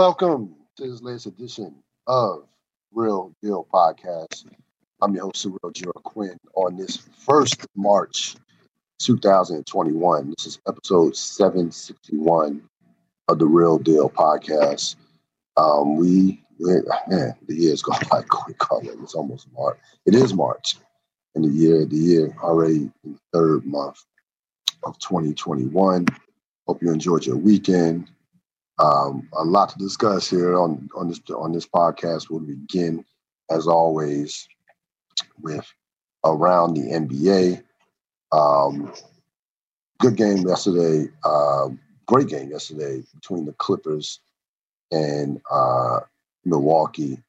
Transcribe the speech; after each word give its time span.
Welcome 0.00 0.54
to 0.78 0.90
this 0.90 1.02
latest 1.02 1.26
edition 1.26 1.74
of 2.06 2.48
Ril 2.90 3.34
Dil 3.42 3.66
Podcast. 3.70 4.46
I'm 5.02 5.14
your 5.14 5.24
host, 5.24 5.42
Cyril 5.42 5.70
Gerald 5.74 6.02
Quinn, 6.04 6.38
on 6.54 6.78
this 6.78 6.96
first 6.96 7.66
March 7.76 8.34
2021. 9.00 10.30
This 10.30 10.46
is 10.46 10.58
episode 10.66 11.14
761 11.14 12.62
of 13.28 13.38
the 13.38 13.44
Ril 13.44 13.76
Dil 13.76 14.08
Podcast. 14.08 14.96
Um, 15.58 15.96
we, 15.96 16.42
we 16.58 16.80
man, 17.06 17.34
the 17.46 17.54
year's 17.54 17.82
gone 17.82 18.00
by 18.10 18.22
quick 18.22 18.70
already. 18.70 18.98
It's 19.02 19.14
almost 19.14 19.48
March. 19.52 19.76
It 20.06 20.14
is 20.14 20.32
March, 20.32 20.76
and 21.34 21.44
the 21.44 21.50
year, 21.50 21.84
the 21.84 21.96
year 21.96 22.34
already 22.42 22.90
in 23.04 23.12
the 23.12 23.18
third 23.34 23.66
month 23.66 24.02
of 24.82 24.98
2021. 24.98 26.06
Hope 26.66 26.80
you 26.80 26.90
enjoyed 26.90 27.26
your 27.26 27.36
weekend. 27.36 28.10
Um, 28.80 29.28
a 29.34 29.44
lot 29.44 29.68
to 29.70 29.78
discuss 29.78 30.28
here 30.28 30.58
on 30.58 30.88
on 30.96 31.08
this 31.08 31.20
on 31.34 31.52
this 31.52 31.66
podcast. 31.66 32.30
We'll 32.30 32.40
begin, 32.40 33.04
as 33.50 33.66
always, 33.66 34.48
with 35.40 35.66
around 36.24 36.74
the 36.74 36.90
NBA. 36.90 37.62
Um, 38.32 38.92
good 39.98 40.16
game 40.16 40.46
yesterday. 40.46 41.10
Uh, 41.24 41.68
great 42.06 42.28
game 42.28 42.50
yesterday 42.50 43.02
between 43.14 43.44
the 43.44 43.52
Clippers 43.52 44.20
and 44.90 45.40
uh, 45.50 46.00
Milwaukee. 46.44 47.22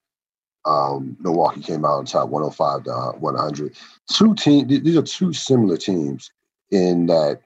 Um, 0.64 1.18
Milwaukee 1.20 1.62
came 1.62 1.86
out 1.86 1.98
on 1.98 2.06
top 2.06 2.30
105 2.30 2.84
to 2.84 3.20
100. 3.20 3.76
Two 4.12 4.36
teams, 4.36 4.68
these 4.68 4.96
are 4.96 5.02
two 5.02 5.34
similar 5.34 5.76
teams 5.76 6.32
in 6.70 7.08
that 7.08 7.42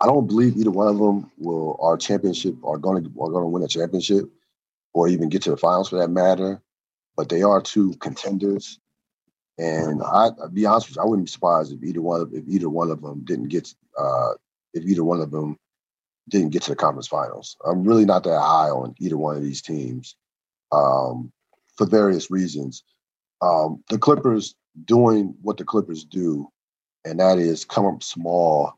I 0.00 0.06
don't 0.06 0.26
believe 0.26 0.56
either 0.56 0.70
one 0.70 0.88
of 0.88 0.98
them 0.98 1.30
will 1.38 1.78
our 1.80 1.96
championship 1.96 2.56
are 2.64 2.78
going 2.78 3.04
to 3.04 3.10
are 3.20 3.30
going 3.30 3.44
to 3.44 3.48
win 3.48 3.62
a 3.62 3.68
championship 3.68 4.28
or 4.92 5.08
even 5.08 5.28
get 5.28 5.42
to 5.42 5.50
the 5.50 5.56
finals 5.56 5.88
for 5.88 5.98
that 5.98 6.08
matter. 6.08 6.60
But 7.16 7.28
they 7.28 7.42
are 7.42 7.60
two 7.60 7.94
contenders, 7.94 8.80
and 9.56 10.02
I, 10.02 10.30
I'll 10.40 10.50
be 10.52 10.66
honest 10.66 10.88
with 10.88 10.96
you, 10.96 11.02
I 11.02 11.06
wouldn't 11.06 11.26
be 11.26 11.30
surprised 11.30 11.72
if 11.72 11.82
either 11.82 12.02
one 12.02 12.20
of 12.20 12.34
if 12.34 12.44
either 12.48 12.68
one 12.68 12.90
of 12.90 13.02
them 13.02 13.22
didn't 13.24 13.48
get 13.48 13.72
uh, 13.98 14.32
if 14.72 14.84
either 14.84 15.04
one 15.04 15.20
of 15.20 15.30
them 15.30 15.56
didn't 16.28 16.50
get 16.50 16.62
to 16.62 16.70
the 16.70 16.76
conference 16.76 17.06
finals. 17.06 17.56
I'm 17.64 17.84
really 17.84 18.04
not 18.04 18.24
that 18.24 18.40
high 18.40 18.70
on 18.70 18.94
either 18.98 19.16
one 19.16 19.36
of 19.36 19.42
these 19.42 19.62
teams 19.62 20.16
um, 20.72 21.32
for 21.76 21.86
various 21.86 22.30
reasons. 22.30 22.82
Um, 23.42 23.84
the 23.90 23.98
Clippers 23.98 24.54
doing 24.86 25.34
what 25.42 25.58
the 25.58 25.64
Clippers 25.64 26.04
do, 26.04 26.48
and 27.04 27.20
that 27.20 27.38
is 27.38 27.64
come 27.64 27.86
up 27.86 28.02
small 28.02 28.72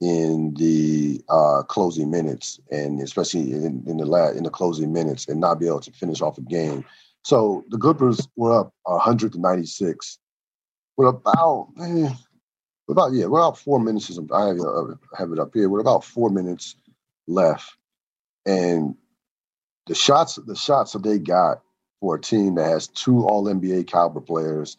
in 0.00 0.54
the 0.54 1.22
uh, 1.28 1.62
closing 1.62 2.10
minutes, 2.10 2.60
and 2.70 3.00
especially 3.00 3.52
in, 3.52 3.82
in 3.86 3.96
the 3.96 4.06
la- 4.06 4.30
in 4.30 4.42
the 4.42 4.50
closing 4.50 4.92
minutes, 4.92 5.28
and 5.28 5.40
not 5.40 5.60
be 5.60 5.66
able 5.66 5.80
to 5.80 5.92
finish 5.92 6.20
off 6.20 6.38
a 6.38 6.42
game. 6.42 6.84
So 7.22 7.64
the 7.70 7.78
Clippers 7.78 8.28
were 8.36 8.60
up 8.60 8.74
196 8.84 10.18
with 10.96 11.08
about 11.08 11.68
eh, 11.80 12.10
about 12.88 13.12
yeah, 13.12 13.26
we're 13.26 13.40
about 13.40 13.58
four 13.58 13.80
minutes. 13.80 14.18
I 14.32 14.46
have, 14.46 14.60
uh, 14.60 14.94
have 15.16 15.32
it 15.32 15.38
up 15.38 15.50
here. 15.54 15.68
We're 15.68 15.80
about 15.80 16.04
four 16.04 16.30
minutes 16.30 16.76
left, 17.26 17.76
and 18.44 18.94
the 19.86 19.94
shots 19.94 20.36
the 20.36 20.56
shots 20.56 20.92
that 20.92 21.02
they 21.02 21.18
got 21.18 21.62
for 22.00 22.16
a 22.16 22.20
team 22.20 22.56
that 22.56 22.66
has 22.66 22.88
two 22.88 23.26
All 23.26 23.44
NBA 23.44 23.86
caliber 23.86 24.20
players 24.20 24.76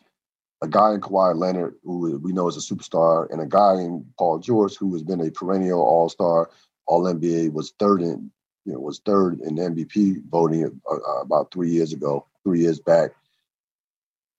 a 0.65 0.69
guy 0.69 0.93
in 0.93 1.01
Kawhi 1.01 1.37
Leonard, 1.37 1.75
who 1.83 2.17
we 2.17 2.33
know 2.33 2.47
is 2.47 2.57
a 2.57 2.75
superstar, 2.75 3.31
and 3.31 3.39
a 3.39 3.45
guy 3.45 3.75
in 3.75 4.05
Paul 4.17 4.39
George, 4.39 4.75
who 4.75 4.91
has 4.93 5.03
been 5.03 5.21
a 5.21 5.31
perennial 5.31 5.79
All 5.79 6.09
Star, 6.09 6.49
All 6.87 7.03
NBA, 7.03 7.53
was 7.53 7.73
third 7.79 8.01
in 8.01 8.31
you 8.65 8.73
know 8.73 8.79
was 8.79 8.99
third 9.05 9.39
in 9.41 9.55
MVP 9.55 10.23
voting 10.29 10.81
uh, 10.89 10.95
uh, 10.95 11.21
about 11.21 11.51
three 11.53 11.69
years 11.69 11.93
ago, 11.93 12.25
three 12.43 12.61
years 12.61 12.79
back. 12.79 13.11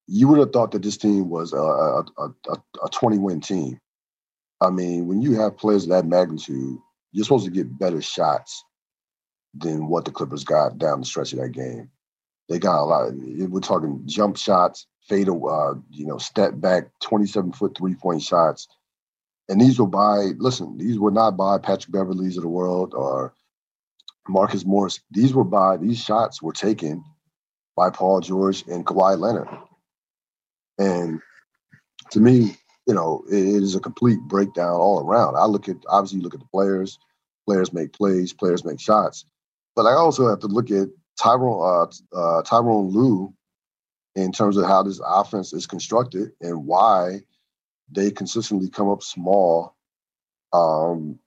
You 0.09 0.29
would 0.29 0.39
have 0.39 0.53
thought 0.53 0.73
that 0.73 0.83
this 0.83 0.97
team 0.97 1.31
was 1.31 1.53
a, 1.53 1.57
a, 1.57 2.05
a, 2.19 2.57
a 2.85 2.89
20 2.91 3.19
win 3.19 3.41
team. 3.41 3.81
I 4.61 4.71
mean, 4.71 5.09
when 5.09 5.21
you 5.21 5.35
have 5.41 5.57
players 5.57 5.85
of 5.85 5.91
that 5.91 6.07
magnitude, 6.07 6.79
you're 7.13 7.25
supposed 7.25 7.45
to 7.45 7.51
get 7.51 7.79
better 7.79 8.01
shots 8.01 8.65
than 9.53 9.89
what 9.89 10.05
the 10.05 10.13
Clippers 10.13 10.45
got 10.45 10.79
down 10.79 11.01
the 11.01 11.07
stretch 11.07 11.33
of 11.33 11.41
that 11.41 11.51
game. 11.51 11.91
They 12.49 12.59
got 12.59 12.81
a 12.81 12.85
lot. 12.85 13.09
Of, 13.09 13.15
we're 13.51 13.61
talking 13.61 14.03
jump 14.07 14.37
shots, 14.37 14.87
fade, 15.09 15.29
uh, 15.29 15.75
you 15.91 16.07
know, 16.07 16.19
step 16.19 16.53
back, 16.57 16.91
27 17.01 17.53
foot 17.53 17.77
three 17.77 17.95
point 17.95 18.23
shots. 18.23 18.69
And 19.49 19.61
these 19.61 19.79
were 19.79 19.87
by, 19.87 20.33
listen, 20.39 20.77
these 20.79 20.99
were 20.99 21.11
not 21.11 21.37
by 21.37 21.59
Patrick 21.59 21.93
Beverleys 21.93 22.37
of 22.37 22.43
the 22.43 22.49
world 22.49 22.95
or 22.95 23.35
Marcus 24.29 24.65
Morris. 24.65 25.01
These 25.11 25.35
were 25.35 25.45
by, 25.45 25.77
these 25.77 26.03
shots 26.03 26.43
were 26.43 26.53
taken 26.53 27.05
by 27.77 27.91
Paul 27.91 28.21
George 28.21 28.65
and 28.67 28.85
Kawhi 28.85 29.19
Leonard. 29.19 29.49
And 30.79 31.21
to 32.11 32.21
me, 32.21 32.57
you 32.87 32.95
know, 32.95 33.25
it 33.29 33.35
is 33.35 33.75
a 33.75 33.81
complete 33.81 34.21
breakdown 34.21 34.75
all 34.75 35.01
around. 35.01 35.37
I 35.37 35.47
look 35.47 35.69
at, 35.69 35.77
obviously, 35.89 36.19
you 36.19 36.25
look 36.25 36.35
at 36.35 36.41
the 36.41 36.47
players, 36.47 36.99
players 37.47 37.73
make 37.73 37.93
plays, 37.93 38.33
players 38.33 38.65
make 38.65 38.81
shots. 38.81 39.25
But 39.75 39.87
I 39.87 39.93
also 39.93 40.29
have 40.29 40.41
to 40.41 40.47
look 40.47 40.71
at 40.71 40.89
Tyronn, 41.19 42.03
uh, 42.15 42.17
uh, 42.17 42.43
Tyronn 42.43 42.93
Lue 42.93 43.33
in 44.15 44.33
terms 44.33 44.57
of 44.57 44.67
how 44.67 44.83
this 44.83 45.01
offense 45.05 45.53
is 45.53 45.67
constructed 45.67 46.33
and 46.41 46.67
why 46.67 47.21
they 47.91 48.11
consistently 48.11 48.69
come 48.69 48.89
up 48.89 49.03
small 49.03 49.77
um, 50.53 51.19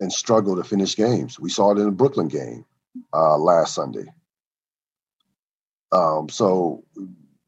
and 0.00 0.12
struggle 0.12 0.56
to 0.56 0.64
finish 0.64 0.96
games. 0.96 1.40
We 1.40 1.50
saw 1.50 1.72
it 1.72 1.78
in 1.78 1.84
the 1.84 1.90
Brooklyn 1.90 2.28
game 2.28 2.64
uh, 3.12 3.38
last 3.38 3.74
Sunday. 3.74 4.06
Um, 5.92 6.28
so 6.28 6.84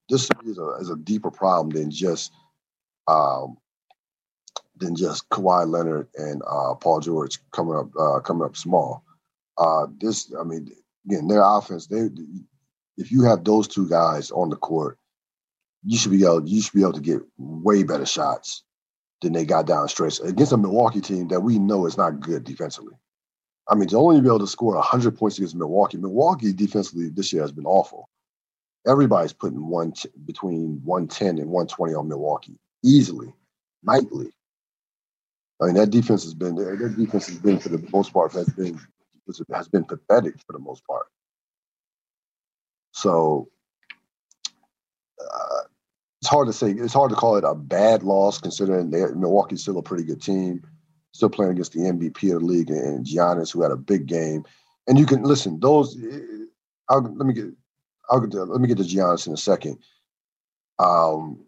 this 0.08 0.28
is 0.44 0.58
a, 0.58 0.68
is 0.80 0.90
a, 0.90 0.96
deeper 0.96 1.30
problem 1.30 1.70
than 1.70 1.90
just 1.90 2.32
um, 3.08 3.56
than 4.76 4.94
just 4.94 5.28
Kawhi 5.30 5.68
Leonard 5.68 6.08
and 6.16 6.42
uh, 6.46 6.74
Paul 6.74 7.00
George 7.00 7.38
coming 7.50 7.76
up 7.76 7.88
uh, 7.98 8.20
coming 8.20 8.44
up 8.44 8.56
small. 8.56 9.02
Uh, 9.58 9.86
this, 9.98 10.32
I 10.38 10.44
mean, 10.44 10.70
again, 11.06 11.28
their 11.28 11.42
offense 11.42 11.86
they 11.86 12.08
if 12.96 13.12
you 13.12 13.22
have 13.24 13.44
those 13.44 13.68
two 13.68 13.88
guys 13.88 14.30
on 14.30 14.50
the 14.50 14.56
court, 14.56 14.98
you 15.84 15.98
should 15.98 16.12
be 16.12 16.24
able 16.24 16.46
you 16.46 16.60
should 16.60 16.74
be 16.74 16.82
able 16.82 16.92
to 16.94 17.00
get 17.00 17.20
way 17.38 17.82
better 17.82 18.06
shots 18.06 18.62
than 19.22 19.32
they 19.32 19.44
got 19.44 19.66
down 19.66 19.88
stretch 19.88 20.20
against 20.20 20.52
a 20.52 20.56
Milwaukee 20.56 21.00
team 21.00 21.28
that 21.28 21.40
we 21.40 21.58
know 21.58 21.86
is 21.86 21.96
not 21.96 22.20
good 22.20 22.44
defensively. 22.44 22.94
I 23.68 23.74
mean, 23.74 23.88
to 23.88 23.96
only 23.96 24.20
be 24.20 24.28
able 24.28 24.38
to 24.40 24.46
score 24.46 24.74
100 24.74 25.16
points 25.16 25.38
against 25.38 25.56
Milwaukee, 25.56 25.96
Milwaukee 25.96 26.52
defensively 26.52 27.08
this 27.08 27.32
year 27.32 27.42
has 27.42 27.52
been 27.52 27.66
awful. 27.66 28.08
Everybody's 28.86 29.32
putting 29.32 29.66
one 29.66 29.92
t- 29.92 30.08
between 30.24 30.80
110 30.84 31.38
and 31.38 31.50
120 31.50 31.94
on 31.94 32.08
Milwaukee 32.08 32.56
easily, 32.84 33.32
nightly. 33.82 34.32
I 35.60 35.66
mean, 35.66 35.74
that 35.74 35.90
defense 35.90 36.22
has 36.22 36.34
been 36.34 36.54
their 36.54 36.76
defense 36.76 37.26
has 37.26 37.38
been 37.38 37.58
for 37.58 37.70
the 37.70 37.84
most 37.90 38.12
part 38.12 38.32
has 38.32 38.48
been 38.50 38.78
has 39.52 39.68
been 39.68 39.84
pathetic 39.84 40.34
for 40.46 40.52
the 40.52 40.58
most 40.58 40.86
part. 40.86 41.06
So 42.92 43.48
uh, 45.20 45.60
it's 46.20 46.30
hard 46.30 46.46
to 46.46 46.52
say. 46.52 46.70
It's 46.70 46.94
hard 46.94 47.10
to 47.10 47.16
call 47.16 47.36
it 47.36 47.44
a 47.44 47.54
bad 47.54 48.02
loss 48.02 48.40
considering 48.40 48.90
Milwaukee's 48.90 49.62
still 49.62 49.78
a 49.78 49.82
pretty 49.82 50.04
good 50.04 50.22
team, 50.22 50.62
still 51.12 51.30
playing 51.30 51.52
against 51.52 51.72
the 51.72 51.80
MVP 51.80 52.34
of 52.34 52.40
the 52.40 52.46
league 52.46 52.70
and 52.70 53.04
Giannis, 53.04 53.52
who 53.52 53.62
had 53.62 53.72
a 53.72 53.76
big 53.76 54.06
game. 54.06 54.44
And 54.86 54.98
you 54.98 55.06
can 55.06 55.22
listen; 55.22 55.60
those. 55.60 55.96
I'll, 56.88 57.02
let 57.02 57.26
me 57.26 57.34
get. 57.34 57.46
I'll 58.10 58.20
get. 58.20 58.30
To, 58.32 58.44
let 58.44 58.60
me 58.60 58.68
get 58.68 58.78
to 58.78 58.84
Giannis 58.84 59.26
in 59.26 59.32
a 59.32 59.36
second. 59.36 59.78
Um, 60.78 61.45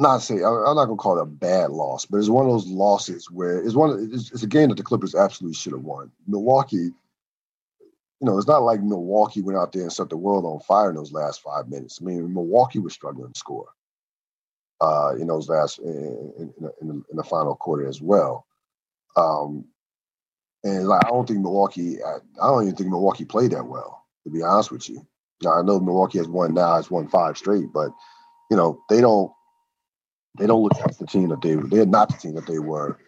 not 0.00 0.22
say 0.22 0.36
I'm 0.36 0.74
not 0.74 0.86
gonna 0.86 0.96
call 0.96 1.18
it 1.18 1.22
a 1.22 1.26
bad 1.26 1.70
loss, 1.70 2.06
but 2.06 2.18
it's 2.18 2.28
one 2.28 2.46
of 2.46 2.52
those 2.52 2.66
losses 2.66 3.30
where 3.30 3.62
it's 3.62 3.74
one. 3.74 4.10
It's, 4.12 4.32
it's 4.32 4.42
a 4.42 4.48
game 4.48 4.68
that 4.68 4.76
the 4.76 4.82
Clippers 4.82 5.14
absolutely 5.14 5.54
should 5.54 5.72
have 5.72 5.82
won. 5.82 6.10
Milwaukee 6.26 6.90
you 8.20 8.26
know, 8.26 8.36
it's 8.36 8.46
not 8.46 8.62
like 8.62 8.82
Milwaukee 8.82 9.40
went 9.40 9.58
out 9.58 9.72
there 9.72 9.82
and 9.82 9.92
set 9.92 10.10
the 10.10 10.16
world 10.16 10.44
on 10.44 10.60
fire 10.60 10.90
in 10.90 10.96
those 10.96 11.12
last 11.12 11.40
five 11.40 11.68
minutes. 11.68 12.00
I 12.00 12.04
mean, 12.04 12.34
Milwaukee 12.34 12.78
was 12.78 12.92
struggling 12.92 13.32
to 13.32 13.38
score 13.38 13.68
uh, 14.80 15.14
in 15.18 15.26
those 15.26 15.48
last 15.48 15.78
in, 15.78 16.32
in, 16.38 16.54
in, 16.80 16.88
the, 16.88 17.02
in 17.10 17.16
the, 17.16 17.22
final 17.22 17.54
quarter 17.54 17.86
as 17.86 18.02
well. 18.02 18.46
Um, 19.16 19.64
and 20.64 20.86
like, 20.86 21.04
I 21.06 21.08
don't 21.08 21.26
think 21.26 21.40
Milwaukee, 21.40 22.02
I, 22.02 22.16
I, 22.42 22.46
don't 22.46 22.64
even 22.64 22.76
think 22.76 22.90
Milwaukee 22.90 23.24
played 23.24 23.52
that 23.52 23.66
well, 23.66 24.04
to 24.24 24.30
be 24.30 24.42
honest 24.42 24.70
with 24.70 24.88
you. 24.90 25.06
Now 25.42 25.58
I 25.58 25.62
know 25.62 25.80
Milwaukee 25.80 26.18
has 26.18 26.28
won 26.28 26.52
now, 26.52 26.76
it's 26.76 26.90
won 26.90 27.08
five 27.08 27.38
straight, 27.38 27.72
but 27.72 27.90
you 28.50 28.56
know 28.56 28.82
they 28.90 29.00
don't 29.00 29.32
they 30.38 30.46
don't 30.46 30.62
look 30.62 30.78
like 30.80 30.96
the 30.98 31.06
team 31.06 31.28
that 31.28 31.42
they 31.42 31.54
they're 31.54 31.86
not 31.86 32.08
the 32.08 32.16
team 32.16 32.34
that 32.34 32.46
they 32.46 32.58
were 32.58 32.98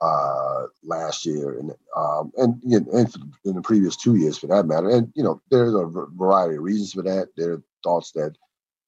uh, 0.00 0.66
last 0.82 1.26
year 1.26 1.58
and 1.58 1.72
um, 1.96 2.32
and, 2.36 2.62
and 2.64 3.14
in 3.44 3.54
the 3.54 3.62
previous 3.62 3.96
two 3.96 4.16
years 4.16 4.38
for 4.38 4.46
that 4.46 4.66
matter. 4.66 4.88
And 4.88 5.12
you 5.14 5.22
know, 5.22 5.42
there's 5.50 5.74
a 5.74 5.84
variety 5.86 6.56
of 6.56 6.62
reasons 6.62 6.92
for 6.92 7.02
that. 7.02 7.28
There 7.36 7.52
are 7.52 7.62
thoughts 7.84 8.12
that 8.12 8.34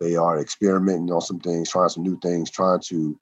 they 0.01 0.17
are 0.17 0.41
experimenting 0.41 1.13
on 1.13 1.21
some 1.21 1.39
things, 1.39 1.71
trying 1.71 1.91
some 1.91 2.03
new 2.03 2.19
things, 2.21 2.51
trying 2.51 2.81
to 2.89 3.19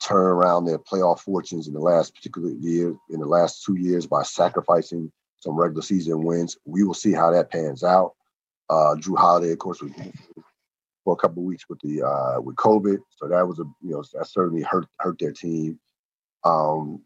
turn 0.00 0.26
around 0.26 0.64
their 0.64 0.78
playoff 0.78 1.20
fortunes 1.20 1.66
in 1.66 1.72
the 1.74 1.80
last 1.80 2.14
particular 2.14 2.50
year, 2.50 2.94
in 3.10 3.20
the 3.20 3.26
last 3.26 3.64
two 3.64 3.76
years 3.76 4.06
by 4.06 4.22
sacrificing 4.22 5.10
some 5.38 5.56
regular 5.56 5.82
season 5.82 6.22
wins. 6.22 6.56
We 6.64 6.84
will 6.84 6.94
see 6.94 7.12
how 7.12 7.30
that 7.30 7.50
pans 7.50 7.82
out. 7.82 8.14
Uh, 8.68 8.96
Jrue 8.96 9.18
Holiday, 9.18 9.52
of 9.52 9.58
course, 9.58 9.80
was 9.82 9.92
for 11.04 11.12
a 11.12 11.16
couple 11.16 11.42
weeks 11.42 11.68
with 11.68 11.78
the 11.80 12.02
uh, 12.02 12.40
with 12.40 12.56
COVID, 12.56 12.98
so 13.10 13.28
that 13.28 13.46
was 13.46 13.58
a 13.58 13.64
you 13.82 13.92
know 13.92 14.02
that 14.14 14.26
certainly 14.26 14.62
hurt 14.62 14.86
hurt 14.98 15.18
their 15.18 15.32
team. 15.32 15.78
Um, 16.44 17.02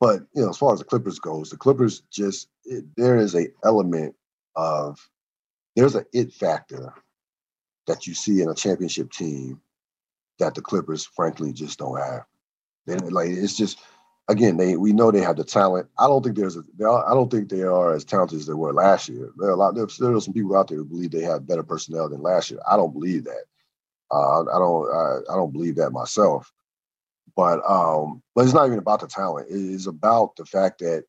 but 0.00 0.20
you 0.34 0.42
know, 0.42 0.50
as 0.50 0.58
far 0.58 0.72
as 0.72 0.80
the 0.80 0.84
Clippers 0.84 1.18
goes, 1.18 1.50
the 1.50 1.56
Clippers 1.56 2.02
just 2.10 2.48
it, 2.64 2.84
there 2.96 3.16
is 3.16 3.34
a 3.34 3.48
element 3.64 4.14
of 4.56 4.98
there's 5.76 5.94
an 5.94 6.04
it 6.12 6.32
factor 6.32 6.92
that 7.86 8.06
you 8.06 8.14
see 8.14 8.42
in 8.42 8.48
a 8.48 8.54
championship 8.54 9.10
team 9.10 9.60
that 10.38 10.54
the 10.54 10.60
Clippers, 10.60 11.06
frankly, 11.06 11.52
just 11.52 11.78
don't 11.78 11.98
have. 11.98 12.24
They 12.86 12.96
like 12.96 13.30
it's 13.30 13.56
just 13.56 13.78
again 14.28 14.56
they 14.56 14.76
we 14.76 14.92
know 14.92 15.10
they 15.10 15.20
have 15.20 15.36
the 15.36 15.44
talent. 15.44 15.88
I 15.98 16.06
don't 16.06 16.22
think 16.22 16.36
there's 16.36 16.56
a 16.56 16.62
are, 16.84 17.10
I 17.10 17.14
don't 17.14 17.30
think 17.30 17.48
they 17.48 17.62
are 17.62 17.94
as 17.94 18.04
talented 18.04 18.38
as 18.38 18.46
they 18.46 18.54
were 18.54 18.72
last 18.72 19.08
year. 19.08 19.32
There 19.36 19.48
are 19.48 19.52
a 19.52 19.56
lot 19.56 19.74
there, 19.74 19.86
there 19.98 20.14
are 20.14 20.20
some 20.20 20.34
people 20.34 20.56
out 20.56 20.68
there 20.68 20.78
who 20.78 20.84
believe 20.84 21.10
they 21.10 21.22
have 21.22 21.46
better 21.46 21.62
personnel 21.62 22.08
than 22.08 22.22
last 22.22 22.50
year. 22.50 22.60
I 22.68 22.76
don't 22.76 22.92
believe 22.92 23.24
that. 23.24 23.44
Uh, 24.10 24.42
I 24.42 24.58
don't 24.58 24.94
I, 24.94 25.32
I 25.32 25.36
don't 25.36 25.52
believe 25.52 25.76
that 25.76 25.90
myself. 25.90 26.52
But 27.36 27.60
um, 27.68 28.22
but 28.34 28.44
it's 28.44 28.54
not 28.54 28.66
even 28.66 28.78
about 28.78 29.00
the 29.00 29.06
talent. 29.06 29.48
It 29.50 29.56
is 29.56 29.86
about 29.86 30.36
the 30.36 30.44
fact 30.44 30.80
that 30.80 31.04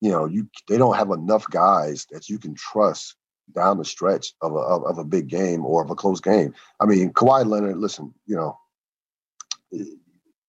you 0.00 0.10
know 0.10 0.26
you 0.26 0.48
they 0.68 0.78
don't 0.78 0.96
have 0.96 1.10
enough 1.10 1.46
guys 1.50 2.06
that 2.10 2.28
you 2.28 2.38
can 2.38 2.54
trust 2.54 3.16
down 3.54 3.78
the 3.78 3.84
stretch 3.84 4.32
of 4.40 4.52
a 4.52 4.58
of, 4.58 4.84
of 4.84 4.98
a 4.98 5.04
big 5.04 5.28
game 5.28 5.64
or 5.64 5.82
of 5.82 5.90
a 5.90 5.94
close 5.94 6.20
game. 6.20 6.54
I 6.80 6.86
mean, 6.86 7.12
Kawhi 7.12 7.46
Leonard. 7.46 7.76
Listen, 7.76 8.14
you 8.26 8.36
know, 8.36 8.58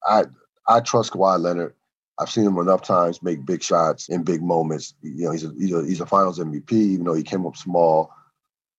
I 0.06 0.26
I 0.68 0.82
trust 0.82 1.14
Kawhi 1.14 1.40
Leonard. 1.40 1.74
I've 2.20 2.30
seen 2.30 2.46
him 2.46 2.58
enough 2.58 2.82
times 2.82 3.22
make 3.22 3.46
big 3.46 3.62
shots 3.62 4.10
in 4.10 4.24
big 4.24 4.42
moments. 4.42 4.96
You 5.02 5.26
know, 5.26 5.32
he's 5.32 5.44
a 5.44 5.54
he's 5.58 5.74
a, 5.74 5.86
he's 5.86 6.02
a 6.02 6.06
Finals 6.06 6.40
MVP, 6.40 6.72
even 6.72 7.06
though 7.06 7.14
he 7.14 7.24
came 7.24 7.46
up 7.46 7.56
small. 7.56 8.12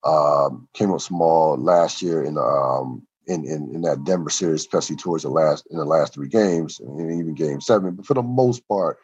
Um, 0.04 0.68
came 0.74 0.92
up 0.92 1.00
small 1.00 1.56
last 1.56 2.02
year 2.02 2.22
in 2.22 2.38
um, 2.38 3.06
in, 3.26 3.44
in, 3.44 3.74
in 3.74 3.82
that 3.82 4.04
Denver 4.04 4.30
series, 4.30 4.60
especially 4.60 4.96
towards 4.96 5.22
the 5.22 5.28
last 5.28 5.66
in 5.70 5.78
the 5.78 5.84
last 5.84 6.14
three 6.14 6.28
games, 6.28 6.80
and 6.80 7.00
even 7.00 7.34
Game 7.34 7.60
Seven. 7.60 7.94
But 7.94 8.06
for 8.06 8.14
the 8.14 8.22
most 8.22 8.66
part, 8.68 8.98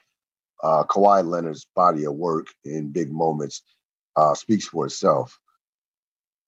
uh, 0.63 0.85
Kawhi 0.85 1.27
Leonard's 1.27 1.67
body 1.77 2.05
of 2.05 2.15
work 2.15 2.49
in 2.65 2.91
big 2.91 3.13
moments 3.13 3.63
uh, 4.17 4.35
speaks 4.35 4.67
for 4.67 4.87
itself. 4.87 5.39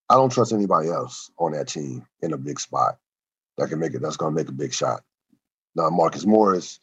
I 0.08 0.14
don't 0.14 0.32
trust 0.32 0.52
anybody 0.52 0.88
else 0.88 1.30
on 1.38 1.52
that 1.52 1.68
team 1.68 2.06
in 2.22 2.32
a 2.32 2.38
big 2.38 2.60
spot 2.60 2.98
that 3.58 3.68
can 3.68 3.78
make 3.78 3.94
it. 3.94 4.02
That's 4.02 4.16
going 4.16 4.34
to 4.34 4.40
make 4.40 4.48
a 4.48 4.52
big 4.52 4.72
shot. 4.72 5.02
Not 5.76 5.92
Marcus 5.92 6.26
Morris, 6.26 6.80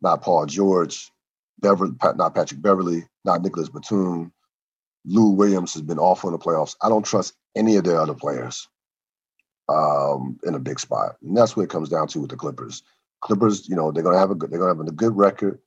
not 0.00 0.22
Paul 0.22 0.46
George, 0.46 1.10
Beverly, 1.58 1.92
not 2.16 2.34
Patrick 2.34 2.62
Beverley, 2.62 3.04
not 3.24 3.42
Nicholas 3.42 3.68
Batum. 3.68 4.32
Lou 5.04 5.30
Williams 5.30 5.74
has 5.74 5.82
been 5.82 5.98
awful 5.98 6.28
in 6.30 6.32
the 6.32 6.38
playoffs. 6.38 6.76
I 6.82 6.88
don't 6.88 7.04
trust 7.04 7.34
any 7.56 7.76
of 7.76 7.84
their 7.84 8.00
other 8.00 8.14
players 8.14 8.68
um, 9.68 10.38
in 10.44 10.54
a 10.54 10.60
big 10.60 10.78
spot, 10.78 11.16
and 11.22 11.36
that's 11.36 11.56
what 11.56 11.64
it 11.64 11.70
comes 11.70 11.88
down 11.88 12.08
to 12.08 12.20
with 12.20 12.30
the 12.30 12.36
Clippers. 12.36 12.82
Clippers, 13.20 13.68
you 13.68 13.76
know, 13.76 13.90
they're 13.90 14.04
gonna 14.04 14.18
have 14.18 14.30
a 14.30 14.34
good, 14.34 14.50
they're 14.50 14.58
gonna 14.60 14.76
have 14.76 14.86
a 14.86 14.92
good 14.92 15.16
record. 15.16 15.58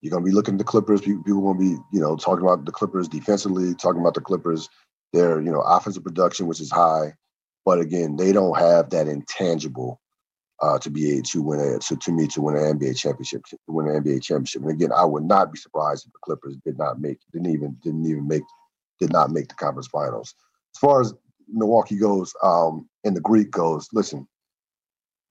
You're 0.00 0.12
gonna 0.12 0.24
be 0.24 0.30
looking 0.32 0.54
at 0.54 0.58
the 0.58 0.64
Clippers. 0.64 1.02
People, 1.02 1.22
people 1.24 1.42
gonna 1.42 1.58
be, 1.58 1.76
you 1.92 2.00
know, 2.00 2.16
talking 2.16 2.44
about 2.44 2.64
the 2.64 2.72
Clippers 2.72 3.08
defensively, 3.08 3.74
talking 3.74 4.00
about 4.00 4.14
the 4.14 4.20
Clippers, 4.20 4.68
their, 5.12 5.40
you 5.40 5.50
know, 5.50 5.60
offensive 5.60 6.04
production, 6.04 6.46
which 6.46 6.60
is 6.60 6.70
high. 6.70 7.14
But 7.64 7.80
again, 7.80 8.16
they 8.16 8.32
don't 8.32 8.58
have 8.58 8.90
that 8.90 9.08
intangible 9.08 10.00
uh, 10.62 10.78
to 10.78 10.90
be 10.90 11.12
able 11.12 11.22
to 11.24 11.42
win 11.42 11.60
a 11.60 11.78
to, 11.80 11.96
to 11.96 12.12
me 12.12 12.26
to 12.28 12.40
win 12.40 12.56
an 12.56 12.78
NBA 12.78 12.96
championship, 12.96 13.44
to 13.46 13.58
win 13.66 13.88
an 13.88 14.02
NBA 14.02 14.22
championship. 14.22 14.62
And 14.62 14.70
again, 14.70 14.92
I 14.96 15.04
would 15.04 15.24
not 15.24 15.52
be 15.52 15.58
surprised 15.58 16.06
if 16.06 16.12
the 16.12 16.18
Clippers 16.22 16.56
did 16.64 16.78
not 16.78 17.00
make, 17.00 17.18
didn't 17.32 17.52
even 17.52 17.76
didn't 17.82 18.06
even 18.06 18.28
make, 18.28 18.44
did 19.00 19.12
not 19.12 19.30
make 19.30 19.48
the 19.48 19.54
conference 19.54 19.88
finals. 19.88 20.34
As 20.74 20.78
far 20.78 21.00
as 21.00 21.12
Milwaukee 21.48 21.98
goes, 21.98 22.32
um, 22.42 22.88
and 23.04 23.16
the 23.16 23.20
Greek 23.20 23.50
goes, 23.50 23.88
listen, 23.92 24.26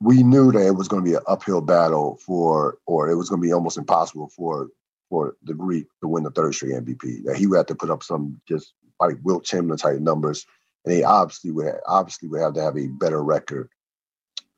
we 0.02 0.22
knew 0.22 0.52
that 0.52 0.68
it 0.68 0.76
was 0.76 0.90
going 0.90 1.04
to 1.04 1.10
be 1.10 1.16
an 1.16 1.24
uphill 1.28 1.62
battle 1.62 2.20
for, 2.26 2.78
or 2.86 3.10
it 3.10 3.16
was 3.16 3.30
going 3.30 3.42
to 3.42 3.48
be 3.48 3.54
almost 3.54 3.78
impossible 3.78 4.30
for 4.36 4.68
for 5.10 5.36
the 5.44 5.54
Greek 5.54 5.88
to 6.02 6.08
win 6.08 6.24
the 6.24 6.32
third 6.32 6.54
straight 6.54 6.74
MVP. 6.74 7.24
That 7.24 7.38
he 7.38 7.48
would 7.48 7.58
have 7.58 7.66
to 7.68 7.76
put 7.76 7.90
up 7.90 8.04
some 8.04 8.42
just 8.48 8.74
like 9.00 9.18
Wilt 9.24 9.46
Chamberlain 9.46 9.78
type 9.78 10.00
numbers, 10.00 10.46
and 10.84 10.94
he 10.94 11.06
obviously 11.06 11.52
would 11.52 11.68
have, 11.68 11.80
obviously 11.88 12.28
would 12.28 12.42
have 12.42 12.54
to 12.56 12.62
have 12.62 12.78
a 12.78 12.88
better 12.88 13.24
record 13.24 13.70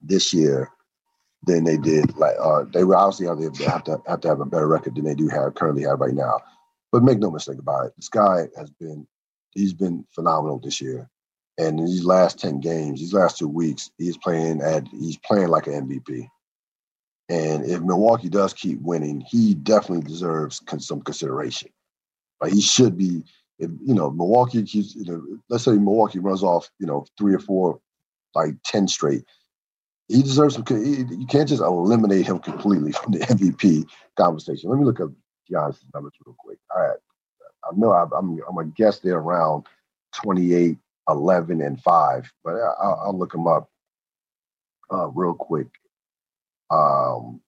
this 0.03 0.33
year 0.33 0.69
than 1.45 1.63
they 1.63 1.77
did. 1.77 2.15
Like 2.17 2.35
uh, 2.39 2.65
they 2.73 2.83
would 2.83 2.95
obviously 2.95 3.27
have 3.27 3.37
to 3.39 3.69
have 3.69 3.83
to 3.85 4.01
have 4.07 4.21
to 4.21 4.27
have 4.27 4.39
a 4.41 4.45
better 4.45 4.67
record 4.67 4.95
than 4.95 5.05
they 5.05 5.15
do 5.15 5.27
have 5.29 5.55
currently 5.55 5.83
have 5.83 5.99
right 5.99 6.13
now. 6.13 6.39
But 6.91 7.03
make 7.03 7.19
no 7.19 7.31
mistake 7.31 7.59
about 7.59 7.87
it, 7.87 7.93
this 7.97 8.09
guy 8.09 8.47
has 8.57 8.69
been 8.71 9.07
he's 9.53 9.73
been 9.73 10.05
phenomenal 10.13 10.59
this 10.59 10.81
year. 10.81 11.09
And 11.59 11.79
in 11.79 11.85
these 11.85 12.03
last 12.03 12.39
10 12.39 12.61
games, 12.61 12.99
these 12.99 13.13
last 13.13 13.37
two 13.37 13.47
weeks, 13.47 13.91
he's 13.97 14.17
playing 14.17 14.61
at 14.61 14.87
he's 14.87 15.17
playing 15.17 15.49
like 15.49 15.67
an 15.67 15.87
MVP. 15.87 16.27
And 17.29 17.65
if 17.65 17.81
Milwaukee 17.81 18.29
does 18.29 18.53
keep 18.53 18.81
winning, 18.81 19.21
he 19.21 19.53
definitely 19.53 20.05
deserves 20.07 20.61
some 20.79 21.01
consideration. 21.01 21.69
Like 22.41 22.53
he 22.53 22.61
should 22.61 22.97
be, 22.97 23.23
if 23.59 23.71
you 23.85 23.93
know, 23.93 24.11
Milwaukee 24.11 24.63
keeps, 24.63 24.95
you 24.95 25.05
know, 25.05 25.39
let's 25.49 25.63
say 25.63 25.71
Milwaukee 25.71 26.19
runs 26.19 26.43
off, 26.43 26.69
you 26.79 26.85
know, 26.85 27.05
three 27.17 27.33
or 27.33 27.39
four, 27.39 27.79
like 28.35 28.55
10 28.65 28.87
straight. 28.87 29.23
He 30.09 30.21
deserves 30.21 30.55
some. 30.55 30.65
You 30.69 31.25
can't 31.27 31.47
just 31.47 31.61
eliminate 31.61 32.27
him 32.27 32.39
completely 32.39 32.91
from 32.91 33.13
the 33.13 33.19
MVP 33.21 33.85
conversation. 34.17 34.69
Let 34.69 34.79
me 34.79 34.85
look 34.85 34.99
up 34.99 35.09
Giannis' 35.49 35.83
numbers 35.93 36.13
real 36.25 36.35
quick. 36.37 36.59
All 36.75 36.81
right, 36.81 36.97
I 37.65 37.75
know 37.75 37.91
I, 37.91 38.05
I'm, 38.17 38.39
I'm 38.47 38.57
a 38.57 38.65
guess 38.65 38.99
they're 38.99 39.17
around 39.17 39.65
28 40.13 40.77
11 41.09 41.61
and 41.61 41.81
5, 41.81 42.31
but 42.43 42.55
I'll, 42.55 43.01
I'll 43.05 43.17
look 43.17 43.31
them 43.31 43.47
up 43.47 43.69
uh, 44.91 45.07
real 45.09 45.33
quick. 45.33 45.67
Um, 46.69 47.41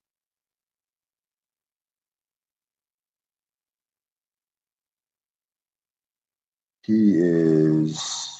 he 6.82 7.18
is. 7.18 8.35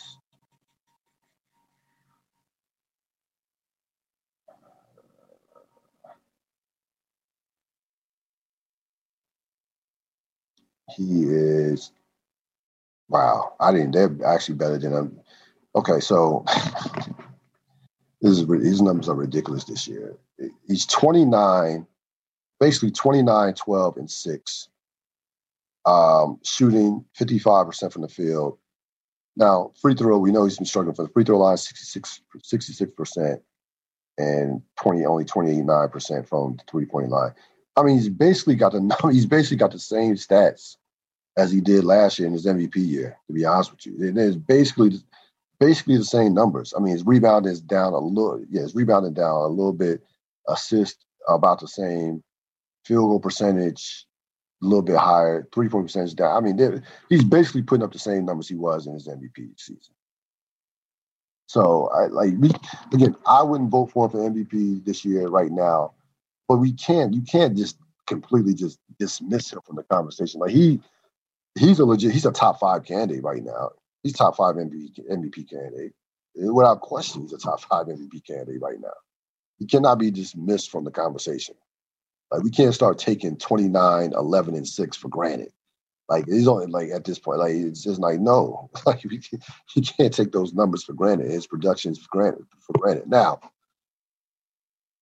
He 10.96 11.24
is 11.24 11.92
Wow, 13.08 13.54
I 13.60 13.72
didn't. 13.72 13.92
They're 13.92 14.16
actually 14.26 14.56
better 14.56 14.78
than 14.78 14.92
them. 14.92 15.20
Okay, 15.74 16.00
so 16.00 16.44
this 18.20 18.38
is 18.38 18.46
these 18.46 18.82
numbers 18.82 19.08
are 19.08 19.14
ridiculous 19.14 19.64
this 19.64 19.86
year. 19.86 20.16
He's 20.66 20.86
29, 20.86 21.86
basically 22.58 22.90
29, 22.90 23.54
12, 23.54 23.96
and 23.96 24.10
six, 24.10 24.68
um, 25.84 26.40
shooting 26.44 27.04
55% 27.18 27.92
from 27.92 28.02
the 28.02 28.08
field. 28.08 28.58
Now, 29.36 29.72
free 29.80 29.94
throw, 29.94 30.18
we 30.18 30.32
know 30.32 30.44
he's 30.44 30.56
been 30.56 30.66
struggling 30.66 30.94
for 30.94 31.04
the 31.04 31.10
free 31.10 31.24
throw 31.24 31.38
line, 31.38 31.58
66, 31.58 32.22
66%, 32.38 33.40
and 34.18 34.62
20, 34.76 35.04
only 35.04 35.24
28.9% 35.24 36.26
from 36.26 36.56
the 36.56 36.64
three 36.70 36.86
point 36.86 37.10
line. 37.10 37.34
I 37.76 37.82
mean, 37.82 37.96
he's 37.96 38.08
basically 38.08 38.56
got 38.56 38.72
the 38.72 38.96
he's 39.12 39.26
basically 39.26 39.58
got 39.58 39.70
the 39.70 39.78
same 39.78 40.14
stats 40.14 40.76
as 41.36 41.52
he 41.52 41.60
did 41.60 41.84
last 41.84 42.18
year 42.18 42.26
in 42.26 42.32
his 42.32 42.46
MVP 42.46 42.76
year. 42.76 43.16
To 43.26 43.32
be 43.32 43.44
honest 43.44 43.70
with 43.70 43.86
you, 43.86 43.94
it 44.00 44.16
is 44.16 44.36
basically 44.36 44.92
basically 45.60 45.96
the 45.96 46.04
same 46.04 46.34
numbers. 46.34 46.74
I 46.76 46.80
mean, 46.80 46.92
his 46.92 47.06
rebound 47.06 47.46
is 47.46 47.60
down 47.60 47.92
a 47.92 47.98
little. 47.98 48.44
Yeah, 48.50 48.62
his 48.62 48.74
rebounding 48.74 49.14
down 49.14 49.42
a 49.42 49.46
little 49.46 49.72
bit. 49.72 50.02
Assist 50.48 51.04
about 51.28 51.60
the 51.60 51.68
same. 51.68 52.22
Field 52.84 53.08
goal 53.08 53.20
percentage 53.20 54.06
a 54.62 54.66
little 54.66 54.82
bit 54.82 54.96
higher. 54.96 55.46
Three 55.52 55.68
point 55.68 55.86
percentage 55.86 56.14
down. 56.14 56.36
I 56.36 56.40
mean, 56.40 56.82
he's 57.08 57.24
basically 57.24 57.62
putting 57.62 57.84
up 57.84 57.92
the 57.92 57.98
same 57.98 58.24
numbers 58.24 58.48
he 58.48 58.54
was 58.54 58.86
in 58.86 58.94
his 58.94 59.08
MVP 59.08 59.58
season. 59.58 59.94
So 61.48 61.88
I 61.94 62.06
like 62.06 62.34
we 62.38 62.50
again. 62.92 63.14
I 63.26 63.42
wouldn't 63.42 63.70
vote 63.70 63.92
for 63.92 64.06
him 64.06 64.10
for 64.10 64.18
MVP 64.18 64.84
this 64.84 65.04
year 65.04 65.28
right 65.28 65.50
now, 65.50 65.92
but 66.48 66.56
we 66.56 66.72
can't. 66.72 67.14
You 67.14 67.22
can't 67.22 67.56
just 67.56 67.78
completely 68.06 68.54
just 68.54 68.78
dismiss 68.98 69.52
him 69.52 69.60
from 69.64 69.76
the 69.76 69.82
conversation. 69.84 70.40
Like 70.40 70.50
he 70.50 70.80
he's 71.58 71.78
a 71.78 71.84
legit, 71.84 72.12
he's 72.12 72.26
a 72.26 72.32
top 72.32 72.60
five 72.60 72.84
candidate 72.84 73.24
right 73.24 73.42
now. 73.42 73.70
He's 74.02 74.12
top 74.12 74.36
five 74.36 74.56
MVP, 74.56 75.00
MVP 75.10 75.50
candidate. 75.50 75.92
Without 76.34 76.80
question, 76.80 77.22
he's 77.22 77.32
a 77.32 77.38
top 77.38 77.60
five 77.60 77.86
MVP 77.86 78.24
candidate 78.26 78.60
right 78.60 78.80
now. 78.80 78.92
He 79.58 79.66
cannot 79.66 79.98
be 79.98 80.10
dismissed 80.10 80.70
from 80.70 80.84
the 80.84 80.90
conversation. 80.90 81.54
Like 82.30 82.42
we 82.42 82.50
can't 82.50 82.74
start 82.74 82.98
taking 82.98 83.36
29, 83.36 84.12
11, 84.12 84.54
and 84.54 84.68
6 84.68 84.96
for 84.96 85.08
granted. 85.08 85.52
Like 86.08 86.26
he's 86.26 86.46
only 86.46 86.66
like 86.66 86.90
at 86.90 87.04
this 87.04 87.18
point, 87.18 87.40
like 87.40 87.52
it's 87.52 87.82
just 87.82 88.00
like 88.00 88.20
no, 88.20 88.70
like 88.86 89.00
can, 89.00 89.10
you 89.10 89.82
can't 89.82 90.14
take 90.14 90.32
those 90.32 90.54
numbers 90.54 90.84
for 90.84 90.92
granted. 90.92 91.30
His 91.30 91.46
productions 91.46 91.98
for 91.98 92.08
granted 92.10 92.46
for 92.60 92.78
granted. 92.78 93.08
Now, 93.08 93.40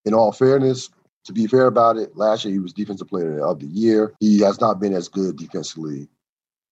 in 0.06 0.14
all 0.14 0.32
fairness, 0.32 0.88
to 1.24 1.32
be 1.32 1.46
fair 1.46 1.66
about 1.66 1.98
it, 1.98 2.16
last 2.16 2.44
year 2.44 2.52
he 2.54 2.58
was 2.58 2.72
defensive 2.72 3.08
player 3.08 3.44
of 3.44 3.60
the 3.60 3.66
year. 3.66 4.14
He 4.20 4.40
has 4.40 4.60
not 4.60 4.80
been 4.80 4.94
as 4.94 5.08
good 5.08 5.36
defensively, 5.36 6.08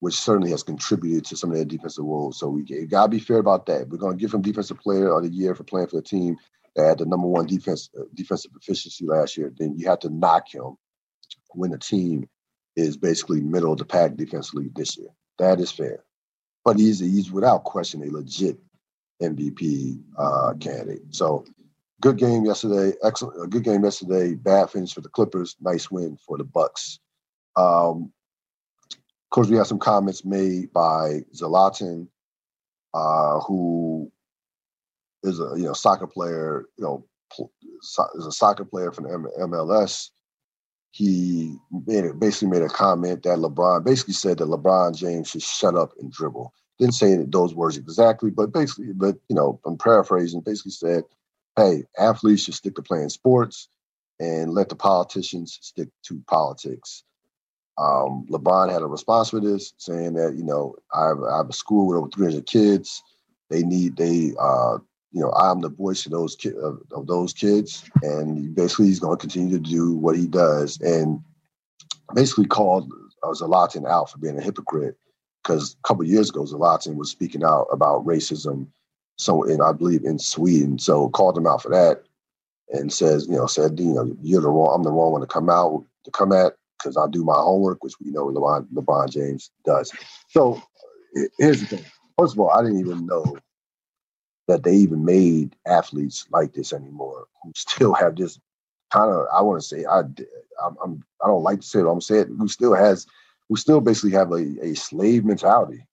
which 0.02 0.16
certainly 0.16 0.50
has 0.50 0.64
contributed 0.64 1.24
to 1.24 1.36
some 1.36 1.48
of 1.48 1.54
their 1.54 1.64
defensive 1.64 2.04
woes. 2.04 2.36
So 2.36 2.48
we 2.48 2.64
got 2.86 3.04
to 3.04 3.08
be 3.08 3.20
fair 3.20 3.38
about 3.38 3.66
that. 3.66 3.88
We're 3.88 3.98
going 3.98 4.18
to 4.18 4.20
give 4.20 4.34
him 4.34 4.42
defensive 4.42 4.80
player 4.80 5.16
of 5.16 5.22
the 5.22 5.28
year 5.28 5.54
for 5.54 5.62
playing 5.62 5.86
for 5.86 5.94
the 5.94 6.02
team 6.02 6.38
that 6.74 6.88
had 6.88 6.98
the 6.98 7.06
number 7.06 7.28
one 7.28 7.46
defense 7.46 7.88
uh, 7.96 8.02
defensive 8.12 8.50
efficiency 8.60 9.06
last 9.06 9.36
year. 9.36 9.52
Then 9.56 9.78
you 9.78 9.88
have 9.88 10.00
to 10.00 10.08
knock 10.08 10.52
him 10.52 10.76
when 11.50 11.70
the 11.70 11.78
team 11.78 12.28
is 12.74 12.96
basically 12.96 13.42
middle 13.42 13.70
of 13.70 13.78
the 13.78 13.84
pack 13.84 14.16
defensively 14.16 14.72
this 14.74 14.98
year. 14.98 15.10
That 15.38 15.60
is 15.60 15.70
fair. 15.70 16.02
But 16.64 16.80
he's 16.80 16.98
he's 16.98 17.30
without 17.30 17.62
question 17.62 18.02
a 18.02 18.10
legit 18.10 18.58
MVP 19.22 20.00
uh, 20.18 20.54
candidate. 20.58 21.14
So 21.14 21.44
good 22.00 22.18
game 22.18 22.44
yesterday. 22.44 22.96
Excellent. 23.04 23.40
A 23.40 23.46
good 23.46 23.62
game 23.62 23.84
yesterday. 23.84 24.34
Bad 24.34 24.68
finish 24.70 24.94
for 24.94 25.00
the 25.00 25.10
Clippers. 25.10 25.54
Nice 25.60 25.92
win 25.92 26.18
for 26.26 26.38
the 26.38 26.44
Bucks. 26.44 26.98
Um, 27.54 28.12
course, 29.32 29.48
we 29.48 29.56
had 29.56 29.66
some 29.66 29.78
comments 29.78 30.24
made 30.24 30.72
by 30.72 31.22
Zlatan, 31.34 32.08
uh, 32.94 33.40
who 33.40 34.10
is 35.22 35.40
a 35.40 35.54
you 35.56 35.64
know 35.64 35.72
soccer 35.72 36.06
player. 36.06 36.66
You 36.78 36.84
know, 36.84 37.06
is 38.14 38.26
a 38.26 38.32
soccer 38.32 38.64
player 38.64 38.92
from 38.92 39.04
the 39.04 39.30
MLS. 39.40 40.10
He 40.90 41.56
made 41.86 42.04
it, 42.04 42.20
basically 42.20 42.48
made 42.48 42.62
a 42.62 42.68
comment 42.68 43.22
that 43.22 43.38
LeBron 43.38 43.84
basically 43.84 44.12
said 44.12 44.38
that 44.38 44.48
LeBron 44.48 44.94
James 44.94 45.30
should 45.30 45.42
shut 45.42 45.74
up 45.74 45.92
and 45.98 46.12
dribble. 46.12 46.52
Didn't 46.78 46.94
say 46.94 47.16
those 47.16 47.54
words 47.54 47.78
exactly, 47.78 48.30
but 48.30 48.52
basically, 48.52 48.92
but 48.92 49.16
you 49.28 49.36
know, 49.36 49.58
I'm 49.64 49.78
paraphrasing. 49.78 50.42
Basically 50.42 50.72
said 50.72 51.04
hey, 51.56 51.84
athletes 51.98 52.44
should 52.44 52.54
stick 52.54 52.74
to 52.76 52.82
playing 52.82 53.08
sports 53.08 53.68
and 54.20 54.52
let 54.52 54.68
the 54.68 54.76
politicians 54.76 55.58
stick 55.60 55.88
to 56.04 56.22
politics. 56.28 57.04
Um, 57.78 58.26
LeBron 58.30 58.70
had 58.70 58.82
a 58.82 58.86
response 58.86 59.30
for 59.30 59.40
this, 59.40 59.74
saying 59.78 60.14
that 60.14 60.34
you 60.36 60.44
know 60.44 60.76
I 60.94 61.08
have, 61.08 61.22
I 61.22 61.36
have 61.38 61.48
a 61.48 61.54
school 61.54 61.86
with 61.86 61.98
over 61.98 62.08
300 62.08 62.46
kids. 62.46 63.02
They 63.50 63.62
need 63.62 63.96
they 63.96 64.32
uh, 64.40 64.78
you 65.12 65.20
know 65.20 65.32
I'm 65.32 65.60
the 65.60 65.70
voice 65.70 66.06
of 66.06 66.12
those 66.12 66.36
ki- 66.36 66.52
of, 66.62 66.82
of 66.92 67.06
those 67.06 67.32
kids, 67.32 67.84
and 68.02 68.54
basically 68.54 68.86
he's 68.86 69.00
going 69.00 69.16
to 69.16 69.20
continue 69.20 69.58
to 69.58 69.70
do 69.70 69.94
what 69.94 70.16
he 70.16 70.26
does, 70.26 70.80
and 70.80 71.20
basically 72.14 72.46
called 72.46 72.92
uh, 73.22 73.28
Zlatan 73.28 73.88
out 73.88 74.10
for 74.10 74.18
being 74.18 74.38
a 74.38 74.42
hypocrite 74.42 74.96
because 75.42 75.74
a 75.74 75.88
couple 75.88 76.04
years 76.04 76.30
ago 76.30 76.42
Zlatan 76.42 76.96
was 76.96 77.10
speaking 77.10 77.42
out 77.42 77.66
about 77.72 78.04
racism 78.06 78.68
so 79.22 79.44
and 79.44 79.62
I 79.62 79.72
believe 79.72 80.04
in 80.04 80.18
Sweden. 80.18 80.78
So 80.78 81.08
called 81.10 81.38
him 81.38 81.46
out 81.46 81.62
for 81.62 81.68
that 81.70 82.02
and 82.70 82.92
says, 82.92 83.26
you 83.28 83.36
know, 83.36 83.46
said, 83.46 83.78
you 83.78 83.94
know, 83.94 84.16
you're 84.20 84.40
the 84.40 84.48
wrong, 84.48 84.72
I'm 84.74 84.82
the 84.82 84.90
wrong 84.90 85.12
one 85.12 85.20
to 85.20 85.26
come 85.26 85.48
out 85.48 85.84
to 86.04 86.10
come 86.10 86.32
at 86.32 86.56
because 86.82 86.96
I 86.96 87.06
do 87.10 87.24
my 87.24 87.34
homework, 87.34 87.82
which 87.82 87.94
we 88.00 88.10
know 88.10 88.26
LeBron, 88.26 88.66
LeBron 88.72 89.10
James 89.10 89.50
does. 89.64 89.92
So 90.28 90.62
here's 91.38 91.60
the 91.60 91.76
thing. 91.76 91.84
First 92.18 92.34
of 92.34 92.40
all, 92.40 92.50
I 92.50 92.62
didn't 92.62 92.80
even 92.80 93.06
know 93.06 93.36
that 94.48 94.64
they 94.64 94.74
even 94.74 95.04
made 95.04 95.56
athletes 95.66 96.26
like 96.30 96.52
this 96.52 96.72
anymore 96.72 97.26
who 97.42 97.52
still 97.56 97.94
have 97.94 98.16
this 98.16 98.38
kind 98.92 99.10
of 99.10 99.26
I 99.32 99.40
want 99.42 99.62
to 99.62 99.66
say 99.66 99.84
I 99.84 100.00
I'm, 100.00 100.76
I'm 100.84 101.04
I 101.24 101.28
don't 101.28 101.42
like 101.42 101.60
to 101.60 101.66
say 101.66 101.80
it. 101.80 101.86
I'm 101.86 102.00
saying 102.00 102.36
who 102.38 102.48
still 102.48 102.74
has 102.74 103.06
who 103.48 103.56
still 103.56 103.80
basically 103.80 104.12
have 104.12 104.32
a, 104.32 104.44
a 104.62 104.74
slave 104.74 105.24
mentality. 105.24 105.86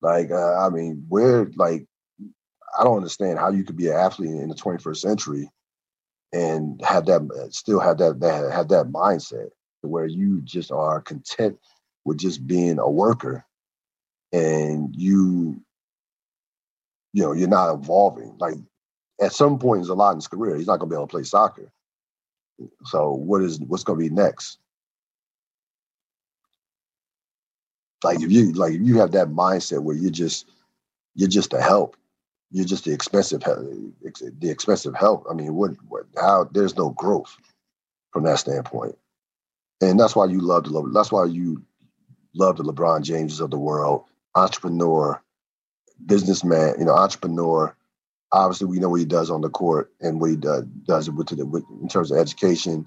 Like 0.00 0.30
uh, 0.30 0.58
I 0.58 0.70
mean, 0.70 1.04
where 1.08 1.50
like 1.56 1.86
I 2.78 2.84
don't 2.84 2.96
understand 2.96 3.38
how 3.38 3.50
you 3.50 3.64
could 3.64 3.76
be 3.76 3.88
an 3.88 3.94
athlete 3.94 4.30
in 4.30 4.48
the 4.48 4.54
21st 4.54 4.96
century 4.96 5.50
and 6.32 6.80
have 6.84 7.06
that 7.06 7.48
still 7.50 7.80
have 7.80 7.98
that, 7.98 8.20
that 8.20 8.52
have 8.52 8.68
that 8.68 8.86
mindset 8.86 9.50
where 9.86 10.06
you 10.06 10.40
just 10.42 10.70
are 10.70 11.00
content 11.00 11.58
with 12.04 12.18
just 12.18 12.46
being 12.46 12.78
a 12.78 12.88
worker 12.88 13.44
and 14.32 14.94
you 14.96 15.60
you 17.12 17.22
know 17.22 17.32
you're 17.32 17.48
not 17.48 17.72
evolving. 17.72 18.36
Like 18.38 18.56
at 19.20 19.32
some 19.32 19.58
point 19.58 19.82
in 19.82 19.88
Zlatan's 19.88 20.28
career. 20.28 20.56
He's 20.56 20.66
not 20.66 20.78
going 20.78 20.90
to 20.90 20.94
be 20.94 20.96
able 20.96 21.06
to 21.06 21.10
play 21.10 21.22
soccer. 21.22 21.70
So 22.84 23.12
what 23.12 23.42
is 23.42 23.60
what's 23.60 23.84
going 23.84 23.98
to 23.98 24.08
be 24.08 24.14
next? 24.14 24.58
Like 28.02 28.20
if 28.20 28.30
you 28.30 28.52
like 28.52 28.74
if 28.74 28.82
you 28.82 28.98
have 28.98 29.12
that 29.12 29.28
mindset 29.28 29.82
where 29.82 29.96
you're 29.96 30.10
just 30.10 30.50
you're 31.14 31.28
just 31.28 31.52
a 31.52 31.60
help 31.60 31.96
you're 32.54 32.64
just 32.64 32.84
the 32.84 32.92
expensive 32.92 33.42
help, 33.42 33.58
the 33.60 34.48
expensive 34.48 34.94
help. 34.94 35.26
I 35.28 35.34
mean, 35.34 35.54
what, 35.56 35.72
what 35.88 36.04
how 36.16 36.48
there's 36.52 36.76
no 36.76 36.90
growth 36.90 37.36
from 38.12 38.22
that 38.24 38.38
standpoint, 38.38 38.96
and 39.80 39.98
that's 39.98 40.16
why 40.16 40.26
you 40.26 40.40
love 40.40 40.64
the 40.64 40.90
that's 40.92 41.12
why 41.12 41.24
you 41.24 41.62
love 42.34 42.56
the 42.56 42.64
LeBron 42.64 43.02
Jameses 43.02 43.40
of 43.40 43.50
the 43.50 43.58
world, 43.58 44.04
entrepreneur, 44.34 45.22
businessman, 46.06 46.74
you 46.78 46.84
know, 46.84 46.94
entrepreneur. 46.94 47.76
Obviously, 48.32 48.66
we 48.66 48.78
know 48.80 48.88
what 48.88 49.00
he 49.00 49.06
does 49.06 49.30
on 49.30 49.40
the 49.40 49.48
court 49.48 49.92
and 50.00 50.20
what 50.20 50.30
he 50.30 50.36
does 50.36 50.64
does 50.86 51.10
with, 51.10 51.28
the, 51.28 51.46
with 51.46 51.64
in 51.80 51.88
terms 51.88 52.10
of 52.10 52.18
education 52.18 52.86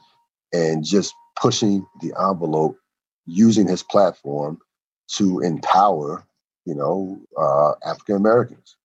and 0.53 0.84
just 0.84 1.13
pushing 1.39 1.86
the 2.01 2.13
envelope, 2.20 2.77
using 3.25 3.67
his 3.67 3.84
platform 3.84 4.60
to 5.08 5.39
empower, 5.39 6.25
you 6.65 6.75
know, 6.75 7.20
uh, 7.38 7.74
African 7.88 8.15
Americans. 8.15 8.75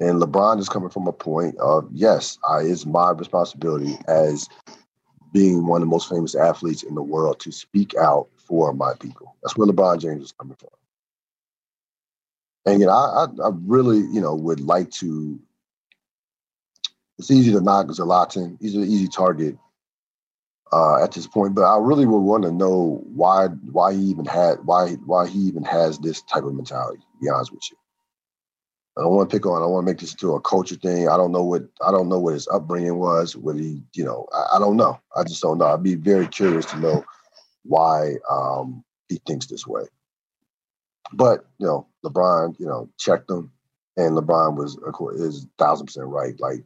And 0.00 0.20
LeBron 0.20 0.58
is 0.58 0.68
coming 0.68 0.90
from 0.90 1.06
a 1.06 1.12
point 1.12 1.56
of 1.58 1.88
yes, 1.92 2.38
I, 2.48 2.60
it's 2.60 2.84
my 2.84 3.10
responsibility 3.10 3.96
as 4.08 4.48
being 5.32 5.66
one 5.66 5.82
of 5.82 5.86
the 5.86 5.90
most 5.90 6.08
famous 6.08 6.34
athletes 6.34 6.82
in 6.82 6.94
the 6.94 7.02
world 7.02 7.40
to 7.40 7.52
speak 7.52 7.94
out 7.96 8.28
for 8.36 8.72
my 8.72 8.94
people. 9.00 9.36
That's 9.42 9.56
where 9.56 9.68
LeBron 9.68 10.00
James 10.00 10.24
is 10.24 10.32
coming 10.32 10.56
from. 10.56 10.70
And 12.66 12.80
you 12.80 12.86
know, 12.86 12.92
I, 12.92 13.24
I, 13.24 13.48
I 13.48 13.50
really, 13.66 13.98
you 13.98 14.20
know, 14.20 14.34
would 14.34 14.60
like 14.60 14.90
to. 14.92 15.38
It's 17.18 17.30
easy 17.30 17.52
to 17.52 17.60
knock 17.60 17.86
Zlatan. 17.86 18.58
He's 18.60 18.74
an 18.74 18.82
easy 18.82 19.06
target 19.06 19.56
uh, 20.72 21.02
at 21.02 21.12
this 21.12 21.28
point, 21.28 21.54
but 21.54 21.62
I 21.62 21.78
really 21.78 22.06
would 22.06 22.18
want 22.18 22.42
to 22.44 22.50
know 22.50 23.04
why 23.06 23.46
why 23.46 23.94
he 23.94 24.00
even 24.00 24.24
had 24.24 24.58
why 24.64 24.94
why 25.06 25.28
he 25.28 25.38
even 25.40 25.62
has 25.64 25.98
this 25.98 26.22
type 26.22 26.42
of 26.42 26.54
mentality. 26.54 26.98
To 26.98 27.18
be 27.20 27.28
honest 27.28 27.52
with 27.52 27.62
you. 27.70 27.76
I 28.96 29.00
don't 29.02 29.12
want 29.12 29.28
to 29.28 29.36
pick 29.36 29.46
on. 29.46 29.62
I 29.62 29.66
want 29.66 29.86
to 29.86 29.90
make 29.90 30.00
this 30.00 30.12
into 30.12 30.34
a 30.34 30.40
culture 30.40 30.76
thing. 30.76 31.08
I 31.08 31.16
don't 31.16 31.32
know 31.32 31.42
what 31.42 31.64
I 31.84 31.90
don't 31.90 32.08
know 32.08 32.20
what 32.20 32.34
his 32.34 32.46
upbringing 32.48 32.96
was. 32.96 33.36
What 33.36 33.56
he, 33.56 33.82
you 33.92 34.04
know, 34.04 34.26
I, 34.32 34.56
I 34.56 34.58
don't 34.58 34.76
know. 34.76 35.00
I 35.16 35.24
just 35.24 35.42
don't 35.42 35.58
know. 35.58 35.66
I'd 35.66 35.82
be 35.82 35.96
very 35.96 36.28
curious 36.28 36.66
to 36.66 36.78
know 36.78 37.04
why 37.64 38.14
um, 38.30 38.84
he 39.08 39.20
thinks 39.26 39.46
this 39.46 39.66
way. 39.66 39.82
But 41.12 41.46
you 41.58 41.66
know, 41.66 41.88
LeBron, 42.04 42.58
you 42.60 42.66
know, 42.66 42.88
checked 42.98 43.30
him, 43.30 43.50
and 43.96 44.16
LeBron 44.16 44.56
was, 44.56 44.76
of 44.86 44.92
course, 44.92 45.20
is 45.20 45.46
thousand 45.58 45.86
percent 45.86 46.06
right. 46.06 46.38
Like, 46.38 46.64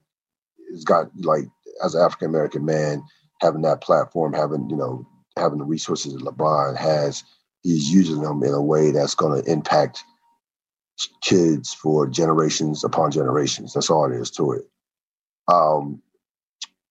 it's 0.70 0.84
got 0.84 1.08
like 1.20 1.44
as 1.82 1.94
an 1.94 2.02
African 2.02 2.28
American 2.28 2.64
man 2.64 3.02
having 3.40 3.62
that 3.62 3.80
platform, 3.80 4.34
having 4.34 4.68
you 4.68 4.76
know, 4.76 5.06
having 5.36 5.58
the 5.58 5.64
resources 5.64 6.12
that 6.12 6.22
LeBron 6.22 6.76
has, 6.76 7.24
he's 7.62 7.90
using 7.90 8.20
them 8.20 8.42
in 8.42 8.52
a 8.52 8.62
way 8.62 8.90
that's 8.90 9.14
going 9.14 9.42
to 9.42 9.50
impact 9.50 10.04
kids 11.22 11.72
for 11.72 12.06
generations 12.06 12.84
upon 12.84 13.10
generations. 13.10 13.72
That's 13.72 13.90
all 13.90 14.10
it 14.10 14.16
is 14.16 14.30
to 14.32 14.52
it. 14.52 14.68
Um, 15.48 16.02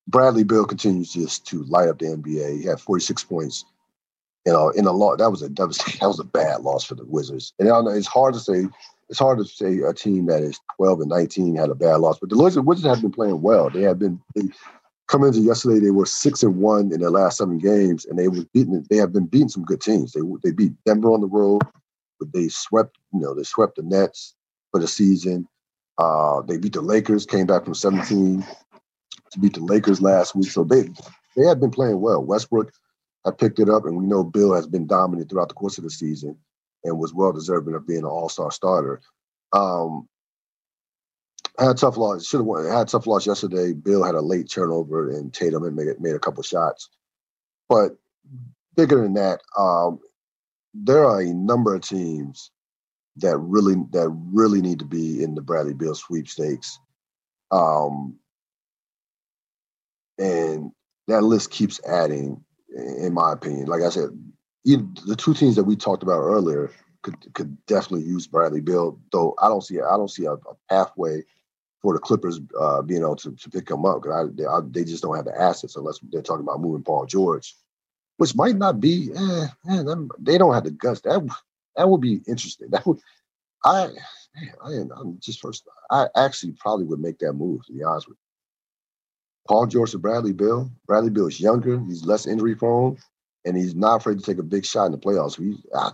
Bradley 0.07 0.43
Beal 0.43 0.65
continues 0.65 1.13
just 1.13 1.45
to 1.47 1.63
light 1.65 1.89
up 1.89 1.99
the 1.99 2.05
NBA. 2.05 2.59
He 2.59 2.65
had 2.65 2.79
46 2.79 3.23
points. 3.25 3.65
You 4.45 4.53
know, 4.53 4.69
in 4.69 4.85
a 4.85 4.93
lot 4.93 5.17
that 5.17 5.29
was 5.29 5.41
a 5.41 5.49
devastating, 5.49 5.99
that 5.99 6.07
was 6.07 6.21
a 6.21 6.23
bad 6.23 6.61
loss 6.61 6.85
for 6.85 6.95
the 6.95 7.03
Wizards. 7.05 7.53
And 7.59 7.69
I 7.69 7.81
know 7.81 7.89
it's 7.89 8.07
hard 8.07 8.33
to 8.33 8.39
say, 8.39 8.65
it's 9.09 9.19
hard 9.19 9.39
to 9.39 9.45
say 9.45 9.79
a 9.79 9.93
team 9.93 10.27
that 10.27 10.41
is 10.41 10.59
12 10.77 11.01
and 11.01 11.09
19 11.09 11.55
had 11.57 11.69
a 11.69 11.75
bad 11.75 11.97
loss, 11.97 12.17
but 12.19 12.29
the 12.29 12.37
Wizards, 12.37 12.65
Wizards 12.65 12.87
have 12.87 13.01
been 13.01 13.11
playing 13.11 13.41
well. 13.41 13.69
They 13.69 13.81
have 13.81 13.99
been 13.99 14.21
they 14.35 14.43
come 15.07 15.25
into 15.25 15.39
yesterday, 15.39 15.79
they 15.79 15.91
were 15.91 16.05
six 16.05 16.43
and 16.43 16.57
one 16.57 16.93
in 16.93 17.01
their 17.01 17.09
last 17.09 17.37
seven 17.37 17.57
games, 17.57 18.05
and 18.05 18.17
they 18.17 18.29
were 18.29 18.45
beating. 18.53 18.85
They 18.89 18.97
have 18.97 19.11
been 19.11 19.25
beating 19.25 19.49
some 19.49 19.65
good 19.65 19.81
teams. 19.81 20.13
They 20.13 20.21
they 20.43 20.51
beat 20.51 20.73
Denver 20.85 21.11
on 21.11 21.21
the 21.21 21.27
road 21.27 21.63
but 22.19 22.33
they 22.33 22.47
swept, 22.47 22.97
you 23.13 23.19
know, 23.19 23.33
they 23.33 23.43
swept 23.43 23.75
the 23.75 23.83
Nets 23.83 24.35
for 24.71 24.79
the 24.79 24.87
season. 24.87 25.47
Uh, 25.97 26.41
they 26.41 26.57
beat 26.57 26.73
the 26.73 26.81
Lakers, 26.81 27.25
came 27.25 27.45
back 27.45 27.63
from 27.65 27.73
17 27.73 28.45
to 29.31 29.39
beat 29.39 29.53
the 29.53 29.61
Lakers 29.61 30.01
last 30.01 30.35
week. 30.35 30.49
So 30.49 30.63
they 30.63 30.89
they 31.35 31.45
had 31.45 31.59
been 31.59 31.71
playing 31.71 32.01
well. 32.01 32.23
Westbrook 32.23 32.71
had 33.25 33.37
picked 33.37 33.59
it 33.59 33.69
up, 33.69 33.85
and 33.85 33.97
we 33.97 34.05
know 34.05 34.23
Beal 34.23 34.53
has 34.53 34.67
been 34.67 34.87
dominant 34.87 35.29
throughout 35.29 35.49
the 35.49 35.55
course 35.55 35.77
of 35.77 35.83
the 35.83 35.89
season 35.89 36.37
and 36.83 36.97
was 36.97 37.13
well 37.13 37.31
deserving 37.31 37.75
of 37.75 37.87
being 37.87 37.99
an 37.99 38.05
All 38.05 38.29
Star 38.29 38.51
starter. 38.51 39.01
Um, 39.53 40.07
had 41.59 41.71
a 41.71 41.73
tough 41.73 41.97
loss. 41.97 42.25
Should 42.25 42.39
have. 42.45 42.71
Had 42.71 42.87
a 42.87 42.89
tough 42.89 43.07
loss 43.07 43.25
yesterday. 43.25 43.73
Beal 43.73 44.03
had 44.03 44.15
a 44.15 44.21
late 44.21 44.49
turnover, 44.49 45.09
and 45.09 45.33
Tatum 45.33 45.63
had 45.63 45.75
made 45.75 45.87
made 45.99 46.15
a 46.15 46.19
couple 46.19 46.43
shots. 46.43 46.89
But 47.69 47.97
bigger 48.75 49.01
than 49.01 49.13
that, 49.15 49.41
um, 49.57 49.99
there 50.73 51.05
are 51.05 51.21
a 51.21 51.33
number 51.33 51.75
of 51.75 51.81
teams 51.81 52.51
that 53.17 53.37
really 53.37 53.75
that 53.91 54.09
really 54.31 54.61
need 54.61 54.79
to 54.79 54.85
be 54.85 55.23
in 55.23 55.35
the 55.35 55.41
Bradley 55.41 55.73
Beal 55.73 55.95
sweepstakes. 55.95 56.79
Um, 57.51 58.17
and 60.19 60.71
that 61.07 61.23
list 61.23 61.51
keeps 61.51 61.79
adding. 61.85 62.43
In 62.75 63.13
my 63.13 63.31
opinion, 63.31 63.67
like 63.67 63.81
I 63.81 63.89
said, 63.89 64.09
the 64.65 65.15
two 65.17 65.33
teams 65.33 65.55
that 65.55 65.63
we 65.63 65.75
talked 65.75 66.03
about 66.03 66.19
earlier 66.19 66.71
could 67.01 67.33
could 67.33 67.65
definitely 67.65 68.05
use 68.05 68.27
Bradley 68.27 68.61
Beal, 68.61 68.99
Though 69.11 69.35
I 69.41 69.47
don't 69.47 69.63
see 69.63 69.79
I 69.79 69.95
don't 69.97 70.11
see 70.11 70.25
a, 70.25 70.33
a 70.33 70.55
pathway 70.69 71.23
for 71.81 71.93
the 71.93 71.99
Clippers 71.99 72.39
uh, 72.59 72.81
being 72.81 73.01
able 73.01 73.15
to, 73.15 73.35
to 73.35 73.49
pick 73.49 73.69
him 73.69 73.85
up 73.85 74.01
because 74.01 74.31
they, 74.35 74.45
they, 74.71 74.83
just 74.83 75.03
don't 75.03 75.15
have 75.15 75.25
the 75.25 75.39
assets 75.39 75.75
unless 75.75 75.99
they're 76.11 76.21
talking 76.21 76.43
about 76.43 76.59
moving 76.59 76.83
Paul 76.83 77.05
George, 77.05 77.55
which 78.17 78.35
might 78.35 78.55
not 78.55 78.79
be. 78.79 79.09
Eh, 79.15 79.47
man, 79.65 80.09
they 80.19 80.37
don't 80.37 80.53
have 80.53 80.65
the 80.65 80.71
guts. 80.71 81.01
That 81.01 81.27
that 81.75 81.89
would 81.89 82.01
be 82.01 82.21
interesting. 82.27 82.69
That 82.71 82.85
would 82.85 82.99
I. 83.63 83.89
I 84.63 84.69
am 84.69 85.17
just 85.19 85.39
first. 85.39 85.67
I 85.89 86.07
actually 86.15 86.53
probably 86.59 86.85
would 86.85 86.99
make 86.99 87.17
that 87.19 87.33
move 87.33 87.65
to 87.65 87.73
be 87.73 87.83
honest 87.83 88.07
with 88.07 88.17
you. 88.17 88.23
Paul 89.47 89.65
George 89.65 89.91
to 89.91 89.97
Bradley 89.97 90.33
Beal. 90.33 90.69
Bradley 90.85 91.09
Beal 91.09 91.27
is 91.27 91.39
younger. 91.39 91.79
He's 91.87 92.05
less 92.05 92.27
injury 92.27 92.55
prone, 92.55 92.97
and 93.45 93.57
he's 93.57 93.73
not 93.73 94.01
afraid 94.01 94.19
to 94.19 94.23
take 94.23 94.37
a 94.37 94.43
big 94.43 94.65
shot 94.65 94.85
in 94.85 94.91
the 94.91 94.97
playoffs. 94.97 95.39
We, 95.39 95.57
I 95.73 95.91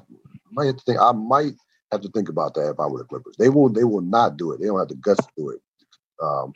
might 0.51 0.65
have 0.65 0.77
to 0.77 0.84
think. 0.84 1.00
I 1.00 1.12
might 1.12 1.53
have 1.92 2.01
to 2.01 2.10
think 2.10 2.27
about 2.30 2.56
that 2.56 2.72
if 2.72 2.80
I 2.80 2.88
were 2.88 3.00
the 3.00 3.06
Clippers. 3.06 3.36
They 3.38 3.50
will. 3.50 3.70
They 3.70 3.84
will 3.84 4.01
not 4.01 4.38
do 4.38 4.51
it. 4.51 4.60
They 4.60 4.68
don't 4.68 4.80
have 4.80 4.89
the 4.89 4.96
guts 4.96 5.25
to 5.25 5.32
do 5.38 5.50
it. 5.51 5.62
Um, 6.22 6.53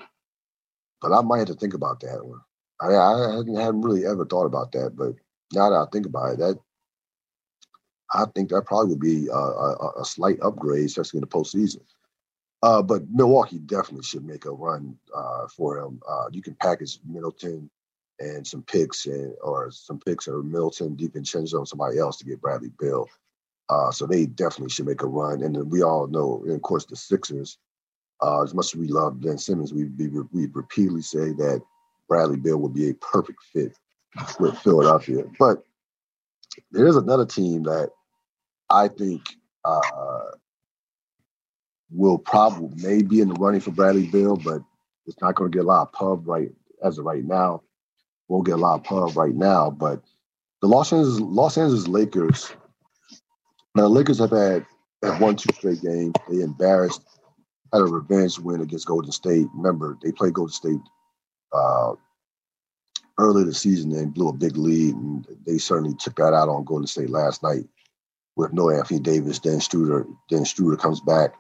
but 1.02 1.14
I 1.14 1.22
might 1.22 1.40
have 1.40 1.48
to 1.48 1.54
think 1.54 1.74
about 1.74 2.00
that 2.02 2.26
one. 2.26 2.42
I, 2.82 2.88
I 2.88 3.62
hadn't 3.62 3.82
really 3.82 4.06
ever 4.06 4.26
thought 4.26 4.46
about 4.46 4.72
that, 4.74 4.96
but 4.96 5.14
now 5.54 5.70
that 5.70 5.76
I 5.76 5.86
think 5.92 6.06
about 6.06 6.34
it, 6.34 6.40
that 6.40 6.60
I 8.14 8.26
think 8.34 8.50
that 8.50 8.66
probably 8.66 8.90
would 8.90 9.00
be 9.00 9.28
a, 9.28 9.34
a, 9.34 10.02
a 10.02 10.06
slight 10.06 10.40
upgrade, 10.42 10.86
especially 10.86 11.18
in 11.18 11.22
the 11.22 11.28
postseason. 11.28 11.82
Uh, 12.64 12.82
but 12.82 13.04
Milwaukee 13.12 13.60
definitely 13.60 14.04
should 14.04 14.26
make 14.26 14.46
a 14.46 14.52
run 14.52 14.98
uh, 15.16 15.48
for 15.56 15.78
him. 15.78 16.02
Uh, 16.10 16.26
you 16.32 16.42
can 16.42 16.56
package 16.56 17.00
Middleton 17.06 17.70
and 18.20 18.48
some 18.48 18.64
picks, 18.64 19.06
and 19.06 19.36
or 19.44 19.70
some 19.70 20.00
picks 20.00 20.28
or 20.28 20.42
Middleton, 20.42 20.96
DiVincenzo, 20.96 21.60
and 21.60 21.68
somebody 21.68 22.00
else 22.00 22.18
to 22.18 22.26
get 22.26 22.42
Bradley 22.42 22.72
Beal. 22.80 23.08
Uh, 23.70 23.92
so 23.92 24.08
they 24.08 24.26
definitely 24.26 24.70
should 24.70 24.88
make 24.88 25.04
a 25.04 25.08
run. 25.08 25.44
And 25.44 25.56
then 25.56 25.70
we 25.70 25.84
all 25.84 26.08
know, 26.08 26.42
and 26.46 26.56
of 26.56 26.62
course, 26.62 26.86
the 26.86 26.96
Sixers 26.96 27.60
uh, 28.22 28.44
as 28.44 28.54
much 28.54 28.74
as 28.74 28.76
we 28.76 28.88
love 28.88 29.22
Ben 29.22 29.38
Simmons, 29.38 29.74
we 29.74 29.86
we 29.86 30.48
repeatedly 30.48 31.02
say 31.02 31.32
that 31.34 31.62
Bradley 32.08 32.38
Beal 32.38 32.58
would 32.58 32.74
be 32.74 32.90
a 32.90 32.96
perfect 32.96 33.40
fit 33.54 33.78
with 34.40 34.58
Philadelphia. 34.60 35.24
But 35.40 35.64
there 36.72 36.88
is 36.88 36.96
another 36.96 37.26
team 37.26 37.64
that 37.64 37.90
I 38.70 38.88
think 38.88 39.22
uh, 39.64 40.32
will 41.92 42.18
probably 42.18 42.82
may 42.82 43.02
be 43.02 43.22
in 43.22 43.30
the 43.30 43.36
running 43.36 43.62
for 43.62 43.72
Bradley 43.72 44.08
Beal, 44.08 44.38
but 44.38 44.62
it's 45.06 45.22
not 45.22 45.36
going 45.36 45.52
to 45.52 45.56
get 45.58 45.66
a 45.66 45.68
lot 45.68 45.88
of 45.88 45.94
pub 45.94 46.28
right 46.28 46.50
as 46.84 46.98
of 46.98 47.06
right 47.06 47.24
now. 47.24 47.62
Won't 48.28 48.46
get 48.46 48.56
a 48.56 48.58
lot 48.58 48.80
of 48.80 48.84
pub 48.84 49.16
right 49.16 49.34
now, 49.34 49.70
but 49.70 50.02
the 50.62 50.68
Los 50.68 50.92
Angeles 50.92 51.20
Los 51.22 51.58
Angeles 51.58 51.88
Lakers. 51.88 52.54
Now, 53.76 53.84
the 53.84 53.90
Lakers 53.90 54.20
have 54.20 54.32
had 54.32 54.66
have 55.04 55.22
won 55.22 55.36
two 55.36 55.54
straight 55.54 55.82
games. 55.82 56.14
They 56.30 56.42
embarrassed 56.42 57.04
had 57.74 57.82
a 57.82 57.86
revenge 57.86 58.40
win 58.40 58.62
against 58.62 58.88
Golden 58.88 59.12
State. 59.12 59.48
Remember, 59.54 59.98
they 60.02 60.12
played 60.12 60.34
Golden 60.34 60.54
State 60.54 60.80
uh, 61.54 61.94
early 63.18 63.44
the 63.44 63.54
season 63.54 63.90
they 63.90 64.06
blew 64.06 64.30
a 64.30 64.34
big 64.34 64.58
lead, 64.58 64.96
and 64.96 65.26
they 65.46 65.58
certainly 65.58 65.96
took 66.00 66.16
that 66.16 66.34
out 66.34 66.50
on 66.50 66.64
Golden 66.64 66.88
State 66.88 67.10
last 67.10 67.44
night 67.44 67.66
with 68.36 68.54
no 68.54 68.70
Anthony 68.70 69.00
Davis. 69.00 69.40
Then 69.40 69.60
Schroeder, 69.60 70.06
then 70.30 70.46
Schroeder 70.46 70.78
comes 70.78 71.02
back. 71.02 71.34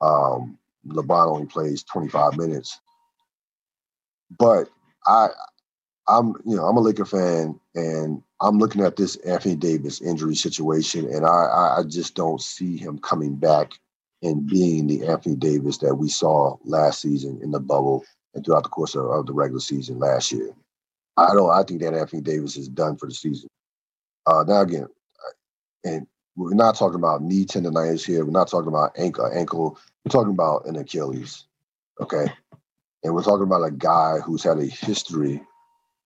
Um, 0.00 0.58
LeBron 0.86 1.32
only 1.32 1.46
plays 1.46 1.82
25 1.84 2.36
minutes, 2.36 2.80
but 4.38 4.68
I, 5.06 5.28
I'm 6.08 6.34
you 6.44 6.56
know 6.56 6.64
I'm 6.64 6.76
a 6.76 6.80
Laker 6.80 7.04
fan, 7.04 7.58
and 7.74 8.22
I'm 8.40 8.58
looking 8.58 8.82
at 8.82 8.96
this 8.96 9.16
Anthony 9.16 9.56
Davis 9.56 10.00
injury 10.00 10.34
situation, 10.34 11.06
and 11.12 11.24
I 11.26 11.76
I 11.78 11.82
just 11.88 12.14
don't 12.14 12.40
see 12.40 12.76
him 12.76 12.98
coming 12.98 13.36
back 13.36 13.72
and 14.22 14.46
being 14.46 14.86
the 14.86 15.06
Anthony 15.06 15.36
Davis 15.36 15.78
that 15.78 15.94
we 15.94 16.08
saw 16.08 16.56
last 16.64 17.00
season 17.00 17.40
in 17.42 17.50
the 17.50 17.60
bubble 17.60 18.04
and 18.34 18.44
throughout 18.44 18.62
the 18.62 18.68
course 18.68 18.94
of, 18.94 19.06
of 19.06 19.26
the 19.26 19.32
regular 19.32 19.60
season 19.60 19.98
last 19.98 20.32
year. 20.32 20.54
I 21.16 21.34
don't. 21.34 21.50
I 21.50 21.62
think 21.62 21.80
that 21.82 21.94
Anthony 21.94 22.22
Davis 22.22 22.56
is 22.56 22.68
done 22.68 22.96
for 22.96 23.06
the 23.06 23.14
season. 23.14 23.48
Uh, 24.26 24.44
now 24.46 24.60
again, 24.62 24.86
and 25.84 26.06
we're 26.36 26.54
not 26.54 26.76
talking 26.76 26.98
about 26.98 27.22
knee 27.22 27.44
tendonitis 27.44 28.04
here. 28.04 28.24
We're 28.24 28.30
not 28.30 28.48
talking 28.48 28.68
about 28.68 28.92
ankle. 28.96 29.26
Ankle. 29.26 29.78
We're 30.04 30.10
talking 30.10 30.32
about 30.32 30.66
an 30.66 30.76
Achilles. 30.76 31.44
Okay, 32.00 32.26
and 33.04 33.14
we're 33.14 33.22
talking 33.22 33.46
about 33.46 33.64
a 33.64 33.70
guy 33.70 34.18
who's 34.24 34.42
had 34.42 34.58
a 34.58 34.66
history 34.66 35.42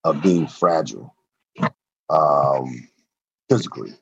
of 0.04 0.22
being 0.22 0.46
fragile 0.46 1.14
um, 2.10 2.88
physically 3.48 3.94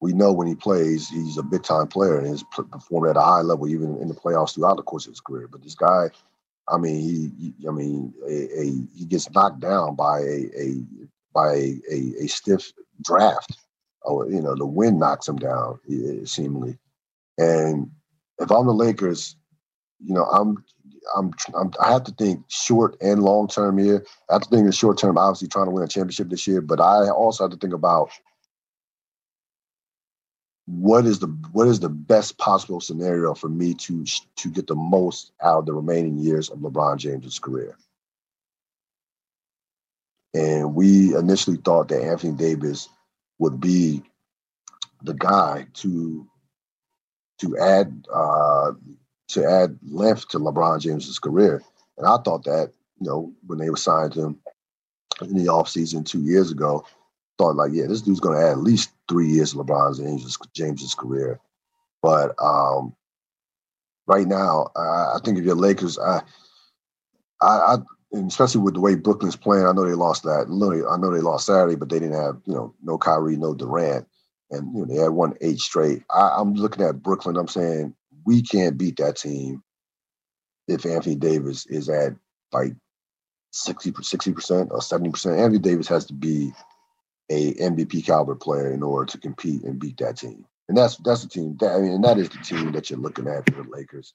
we 0.00 0.12
know 0.12 0.32
when 0.32 0.46
he 0.46 0.54
plays, 0.54 1.08
he's 1.08 1.36
a 1.36 1.42
big 1.42 1.62
time 1.62 1.86
player 1.86 2.18
and 2.18 2.26
has 2.26 2.42
performed 2.42 3.08
at 3.08 3.16
a 3.16 3.20
high 3.20 3.42
level, 3.42 3.68
even 3.68 3.98
in 3.98 4.08
the 4.08 4.14
playoffs 4.14 4.54
throughout 4.54 4.76
the 4.78 4.82
course 4.82 5.06
of 5.06 5.12
his 5.12 5.20
career. 5.20 5.46
But 5.46 5.62
this 5.62 5.74
guy, 5.74 6.08
I 6.70 6.78
mean, 6.78 7.32
he, 7.38 7.68
I 7.68 7.72
mean, 7.72 8.14
a, 8.26 8.60
a, 8.60 8.64
he 8.94 9.04
gets 9.06 9.30
knocked 9.30 9.60
down 9.60 9.96
by 9.96 10.20
a, 10.20 10.48
a 10.56 10.82
by 11.34 11.52
a, 11.90 12.14
a, 12.20 12.26
stiff 12.26 12.72
draft. 13.02 13.56
Oh, 14.04 14.28
you 14.28 14.40
know, 14.40 14.54
the 14.54 14.66
wind 14.66 14.98
knocks 14.98 15.28
him 15.28 15.36
down, 15.36 15.78
eh, 15.90 16.24
seemingly. 16.24 16.78
And 17.38 17.90
if 18.38 18.50
I'm 18.50 18.66
the 18.66 18.72
Lakers, 18.72 19.36
you 20.02 20.14
know, 20.14 20.24
I'm, 20.24 20.64
I'm, 21.16 21.32
I'm, 21.54 21.72
i 21.80 21.92
have 21.92 22.04
to 22.04 22.12
think 22.12 22.44
short 22.48 22.96
and 23.00 23.22
long 23.22 23.48
term 23.48 23.78
here. 23.78 24.04
I 24.28 24.34
have 24.34 24.42
to 24.42 24.48
think 24.48 24.60
in 24.60 24.66
the 24.66 24.72
short 24.72 24.98
term, 24.98 25.18
obviously 25.18 25.48
trying 25.48 25.66
to 25.66 25.70
win 25.70 25.84
a 25.84 25.88
championship 25.88 26.30
this 26.30 26.46
year, 26.46 26.60
but 26.60 26.80
I 26.80 27.10
also 27.10 27.44
have 27.44 27.52
to 27.52 27.58
think 27.58 27.74
about 27.74 28.10
what 30.70 31.04
is 31.04 31.18
the 31.18 31.26
what 31.52 31.66
is 31.66 31.80
the 31.80 31.88
best 31.88 32.38
possible 32.38 32.80
scenario 32.80 33.34
for 33.34 33.48
me 33.48 33.74
to 33.74 34.04
to 34.36 34.50
get 34.50 34.66
the 34.66 34.74
most 34.74 35.32
out 35.42 35.58
of 35.58 35.66
the 35.66 35.72
remaining 35.72 36.18
years 36.18 36.48
of 36.48 36.58
LeBron 36.60 36.96
James's 36.96 37.38
career? 37.38 37.76
And 40.32 40.74
we 40.74 41.16
initially 41.16 41.56
thought 41.56 41.88
that 41.88 42.02
Anthony 42.02 42.34
Davis 42.34 42.88
would 43.38 43.60
be 43.60 44.02
the 45.02 45.14
guy 45.14 45.66
to 45.74 46.26
to 47.40 47.58
add 47.58 48.06
uh, 48.12 48.72
to 49.28 49.44
add 49.44 49.78
length 49.88 50.28
to 50.28 50.38
LeBron 50.38 50.80
James's 50.80 51.18
career. 51.18 51.62
And 51.98 52.06
I 52.06 52.16
thought 52.18 52.44
that, 52.44 52.72
you 53.00 53.08
know, 53.08 53.32
when 53.46 53.58
they 53.58 53.70
were 53.70 53.76
signed 53.76 54.14
him 54.14 54.38
in 55.20 55.36
the 55.36 55.46
offseason 55.46 56.04
two 56.04 56.22
years 56.22 56.50
ago, 56.50 56.84
thought 57.40 57.56
like, 57.56 57.72
yeah, 57.72 57.86
this 57.86 58.02
dude's 58.02 58.20
to 58.20 58.32
add 58.32 58.52
at 58.52 58.58
least 58.58 58.90
three 59.08 59.28
years 59.28 59.54
of 59.54 59.64
LeBron 59.64 59.96
James's, 59.96 60.36
James's 60.54 60.94
career. 60.94 61.40
But 62.02 62.34
um, 62.42 62.94
right 64.06 64.26
now, 64.26 64.68
I, 64.76 65.14
I 65.14 65.18
think 65.24 65.38
if 65.38 65.44
you're 65.44 65.54
Lakers, 65.54 65.98
I, 65.98 66.20
I, 67.40 67.46
I 67.46 67.76
especially 68.26 68.60
with 68.60 68.74
the 68.74 68.80
way 68.80 68.94
Brooklyn's 68.94 69.36
playing, 69.36 69.66
I 69.66 69.72
know 69.72 69.86
they 69.86 69.94
lost 69.94 70.24
that. 70.24 70.48
I 70.48 70.96
know 70.98 71.10
they 71.10 71.20
lost 71.20 71.46
Saturday, 71.46 71.76
but 71.76 71.88
they 71.88 71.98
didn't 71.98 72.20
have 72.20 72.36
you 72.44 72.54
know 72.54 72.74
no 72.82 72.98
Kyrie, 72.98 73.36
no 73.36 73.54
Durant, 73.54 74.06
and 74.50 74.74
you 74.74 74.80
know 74.80 74.94
they 74.94 75.00
had 75.00 75.10
won 75.10 75.34
eight 75.40 75.60
straight. 75.60 76.02
I, 76.10 76.36
I'm 76.36 76.54
looking 76.54 76.84
at 76.84 77.02
Brooklyn. 77.02 77.38
I'm 77.38 77.48
saying 77.48 77.94
we 78.26 78.42
can't 78.42 78.76
beat 78.76 78.98
that 78.98 79.16
team 79.16 79.62
if 80.68 80.84
Anthony 80.84 81.14
Davis 81.16 81.64
is 81.66 81.88
at 81.88 82.14
like 82.52 82.74
60 83.52 83.92
percent 83.92 84.68
or 84.72 84.82
70 84.82 85.10
percent. 85.10 85.38
Anthony 85.38 85.58
Davis 85.58 85.88
has 85.88 86.04
to 86.06 86.12
be 86.12 86.52
a 87.30 87.54
MVP 87.54 88.04
caliber 88.04 88.34
player 88.34 88.72
in 88.72 88.82
order 88.82 89.10
to 89.12 89.18
compete 89.18 89.62
and 89.62 89.78
beat 89.78 89.96
that 89.98 90.18
team. 90.18 90.44
And 90.68 90.76
that's 90.76 90.96
that's 90.98 91.22
the 91.22 91.28
team 91.28 91.56
that 91.60 91.72
I 91.72 91.80
mean, 91.80 91.92
and 91.92 92.04
that 92.04 92.18
is 92.18 92.28
the 92.28 92.38
team 92.38 92.72
that 92.72 92.90
you're 92.90 92.98
looking 92.98 93.26
at 93.26 93.46
for 93.46 93.62
the 93.62 93.70
Lakers, 93.70 94.14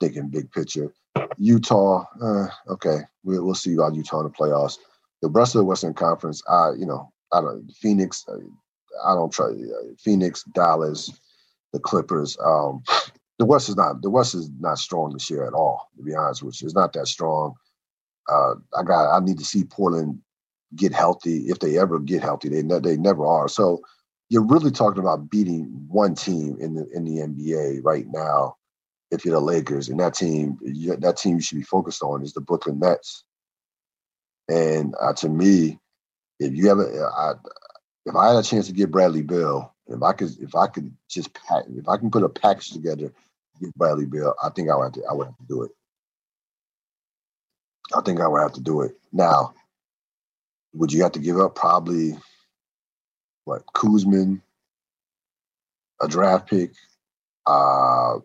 thinking 0.00 0.28
big 0.28 0.50
picture. 0.50 0.92
Utah, 1.38 2.04
uh, 2.22 2.46
okay, 2.68 2.98
we'll, 3.24 3.44
we'll 3.44 3.54
see 3.54 3.74
about 3.74 3.94
Utah 3.94 4.20
in 4.20 4.26
the 4.26 4.30
playoffs. 4.30 4.78
The 5.22 5.28
rest 5.28 5.54
of 5.54 5.60
the 5.60 5.64
Western 5.64 5.94
Conference, 5.94 6.42
I 6.48 6.72
you 6.78 6.86
know, 6.86 7.12
I 7.32 7.40
don't 7.40 7.70
Phoenix, 7.72 8.24
uh, 8.28 8.36
I 9.06 9.14
don't 9.14 9.32
try 9.32 9.46
uh, 9.46 9.94
Phoenix, 9.98 10.42
Dallas, 10.44 11.10
the 11.72 11.78
Clippers. 11.78 12.36
Um, 12.44 12.82
the 13.38 13.46
West 13.46 13.68
is 13.68 13.76
not 13.76 14.02
the 14.02 14.10
West 14.10 14.34
is 14.34 14.50
not 14.60 14.78
strong 14.78 15.12
this 15.12 15.30
year 15.30 15.46
at 15.46 15.54
all. 15.54 15.90
To 15.96 16.02
be 16.02 16.14
honest 16.14 16.42
with 16.42 16.60
you, 16.60 16.66
it's 16.66 16.74
not 16.74 16.92
that 16.94 17.06
strong. 17.06 17.54
Uh, 18.30 18.54
I 18.78 18.82
got 18.82 19.16
I 19.16 19.24
need 19.24 19.38
to 19.38 19.44
see 19.44 19.64
Portland 19.64 20.20
get 20.74 20.92
healthy 20.92 21.48
if 21.48 21.58
they 21.58 21.78
ever 21.78 21.98
get 21.98 22.22
healthy. 22.22 22.48
They 22.48 22.62
ne- 22.62 22.80
they 22.80 22.96
never 22.96 23.26
are. 23.26 23.48
So 23.48 23.82
you're 24.28 24.46
really 24.46 24.70
talking 24.70 25.00
about 25.00 25.30
beating 25.30 25.64
one 25.88 26.14
team 26.14 26.56
in 26.60 26.74
the 26.74 26.88
in 26.92 27.04
the 27.04 27.18
NBA 27.18 27.84
right 27.84 28.06
now. 28.08 28.56
If 29.10 29.24
you're 29.24 29.34
the 29.34 29.40
Lakers, 29.40 29.88
and 29.88 30.00
that 30.00 30.14
team, 30.14 30.58
you, 30.62 30.96
that 30.96 31.16
team 31.16 31.36
you 31.36 31.40
should 31.40 31.58
be 31.58 31.62
focused 31.62 32.02
on 32.02 32.22
is 32.22 32.32
the 32.32 32.40
Brooklyn 32.40 32.80
Nets. 32.80 33.24
And 34.48 34.94
uh, 35.00 35.12
to 35.14 35.28
me, 35.28 35.78
if 36.40 36.54
you 36.54 36.70
ever, 36.70 37.08
I, 37.16 37.34
if 38.04 38.16
I 38.16 38.28
had 38.28 38.36
a 38.36 38.42
chance 38.42 38.66
to 38.66 38.72
get 38.72 38.90
Bradley 38.90 39.22
Beal, 39.22 39.72
if 39.86 40.02
I 40.02 40.12
could, 40.12 40.30
if 40.40 40.56
I 40.56 40.66
could 40.66 40.92
just 41.08 41.32
pack, 41.34 41.64
if 41.68 41.88
I 41.88 41.96
can 41.98 42.10
put 42.10 42.24
a 42.24 42.28
package 42.28 42.70
together, 42.70 43.12
get 43.60 43.74
Bradley 43.76 44.06
Beal, 44.06 44.34
I 44.42 44.50
think 44.50 44.70
I 44.70 44.76
would 44.76 44.84
have 44.84 44.92
to, 44.94 45.04
I 45.08 45.14
would 45.14 45.26
have 45.26 45.36
to 45.36 45.44
do 45.48 45.62
it. 45.62 45.70
I 47.94 48.00
think 48.00 48.20
I 48.20 48.26
would 48.26 48.40
have 48.40 48.54
to 48.54 48.60
do 48.60 48.80
it 48.80 48.96
now 49.12 49.54
would 50.76 50.92
you 50.92 51.02
have 51.02 51.12
to 51.12 51.18
give 51.18 51.38
up 51.38 51.54
probably 51.54 52.16
what 53.44 53.62
Kuzma, 53.72 54.36
a 56.00 56.08
draft 56.08 56.48
pick, 56.48 56.72
uh, 57.46 58.16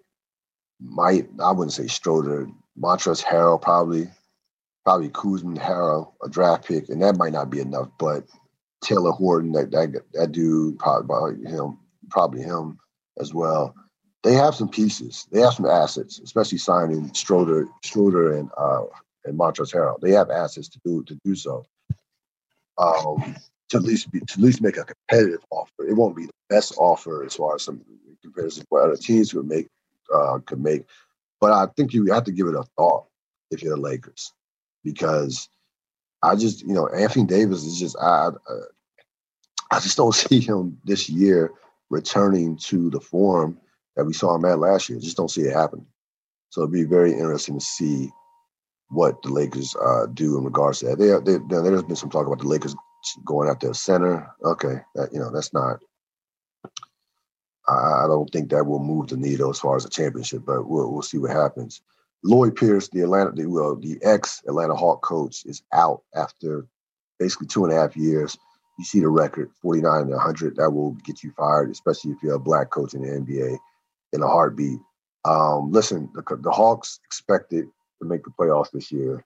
might 0.81 1.27
I 1.41 1.51
wouldn't 1.51 1.73
say 1.73 1.87
Schroeder, 1.87 2.47
Montrezl 2.77 3.23
Harrell 3.23 3.61
probably, 3.61 4.09
probably 4.83 5.09
Kuzma 5.09 5.59
Harrell, 5.59 6.13
a 6.23 6.29
draft 6.29 6.67
pick, 6.67 6.89
and 6.89 7.01
that 7.01 7.17
might 7.17 7.33
not 7.33 7.49
be 7.49 7.59
enough. 7.59 7.89
But 7.99 8.25
Talen 8.83 9.15
Horton, 9.15 9.51
that 9.53 9.71
that 9.71 10.03
that 10.13 10.31
dude, 10.31 10.79
probably 10.79 11.45
him, 11.49 11.77
probably 12.09 12.41
him 12.41 12.79
as 13.19 13.33
well. 13.33 13.75
They 14.23 14.33
have 14.33 14.55
some 14.55 14.69
pieces. 14.69 15.27
They 15.31 15.39
have 15.39 15.53
some 15.53 15.65
assets, 15.65 16.19
especially 16.19 16.57
signing 16.57 17.13
Schroeder, 17.13 17.67
Schroeder 17.83 18.37
and 18.37 18.49
uh, 18.57 18.83
and 19.23 19.39
Montrezl 19.39 19.73
Harrell. 19.73 19.99
They 20.01 20.11
have 20.11 20.29
assets 20.29 20.67
to 20.69 20.79
do 20.83 21.03
to 21.03 21.17
do 21.23 21.35
so. 21.35 21.65
Um, 22.81 23.35
to 23.69 23.77
at 23.77 23.83
least 23.83 24.11
be, 24.11 24.19
to 24.19 24.33
at 24.33 24.39
least 24.39 24.61
make 24.61 24.77
a 24.77 24.83
competitive 24.83 25.45
offer. 25.49 25.87
It 25.87 25.95
won't 25.95 26.15
be 26.15 26.25
the 26.25 26.33
best 26.49 26.73
offer 26.77 27.23
as 27.23 27.35
far 27.35 27.55
as 27.55 27.63
some 27.63 27.81
comparison 28.21 28.65
what 28.69 28.83
other 28.83 28.97
teams 28.97 29.33
would 29.33 29.47
make 29.47 29.67
uh, 30.13 30.39
could 30.45 30.61
make, 30.61 30.85
but 31.39 31.53
I 31.53 31.67
think 31.75 31.93
you 31.93 32.11
have 32.11 32.25
to 32.25 32.31
give 32.31 32.47
it 32.47 32.55
a 32.55 32.63
thought 32.77 33.05
if 33.51 33.63
you're 33.63 33.75
the 33.75 33.81
Lakers 33.81 34.33
because 34.83 35.47
I 36.23 36.35
just 36.35 36.61
you 36.61 36.73
know 36.73 36.87
Anthony 36.89 37.25
Davis 37.25 37.63
is 37.63 37.79
just 37.79 37.97
I 37.97 38.29
I 39.71 39.79
just 39.79 39.97
don't 39.97 40.15
see 40.15 40.39
him 40.39 40.77
this 40.83 41.09
year 41.09 41.51
returning 41.89 42.57
to 42.57 42.89
the 42.89 42.99
form 42.99 43.57
that 43.95 44.05
we 44.05 44.13
saw 44.13 44.35
him 44.35 44.45
at 44.45 44.59
last 44.59 44.89
year. 44.89 44.99
Just 44.99 45.17
don't 45.17 45.31
see 45.31 45.43
it 45.43 45.55
happening. 45.55 45.87
So 46.49 46.61
it'd 46.61 46.73
be 46.73 46.83
very 46.83 47.13
interesting 47.13 47.59
to 47.59 47.65
see 47.65 48.11
what 48.91 49.21
the 49.21 49.29
Lakers 49.29 49.75
uh, 49.75 50.05
do 50.13 50.37
in 50.37 50.43
regards 50.43 50.79
to 50.79 50.87
that. 50.87 50.99
They, 50.99 51.31
they, 51.31 51.39
there's 51.47 51.83
been 51.83 51.95
some 51.95 52.09
talk 52.09 52.27
about 52.27 52.39
the 52.39 52.47
Lakers 52.47 52.75
going 53.25 53.49
after 53.49 53.69
a 53.69 53.73
center. 53.73 54.29
Okay, 54.43 54.75
that, 54.95 55.09
you 55.13 55.19
know 55.19 55.31
that's 55.31 55.53
not. 55.53 55.79
I, 57.67 58.03
I 58.03 58.07
don't 58.07 58.29
think 58.29 58.49
that 58.49 58.65
will 58.65 58.83
move 58.83 59.07
the 59.07 59.17
needle 59.17 59.49
as 59.49 59.59
far 59.59 59.77
as 59.77 59.85
a 59.85 59.89
championship, 59.89 60.43
but 60.45 60.67
we'll 60.67 60.91
we'll 60.91 61.01
see 61.01 61.17
what 61.17 61.31
happens. 61.31 61.81
Lloyd 62.23 62.55
Pierce, 62.55 62.89
the 62.89 63.01
Atlanta, 63.01 63.31
the, 63.31 63.45
well, 63.47 63.75
the 63.75 63.97
ex 64.03 64.43
Atlanta 64.47 64.75
Hawk 64.75 65.01
coach, 65.01 65.45
is 65.45 65.63
out 65.73 66.03
after 66.13 66.67
basically 67.17 67.47
two 67.47 67.63
and 67.63 67.73
a 67.73 67.77
half 67.77 67.95
years. 67.95 68.37
You 68.77 68.85
see 68.85 68.99
the 68.99 69.09
record, 69.09 69.51
49 69.61 70.01
and 70.01 70.09
100. 70.11 70.57
That 70.57 70.71
will 70.71 70.91
get 71.05 71.23
you 71.23 71.31
fired, 71.37 71.71
especially 71.71 72.11
if 72.11 72.17
you're 72.21 72.35
a 72.35 72.39
black 72.39 72.69
coach 72.69 72.93
in 72.93 73.01
the 73.01 73.07
NBA 73.07 73.57
in 74.13 74.21
a 74.21 74.27
heartbeat. 74.27 74.79
Um, 75.23 75.71
listen, 75.71 76.09
the, 76.13 76.23
the 76.37 76.51
Hawks 76.51 76.99
expected 77.05 77.67
to 78.01 78.07
make 78.07 78.23
the 78.23 78.31
playoffs 78.31 78.71
this 78.71 78.91
year. 78.91 79.23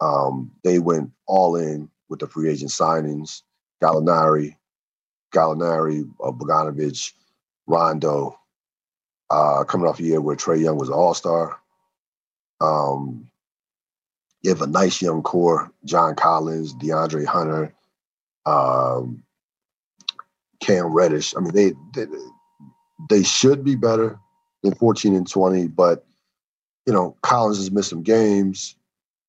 Um, 0.00 0.52
they 0.64 0.78
went 0.78 1.10
all 1.26 1.56
in 1.56 1.90
with 2.08 2.20
the 2.20 2.26
free 2.26 2.50
agent 2.50 2.70
signings, 2.70 3.42
Gallinari, 3.82 4.56
Gallinari, 5.34 6.08
uh, 6.22 6.30
Bogdanovich, 6.30 7.12
Rondo, 7.66 8.38
uh, 9.30 9.64
coming 9.64 9.86
off 9.86 10.00
a 10.00 10.02
year 10.02 10.20
where 10.20 10.36
Trae 10.36 10.60
Young 10.60 10.78
was 10.78 10.88
an 10.88 10.94
all-star. 10.94 11.58
Um, 12.60 13.30
you 14.42 14.50
have 14.50 14.62
a 14.62 14.66
nice 14.66 15.02
young 15.02 15.22
core, 15.22 15.70
John 15.84 16.14
Collins, 16.14 16.74
DeAndre 16.74 17.26
Hunter, 17.26 17.74
um, 18.46 19.22
Cam 20.60 20.86
Reddish. 20.86 21.34
I 21.36 21.40
mean, 21.40 21.52
they, 21.54 21.72
they 21.94 22.06
they 23.10 23.22
should 23.22 23.64
be 23.64 23.76
better 23.76 24.18
than 24.62 24.74
14 24.74 25.14
and 25.14 25.28
20, 25.28 25.68
but 25.68 26.04
you 26.88 26.94
know, 26.94 27.14
Collins 27.20 27.58
has 27.58 27.70
missed 27.70 27.90
some 27.90 28.02
games. 28.02 28.74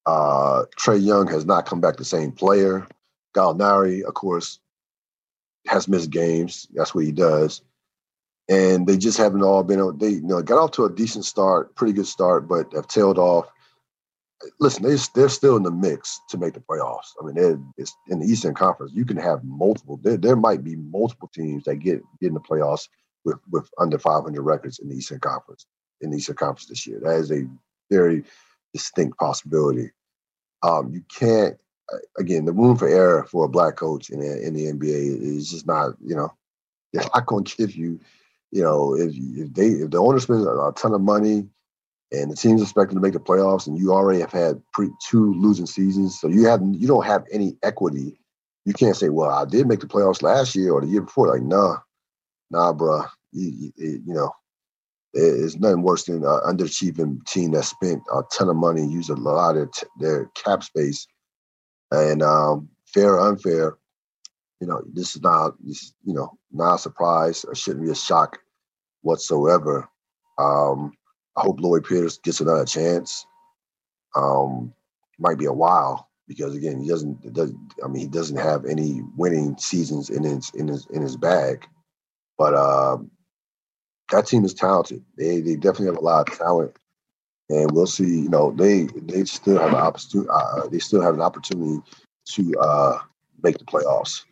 Uh, 0.05 0.63
Trae 0.79 1.03
Young 1.03 1.27
has 1.27 1.45
not 1.45 1.65
come 1.65 1.81
back 1.81 1.97
the 1.97 2.05
same 2.05 2.31
player. 2.31 2.87
Gallinari, 3.35 4.01
of 4.01 4.13
course, 4.13 4.59
has 5.67 5.89
missed 5.89 6.09
games. 6.09 6.69
That's 6.73 6.95
what 6.95 7.03
he 7.03 7.11
does. 7.11 7.61
And 8.47 8.87
they 8.87 8.95
just 8.95 9.17
haven't 9.17 9.43
all 9.43 9.61
been. 9.63 9.97
They 9.97 10.11
you 10.11 10.21
know 10.21 10.41
got 10.41 10.57
off 10.57 10.71
to 10.71 10.85
a 10.85 10.89
decent 10.89 11.25
start, 11.25 11.75
pretty 11.75 11.91
good 11.91 12.07
start, 12.07 12.47
but 12.47 12.71
have 12.71 12.87
tailed 12.87 13.19
off. 13.19 13.51
Listen, 14.61 14.83
they 14.83 14.95
they're 15.13 15.27
still 15.27 15.57
in 15.57 15.63
the 15.63 15.69
mix 15.69 16.21
to 16.29 16.37
make 16.37 16.53
the 16.53 16.61
playoffs. 16.61 17.11
I 17.21 17.25
mean, 17.25 17.73
it's 17.77 17.93
in 18.07 18.19
the 18.19 18.25
Eastern 18.25 18.55
Conference. 18.55 18.93
You 18.95 19.03
can 19.03 19.17
have 19.17 19.43
multiple. 19.43 19.99
There, 20.01 20.15
there 20.15 20.37
might 20.37 20.63
be 20.63 20.77
multiple 20.77 21.29
teams 21.33 21.65
that 21.65 21.75
get 21.75 22.01
get 22.21 22.27
in 22.27 22.35
the 22.35 22.39
playoffs 22.39 22.87
with 23.25 23.39
with 23.51 23.69
under 23.77 23.99
500 23.99 24.41
records 24.41 24.79
in 24.79 24.87
the 24.87 24.95
Eastern 24.95 25.19
Conference 25.19 25.65
in 26.01 26.13
Eastern 26.13 26.35
Conference 26.35 26.67
this 26.67 26.87
year. 26.87 26.99
That 27.01 27.17
is 27.17 27.31
a 27.31 27.47
very 27.89 28.23
distinct 28.73 29.17
possibility. 29.17 29.91
Um, 30.61 30.91
you 30.93 31.03
can't 31.09 31.57
again 32.17 32.45
the 32.45 32.51
room 32.51 32.77
for 32.77 32.87
error 32.87 33.25
for 33.25 33.45
a 33.45 33.49
black 33.49 33.75
coach 33.75 34.09
in 34.09 34.19
the, 34.19 34.45
in 34.45 34.53
the 34.53 34.65
NBA 34.65 35.21
is 35.21 35.49
just 35.49 35.65
not 35.65 35.93
you 36.03 36.15
know 36.15 36.33
they're 36.93 37.03
not 37.13 37.25
going 37.25 37.43
to 37.43 37.57
give 37.57 37.75
you 37.75 37.99
you 38.51 38.61
know 38.61 38.95
if 38.95 39.13
if 39.15 39.53
they 39.53 39.67
if 39.67 39.91
the 39.91 39.97
owner 39.97 40.19
spends 40.19 40.45
a 40.45 40.73
ton 40.75 40.93
of 40.93 41.01
money 41.01 41.47
and 42.11 42.31
the 42.31 42.35
team's 42.35 42.61
expecting 42.61 42.95
to 42.97 43.01
make 43.01 43.13
the 43.13 43.19
playoffs 43.19 43.67
and 43.67 43.77
you 43.77 43.93
already 43.93 44.19
have 44.19 44.31
had 44.31 44.61
pre, 44.73 44.89
two 45.07 45.33
losing 45.35 45.67
seasons 45.67 46.19
so 46.19 46.27
you 46.27 46.45
have 46.45 46.61
you 46.71 46.87
don't 46.87 47.05
have 47.05 47.25
any 47.31 47.57
equity 47.63 48.19
you 48.65 48.73
can't 48.73 48.97
say 48.97 49.09
well 49.09 49.29
I 49.29 49.45
did 49.45 49.67
make 49.67 49.79
the 49.79 49.87
playoffs 49.87 50.23
last 50.23 50.55
year 50.55 50.73
or 50.73 50.81
the 50.81 50.87
year 50.87 51.01
before 51.01 51.27
like 51.27 51.43
nah 51.43 51.77
nah 52.49 52.73
bruh 52.73 53.07
you, 53.31 53.71
you, 53.77 54.01
you 54.05 54.13
know 54.13 54.31
it's 55.13 55.57
nothing 55.57 55.81
worse 55.81 56.05
than 56.05 56.17
an 56.17 56.39
underachieving 56.45 57.25
team 57.25 57.51
that 57.51 57.63
spent 57.63 58.01
a 58.13 58.21
ton 58.31 58.49
of 58.49 58.55
money, 58.55 58.85
used 58.85 59.09
a 59.09 59.15
lot 59.15 59.57
of 59.57 59.71
t- 59.71 59.87
their 59.99 60.29
cap 60.35 60.63
space, 60.63 61.07
and 61.91 62.21
um, 62.21 62.69
fair 62.85 63.15
or 63.15 63.27
unfair, 63.27 63.77
you 64.59 64.67
know, 64.67 64.81
this 64.93 65.15
is 65.15 65.21
not, 65.21 65.53
this, 65.63 65.93
you 66.03 66.13
know, 66.13 66.37
not 66.51 66.75
a 66.75 66.79
surprise 66.79 67.43
or 67.45 67.55
shouldn't 67.55 67.85
be 67.85 67.91
a 67.91 67.95
shock 67.95 68.39
whatsoever. 69.01 69.87
Um, 70.37 70.93
I 71.35 71.41
hope 71.41 71.59
Lloyd 71.59 71.85
Pierce 71.85 72.17
gets 72.17 72.41
another 72.41 72.65
chance. 72.65 73.25
Um, 74.15 74.73
might 75.17 75.37
be 75.37 75.45
a 75.45 75.53
while 75.53 76.09
because 76.27 76.55
again, 76.55 76.81
he 76.81 76.87
doesn't, 76.87 77.33
doesn't 77.33 77.73
I 77.83 77.87
mean, 77.87 78.01
he 78.01 78.07
doesn't 78.07 78.37
have 78.37 78.65
any 78.65 79.01
winning 79.15 79.57
seasons 79.57 80.09
in 80.09 80.23
his 80.23 80.51
in 80.53 80.67
his 80.67 80.87
in 80.91 81.01
his 81.01 81.17
bag. 81.17 81.65
But 82.37 82.53
um, 82.55 83.11
that 84.11 84.27
team 84.27 84.45
is 84.45 84.53
talented. 84.53 85.03
They 85.17 85.41
they 85.41 85.55
definitely 85.55 85.87
have 85.87 85.97
a 85.97 86.01
lot 86.01 86.29
of 86.29 86.37
talent, 86.37 86.75
and 87.49 87.71
we'll 87.71 87.87
see. 87.87 88.21
You 88.21 88.29
know, 88.29 88.51
they 88.51 88.87
they 88.95 89.23
still 89.25 89.59
have 89.59 89.69
an 89.69 89.75
opportunity. 89.75 90.29
Uh, 90.31 90.67
they 90.67 90.79
still 90.79 91.01
have 91.01 91.13
an 91.13 91.21
opportunity 91.21 91.79
to 92.33 92.59
uh, 92.59 92.99
make 93.43 93.57
the 93.57 93.65
playoffs. 93.65 94.23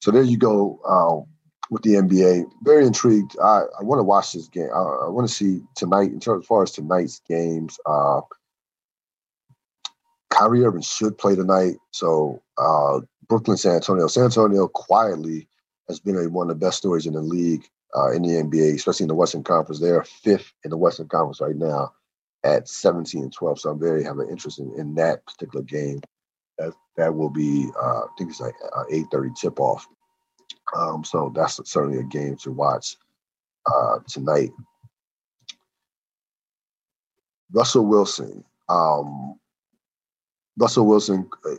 So 0.00 0.10
there 0.10 0.22
you 0.22 0.36
go 0.36 0.80
um, 0.86 1.26
with 1.70 1.82
the 1.82 1.94
NBA. 1.94 2.44
Very 2.62 2.86
intrigued. 2.86 3.36
I, 3.42 3.62
I 3.80 3.82
want 3.82 3.98
to 3.98 4.04
watch 4.04 4.32
this 4.32 4.48
game. 4.48 4.68
I, 4.74 4.78
I 4.78 5.08
want 5.08 5.28
to 5.28 5.34
see 5.34 5.62
tonight. 5.76 6.12
In 6.12 6.20
terms 6.20 6.44
as 6.44 6.46
far 6.46 6.62
as 6.62 6.72
tonight's 6.72 7.20
games, 7.28 7.78
uh, 7.86 8.20
Kyrie 10.30 10.64
Irving 10.64 10.82
should 10.82 11.16
play 11.16 11.34
tonight. 11.36 11.76
So 11.92 12.42
uh, 12.58 13.00
Brooklyn, 13.28 13.56
San 13.56 13.76
Antonio. 13.76 14.06
San 14.08 14.24
Antonio 14.24 14.68
quietly 14.68 15.48
has 15.88 16.00
been 16.00 16.16
a, 16.16 16.28
one 16.28 16.50
of 16.50 16.58
the 16.58 16.66
best 16.66 16.78
stories 16.78 17.06
in 17.06 17.14
the 17.14 17.22
league 17.22 17.68
uh, 17.96 18.10
in 18.10 18.22
the 18.22 18.28
NBA, 18.30 18.74
especially 18.74 19.04
in 19.04 19.08
the 19.08 19.14
Western 19.14 19.42
Conference. 19.42 19.80
They 19.80 19.90
are 19.90 20.04
fifth 20.04 20.52
in 20.64 20.70
the 20.70 20.76
Western 20.76 21.08
Conference 21.08 21.40
right 21.40 21.56
now 21.56 21.92
at 22.44 22.68
17 22.68 23.22
and 23.22 23.32
12. 23.32 23.60
So 23.60 23.70
I'm 23.70 23.78
very 23.78 24.04
have 24.04 24.18
an 24.18 24.28
interest 24.28 24.58
in, 24.58 24.72
in 24.78 24.94
that 24.96 25.24
particular 25.26 25.64
game. 25.64 26.00
That 26.58 26.72
that 26.96 27.14
will 27.14 27.30
be 27.30 27.68
uh, 27.80 28.02
I 28.02 28.06
think 28.16 28.30
it's 28.30 28.40
like 28.40 28.54
8:30 28.92 29.36
tip 29.36 29.58
off. 29.58 29.86
Um, 30.76 31.04
so 31.04 31.32
that's 31.34 31.60
certainly 31.70 31.98
a 31.98 32.04
game 32.04 32.36
to 32.38 32.52
watch 32.52 32.96
uh, 33.66 33.98
tonight. 34.08 34.50
Russell 37.52 37.86
Wilson. 37.86 38.44
Um, 38.68 39.38
Russell 40.56 40.86
Wilson 40.86 41.28
uh, 41.44 41.54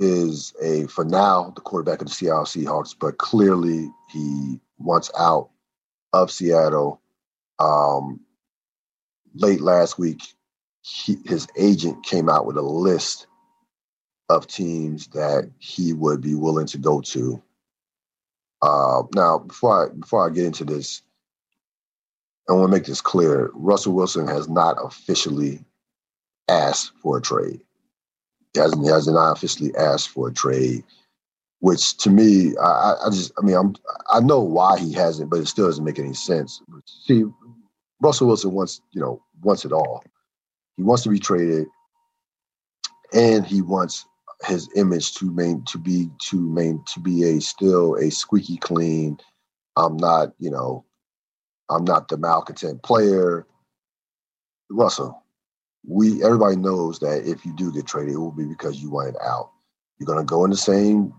is 0.00 0.54
a 0.62 0.86
for 0.86 1.04
now 1.04 1.52
the 1.54 1.60
quarterback 1.60 2.00
of 2.00 2.08
the 2.08 2.12
Seattle 2.12 2.44
Seahawks, 2.44 2.94
but 2.98 3.18
clearly 3.18 3.90
he 4.10 4.60
wants 4.82 5.10
out 5.18 5.50
of 6.12 6.30
Seattle. 6.30 7.00
Um, 7.58 8.20
late 9.34 9.60
last 9.60 9.98
week, 9.98 10.22
he, 10.82 11.18
his 11.24 11.46
agent 11.56 12.04
came 12.04 12.28
out 12.28 12.46
with 12.46 12.56
a 12.56 12.62
list 12.62 13.26
of 14.28 14.46
teams 14.46 15.08
that 15.08 15.50
he 15.58 15.92
would 15.92 16.20
be 16.20 16.34
willing 16.34 16.66
to 16.66 16.78
go 16.78 17.00
to. 17.00 17.42
Uh, 18.62 19.02
now, 19.14 19.38
before 19.38 19.86
I 19.86 19.94
before 19.94 20.26
I 20.26 20.32
get 20.32 20.46
into 20.46 20.64
this, 20.64 21.02
I 22.48 22.52
want 22.52 22.70
to 22.70 22.76
make 22.76 22.86
this 22.86 23.00
clear: 23.00 23.50
Russell 23.54 23.92
Wilson 23.92 24.26
has 24.28 24.48
not 24.48 24.76
officially 24.82 25.64
asked 26.48 26.92
for 27.02 27.18
a 27.18 27.22
trade. 27.22 27.60
He 28.54 28.60
hasn't, 28.60 28.84
he 28.84 28.90
has 28.90 29.06
not 29.08 29.32
officially 29.32 29.74
asked 29.76 30.10
for 30.10 30.28
a 30.28 30.32
trade 30.32 30.84
which 31.62 31.96
to 31.98 32.10
me, 32.10 32.56
I, 32.56 32.96
I 33.06 33.10
just, 33.10 33.30
I 33.38 33.46
mean, 33.46 33.54
I'm, 33.54 33.76
I 34.12 34.18
know 34.18 34.40
why 34.40 34.80
he 34.80 34.92
hasn't, 34.94 35.30
but 35.30 35.38
it 35.38 35.46
still 35.46 35.66
doesn't 35.66 35.84
make 35.84 36.00
any 36.00 36.12
sense. 36.12 36.60
See, 37.06 37.22
Russell 38.00 38.26
Wilson 38.26 38.50
wants, 38.50 38.80
you 38.90 39.00
know, 39.00 39.22
wants 39.42 39.64
it 39.64 39.70
all. 39.70 40.02
He 40.76 40.82
wants 40.82 41.04
to 41.04 41.08
be 41.08 41.20
traded, 41.20 41.68
and 43.12 43.46
he 43.46 43.62
wants 43.62 44.04
his 44.44 44.68
image 44.74 45.14
to 45.14 45.30
main 45.30 45.64
to 45.66 45.78
be 45.78 46.10
to 46.30 46.40
main 46.40 46.82
to 46.94 46.98
be 46.98 47.22
a 47.22 47.40
still 47.40 47.94
a 47.94 48.10
squeaky 48.10 48.56
clean. 48.56 49.18
I'm 49.76 49.96
not, 49.96 50.32
you 50.40 50.50
know, 50.50 50.84
I'm 51.70 51.84
not 51.84 52.08
the 52.08 52.16
malcontent 52.16 52.82
player. 52.82 53.46
Russell, 54.68 55.22
we 55.86 56.24
everybody 56.24 56.56
knows 56.56 56.98
that 56.98 57.22
if 57.24 57.46
you 57.46 57.54
do 57.54 57.72
get 57.72 57.86
traded, 57.86 58.14
it 58.14 58.18
will 58.18 58.32
be 58.32 58.46
because 58.46 58.82
you 58.82 58.90
wanted 58.90 59.14
out. 59.22 59.52
You're 60.00 60.08
gonna 60.08 60.24
go 60.24 60.44
in 60.44 60.50
the 60.50 60.56
same 60.56 61.14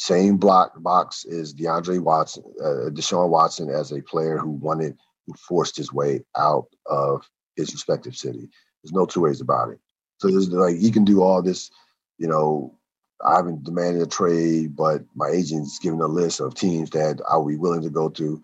same 0.00 0.38
block 0.38 0.72
box 0.82 1.26
as 1.26 1.52
DeAndre 1.52 2.00
Watson, 2.00 2.42
uh, 2.58 2.88
Deshaun 2.88 3.28
Watson, 3.28 3.68
as 3.68 3.92
a 3.92 4.00
player 4.00 4.38
who 4.38 4.48
wanted, 4.52 4.96
who 5.26 5.34
forced 5.34 5.76
his 5.76 5.92
way 5.92 6.24
out 6.38 6.68
of 6.86 7.28
his 7.54 7.74
respective 7.74 8.16
city. 8.16 8.48
There's 8.82 8.94
no 8.94 9.04
two 9.04 9.20
ways 9.20 9.42
about 9.42 9.68
it. 9.68 9.78
So 10.16 10.28
there's 10.28 10.48
like 10.48 10.78
he 10.78 10.90
can 10.90 11.04
do 11.04 11.22
all 11.22 11.42
this, 11.42 11.70
you 12.16 12.26
know. 12.26 12.78
I 13.22 13.36
haven't 13.36 13.64
demanded 13.64 14.00
a 14.00 14.06
trade, 14.06 14.74
but 14.74 15.02
my 15.14 15.28
agent's 15.28 15.78
given 15.78 16.00
a 16.00 16.06
list 16.06 16.40
of 16.40 16.54
teams 16.54 16.88
that 16.90 17.20
I 17.30 17.36
would 17.36 17.50
be 17.50 17.58
willing 17.58 17.82
to 17.82 17.90
go 17.90 18.08
to. 18.08 18.42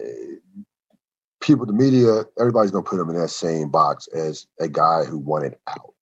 Uh, 0.00 0.64
people, 1.42 1.66
the 1.66 1.74
media, 1.74 2.24
everybody's 2.40 2.70
gonna 2.70 2.82
put 2.82 2.98
him 2.98 3.10
in 3.10 3.20
that 3.20 3.28
same 3.28 3.68
box 3.68 4.06
as 4.06 4.46
a 4.58 4.68
guy 4.68 5.04
who 5.04 5.18
wanted 5.18 5.56
out. 5.66 5.92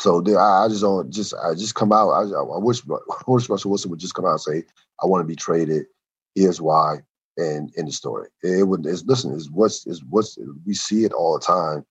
So 0.00 0.20
I, 0.38 0.66
just 0.68 0.80
don't 0.80 1.10
just 1.10 1.34
I 1.34 1.52
just 1.52 1.74
come 1.74 1.92
out. 1.92 2.08
I, 2.08 2.22
I 2.22 2.58
wish 2.58 2.82
wish 3.26 3.48
Russell 3.50 3.70
Wilson 3.70 3.90
would 3.90 4.00
just 4.00 4.14
come 4.14 4.24
out 4.24 4.32
and 4.32 4.40
say, 4.40 4.64
"I 5.02 5.06
want 5.06 5.22
to 5.22 5.26
be 5.26 5.36
traded. 5.36 5.86
Here's 6.34 6.58
why." 6.58 7.00
And 7.36 7.70
in 7.76 7.84
the 7.84 7.92
story, 7.92 8.28
it 8.42 8.66
would. 8.66 8.86
It's, 8.86 9.04
listen, 9.04 9.34
is 9.34 9.50
what's 9.50 9.86
is 9.86 10.02
what's 10.04 10.38
we 10.64 10.72
see 10.72 11.04
it 11.04 11.12
all 11.12 11.34
the 11.38 11.44
time, 11.44 11.84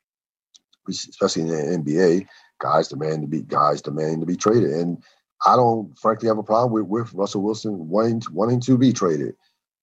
especially 0.89 1.43
in 1.43 1.47
the 1.49 1.77
NBA. 1.83 2.27
Guys 2.59 2.87
demand 2.87 3.21
to 3.21 3.27
be 3.27 3.43
guys 3.43 3.79
demanding 3.79 4.21
to 4.21 4.25
be 4.25 4.35
traded, 4.35 4.71
and 4.71 5.03
I 5.45 5.55
don't 5.55 5.95
frankly 5.99 6.29
have 6.29 6.39
a 6.39 6.43
problem 6.43 6.73
with, 6.73 6.87
with 6.87 7.13
Russell 7.13 7.43
Wilson 7.43 7.89
wanting 7.89 8.21
to, 8.21 8.31
wanting 8.31 8.59
to 8.61 8.75
be 8.75 8.91
traded. 8.91 9.35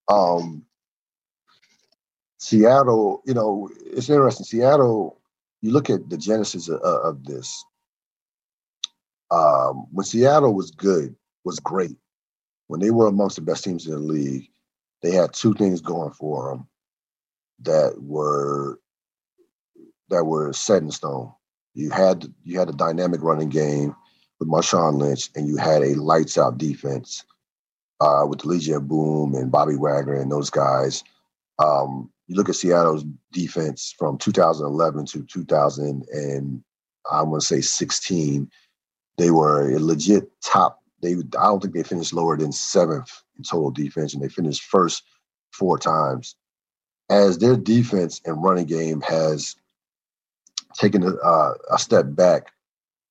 Um, 0.08 0.64
Seattle, 2.38 3.22
you 3.24 3.34
know, 3.34 3.70
it's 3.84 4.10
interesting. 4.10 4.44
Seattle, 4.44 5.20
you 5.62 5.70
look 5.70 5.90
at 5.90 6.10
the 6.10 6.18
genesis 6.18 6.68
of, 6.68 6.80
of 6.80 7.24
this. 7.24 7.64
Um, 9.30 9.86
when 9.90 10.04
Seattle 10.04 10.54
was 10.54 10.70
good, 10.70 11.14
was 11.44 11.58
great, 11.60 11.96
when 12.68 12.80
they 12.80 12.90
were 12.90 13.06
amongst 13.06 13.36
the 13.36 13.42
best 13.42 13.64
teams 13.64 13.86
in 13.86 13.92
the 13.92 13.98
league, 13.98 14.48
they 15.02 15.12
had 15.12 15.32
two 15.32 15.54
things 15.54 15.80
going 15.80 16.12
for 16.12 16.50
them 16.50 16.68
that 17.60 18.02
were 18.02 18.80
that 20.08 20.24
were 20.24 20.52
set 20.52 20.82
in 20.82 20.90
stone. 20.90 21.32
You 21.74 21.90
had 21.90 22.26
you 22.42 22.58
had 22.58 22.68
a 22.68 22.72
dynamic 22.72 23.22
running 23.22 23.48
game 23.48 23.94
with 24.38 24.48
Marshawn 24.48 24.98
Lynch, 24.98 25.30
and 25.34 25.48
you 25.48 25.56
had 25.56 25.82
a 25.82 25.94
lights 25.94 26.38
out 26.38 26.58
defense 26.58 27.24
uh, 28.00 28.24
with 28.28 28.44
Legion 28.44 28.86
Boom 28.86 29.34
and 29.34 29.50
Bobby 29.50 29.76
Wagner 29.76 30.14
and 30.14 30.30
those 30.30 30.50
guys. 30.50 31.02
Um, 31.58 32.10
you 32.26 32.36
look 32.36 32.48
at 32.48 32.56
Seattle's 32.56 33.04
defense 33.32 33.94
from 33.98 34.18
2011 34.18 35.06
to 35.06 35.22
2000 35.22 36.04
and 36.12 36.62
I 37.10 37.22
want 37.22 37.40
to 37.40 37.46
say 37.46 37.60
16, 37.60 38.50
they 39.18 39.30
were 39.30 39.70
a 39.70 39.78
legit 39.78 40.30
top. 40.42 40.82
They 41.02 41.12
I 41.12 41.44
don't 41.44 41.60
think 41.60 41.74
they 41.74 41.82
finished 41.82 42.12
lower 42.12 42.36
than 42.36 42.52
seventh 42.52 43.10
in 43.36 43.44
total 43.44 43.70
defense, 43.70 44.14
and 44.14 44.22
they 44.22 44.28
finished 44.28 44.62
first 44.62 45.02
four 45.52 45.78
times. 45.78 46.36
As 47.08 47.38
their 47.38 47.56
defense 47.56 48.20
and 48.24 48.42
running 48.42 48.66
game 48.66 49.00
has 49.02 49.54
taken 50.74 51.02
a, 51.04 51.14
uh, 51.16 51.54
a 51.70 51.78
step 51.78 52.06
back, 52.08 52.52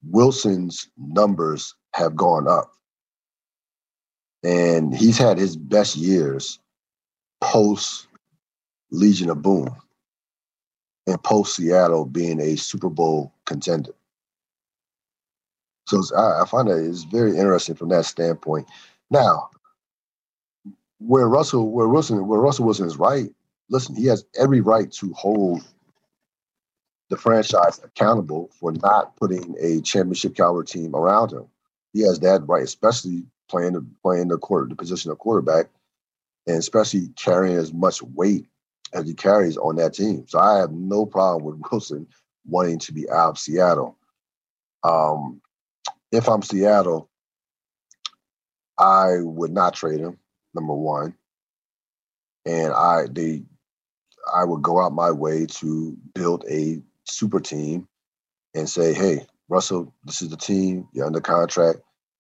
Wilson's 0.03 0.89
numbers 0.97 1.73
have 1.93 2.15
gone 2.15 2.47
up, 2.47 2.71
and 4.43 4.95
he's 4.95 5.17
had 5.17 5.37
his 5.37 5.55
best 5.55 5.95
years 5.95 6.59
post 7.41 8.07
Legion 8.91 9.29
of 9.29 9.41
Boom 9.41 9.75
and 11.07 11.21
post 11.23 11.55
Seattle 11.55 12.05
being 12.05 12.41
a 12.41 12.55
Super 12.55 12.89
Bowl 12.89 13.33
contender. 13.45 13.91
So 15.87 16.01
I, 16.17 16.41
I 16.43 16.45
find 16.45 16.69
that 16.69 16.77
it's 16.77 17.03
very 17.03 17.37
interesting 17.37 17.75
from 17.75 17.89
that 17.89 18.05
standpoint. 18.05 18.67
Now, 19.09 19.49
where 20.99 21.27
Russell, 21.27 21.71
where 21.71 21.87
Wilson, 21.87 22.27
where 22.27 22.39
Russell 22.39 22.65
Wilson 22.65 22.87
is 22.87 22.97
right, 22.97 23.29
listen, 23.69 23.95
he 23.95 24.05
has 24.05 24.25
every 24.39 24.61
right 24.61 24.91
to 24.93 25.13
hold 25.13 25.63
the 27.09 27.17
franchise 27.17 27.79
accountable 27.83 28.49
for 28.59 28.71
not 28.71 29.15
putting 29.17 29.55
a 29.59 29.81
championship 29.81 30.35
caliber 30.35 30.63
team 30.63 30.95
around 30.95 31.31
him. 31.31 31.45
He 31.93 32.01
has 32.01 32.19
that 32.21 32.47
right, 32.47 32.63
especially 32.63 33.23
playing 33.47 33.73
the 33.73 33.85
playing 34.01 34.29
the 34.29 34.37
quarter 34.37 34.67
the 34.67 34.75
position 34.75 35.11
of 35.11 35.19
quarterback, 35.19 35.67
and 36.47 36.57
especially 36.57 37.09
carrying 37.15 37.57
as 37.57 37.73
much 37.73 38.01
weight 38.01 38.47
as 38.93 39.07
he 39.07 39.13
carries 39.13 39.57
on 39.57 39.75
that 39.75 39.93
team. 39.93 40.25
So 40.27 40.39
I 40.39 40.57
have 40.59 40.71
no 40.71 41.05
problem 41.05 41.43
with 41.43 41.61
Wilson 41.71 42.07
wanting 42.47 42.79
to 42.79 42.93
be 42.93 43.09
out 43.09 43.31
of 43.31 43.39
Seattle. 43.39 43.97
Um, 44.83 45.41
if 46.11 46.29
I'm 46.29 46.41
Seattle, 46.41 47.09
I 48.77 49.17
would 49.19 49.51
not 49.51 49.73
trade 49.73 49.99
him. 49.99 50.17
Number 50.53 50.73
one, 50.73 51.15
and 52.45 52.73
I 52.73 53.05
they 53.11 53.43
I 54.33 54.43
would 54.43 54.61
go 54.61 54.79
out 54.79 54.93
my 54.93 55.11
way 55.11 55.45
to 55.45 55.97
build 56.13 56.45
a 56.49 56.81
super 57.03 57.39
team 57.39 57.87
and 58.53 58.69
say, 58.69 58.93
hey, 58.93 59.25
Russell, 59.49 59.93
this 60.05 60.21
is 60.21 60.29
the 60.29 60.37
team. 60.37 60.87
You're 60.93 61.05
under 61.05 61.21
contract. 61.21 61.79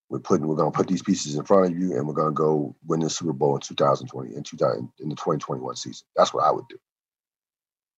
We're 0.09 0.19
putting 0.19 0.47
we're 0.47 0.55
gonna 0.55 0.71
put 0.71 0.87
these 0.87 1.01
pieces 1.01 1.35
in 1.35 1.45
front 1.45 1.67
of 1.67 1.79
you, 1.79 1.95
and 1.97 2.07
we're 2.07 2.13
gonna 2.13 2.31
go 2.31 2.75
win 2.85 2.99
the 2.99 3.09
Super 3.09 3.33
Bowl 3.33 3.55
in 3.55 3.61
2020 3.61 4.35
in 4.35 4.43
2000 4.43 4.89
in 4.99 5.09
the 5.09 5.15
2021 5.15 5.75
season. 5.75 6.05
That's 6.15 6.33
what 6.33 6.43
I 6.43 6.51
would 6.51 6.67
do. 6.69 6.77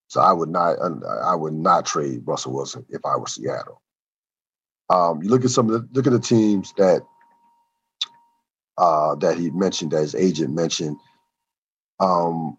So 0.08 0.22
I 0.22 0.32
would 0.32 0.50
not 0.50 0.78
I 1.24 1.36
would 1.36 1.54
not 1.54 1.86
trade 1.86 2.22
Russell 2.26 2.54
Wilson 2.54 2.86
if 2.90 3.02
I 3.06 3.18
were 3.18 3.28
Seattle. 3.28 3.82
Um, 4.90 5.24
you 5.24 5.30
look 5.30 5.46
at 5.46 5.52
some 5.52 5.70
of 5.70 5.74
the 5.74 5.90
look 5.94 6.08
at 6.08 6.14
the 6.14 6.20
teams 6.20 6.74
that 6.78 7.04
uh, 8.78 9.16
that 9.18 9.38
he 9.38 9.52
mentioned, 9.52 9.92
that 9.92 10.02
his 10.02 10.16
agent 10.16 10.54
mentioned. 10.56 10.98
Um, 12.00 12.58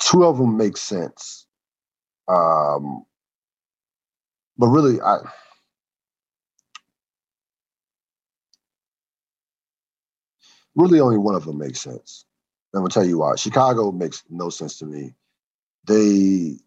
two 0.00 0.24
of 0.24 0.38
them 0.38 0.56
make 0.56 0.76
sense, 0.76 1.46
um, 2.28 3.04
but 4.58 4.68
really, 4.68 5.00
I. 5.00 5.18
Really, 10.76 11.00
only 11.00 11.18
one 11.18 11.36
of 11.36 11.46
them 11.46 11.58
makes 11.58 11.80
sense. 11.82 12.26
I'm 12.74 12.80
gonna 12.82 12.90
tell 12.90 13.04
you 13.06 13.18
why. 13.20 13.36
Chicago 13.36 13.92
makes 13.92 14.24
no 14.30 14.50
sense 14.50 14.78
to 14.80 14.86
me. 14.86 15.14
They 15.86 16.58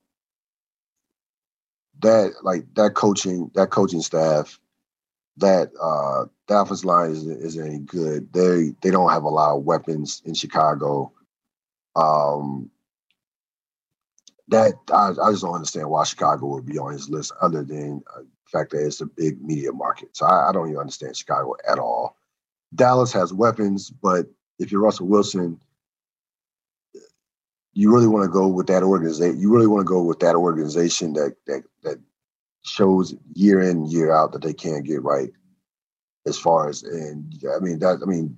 that 2.00 2.34
like 2.44 2.66
that 2.76 2.94
coaching 2.94 3.52
that 3.56 3.70
coaching 3.70 4.02
staff 4.02 4.60
that 5.38 5.72
uh 5.82 6.26
the 6.48 6.82
line 6.84 7.12
isn't, 7.12 7.42
isn't 7.42 7.68
any 7.68 7.80
good. 7.80 8.32
They 8.34 8.74
they 8.82 8.92
don't 8.92 9.12
have 9.12 9.24
a 9.24 9.30
lot 9.30 9.56
of 9.56 9.64
weapons 9.64 10.22
in 10.26 10.34
Chicago. 10.34 11.12
Um 11.96 12.72
that 14.50 14.74
I, 14.92 15.10
I 15.22 15.32
just 15.32 15.44
don't 15.44 15.54
understand 15.54 15.90
why 15.90 16.04
Chicago 16.04 16.48
would 16.48 16.66
be 16.66 16.80
on 16.80 16.92
his 16.92 17.10
list 17.10 17.32
other 17.42 17.64
than 17.64 18.02
uh, 18.16 18.22
the 18.22 18.50
fact 18.52 18.72
that 18.72 18.86
it's 18.86 19.02
a 19.02 19.06
big 19.06 19.42
media 19.42 19.72
market. 19.72 20.16
So 20.18 20.26
I, 20.26 20.50
I 20.50 20.52
don't 20.52 20.70
even 20.70 20.80
understand 20.80 21.16
Chicago 21.16 21.54
at 21.70 21.78
all. 21.78 22.18
Dallas 22.74 23.14
has 23.14 23.32
weapons, 23.32 23.92
but 23.92 24.26
if 24.58 24.72
you're 24.72 24.82
Russell 24.82 25.08
Wilson, 25.08 25.60
you 27.80 27.92
really 27.94 28.08
want 28.08 28.26
to 28.26 28.30
go 28.30 28.48
with 28.48 28.68
that 28.68 28.84
organization. 28.84 29.40
You 29.40 29.52
really 29.54 29.68
want 29.68 29.82
to 29.82 29.90
go 29.90 30.02
with 30.02 30.20
that 30.20 30.36
organization 30.36 31.14
that 31.14 31.36
that 31.48 31.64
that 31.84 31.98
shows 32.66 33.16
year 33.34 33.62
in 33.62 33.86
year 33.86 34.12
out 34.12 34.34
that 34.34 34.42
they 34.42 34.54
can't 34.54 34.86
get 34.86 35.02
right. 35.02 35.30
As 36.28 36.38
far 36.38 36.68
as 36.68 36.84
and 36.84 37.34
I 37.56 37.60
mean 37.60 37.80
that 37.80 38.00
I 38.04 38.06
mean, 38.06 38.36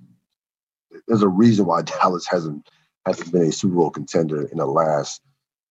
there's 1.08 1.22
a 1.22 1.28
reason 1.28 1.66
why 1.66 1.82
Dallas 2.02 2.28
hasn't 2.28 2.70
hasn't 3.04 3.32
been 3.32 3.42
a 3.42 3.50
Super 3.50 3.74
Bowl 3.74 3.90
contender 3.90 4.46
in 4.46 4.58
the 4.58 4.66
last 4.66 5.22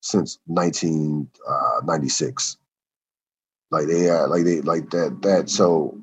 since 0.01 0.37
1996. 0.47 2.57
Uh, 2.57 2.59
like 3.73 3.87
they 3.87 4.09
are 4.09 4.27
like 4.27 4.43
they 4.43 4.59
like 4.61 4.89
that 4.89 5.21
that 5.21 5.49
so 5.49 5.97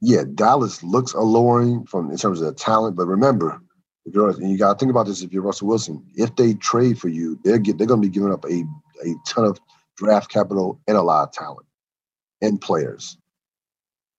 yeah, 0.00 0.22
Dallas 0.36 0.84
looks 0.84 1.14
alluring 1.14 1.84
from 1.86 2.12
in 2.12 2.16
terms 2.16 2.40
of 2.40 2.46
the 2.46 2.54
talent, 2.54 2.94
but 2.94 3.06
remember 3.06 3.60
and 4.06 4.50
you 4.50 4.58
got 4.58 4.74
to 4.74 4.78
think 4.78 4.90
about 4.90 5.06
this 5.06 5.22
if 5.22 5.32
you're 5.32 5.42
Russell 5.42 5.68
Wilson. 5.68 6.04
If 6.14 6.36
they 6.36 6.54
trade 6.54 6.98
for 6.98 7.08
you, 7.08 7.38
they're 7.44 7.58
get, 7.58 7.78
they're 7.78 7.86
going 7.86 8.00
to 8.00 8.08
be 8.08 8.12
giving 8.12 8.32
up 8.32 8.44
a, 8.44 8.64
a 9.04 9.14
ton 9.26 9.44
of 9.44 9.60
draft 9.96 10.30
capital 10.30 10.80
and 10.86 10.96
a 10.96 11.02
lot 11.02 11.28
of 11.28 11.32
talent 11.32 11.66
and 12.40 12.60
players. 12.60 13.18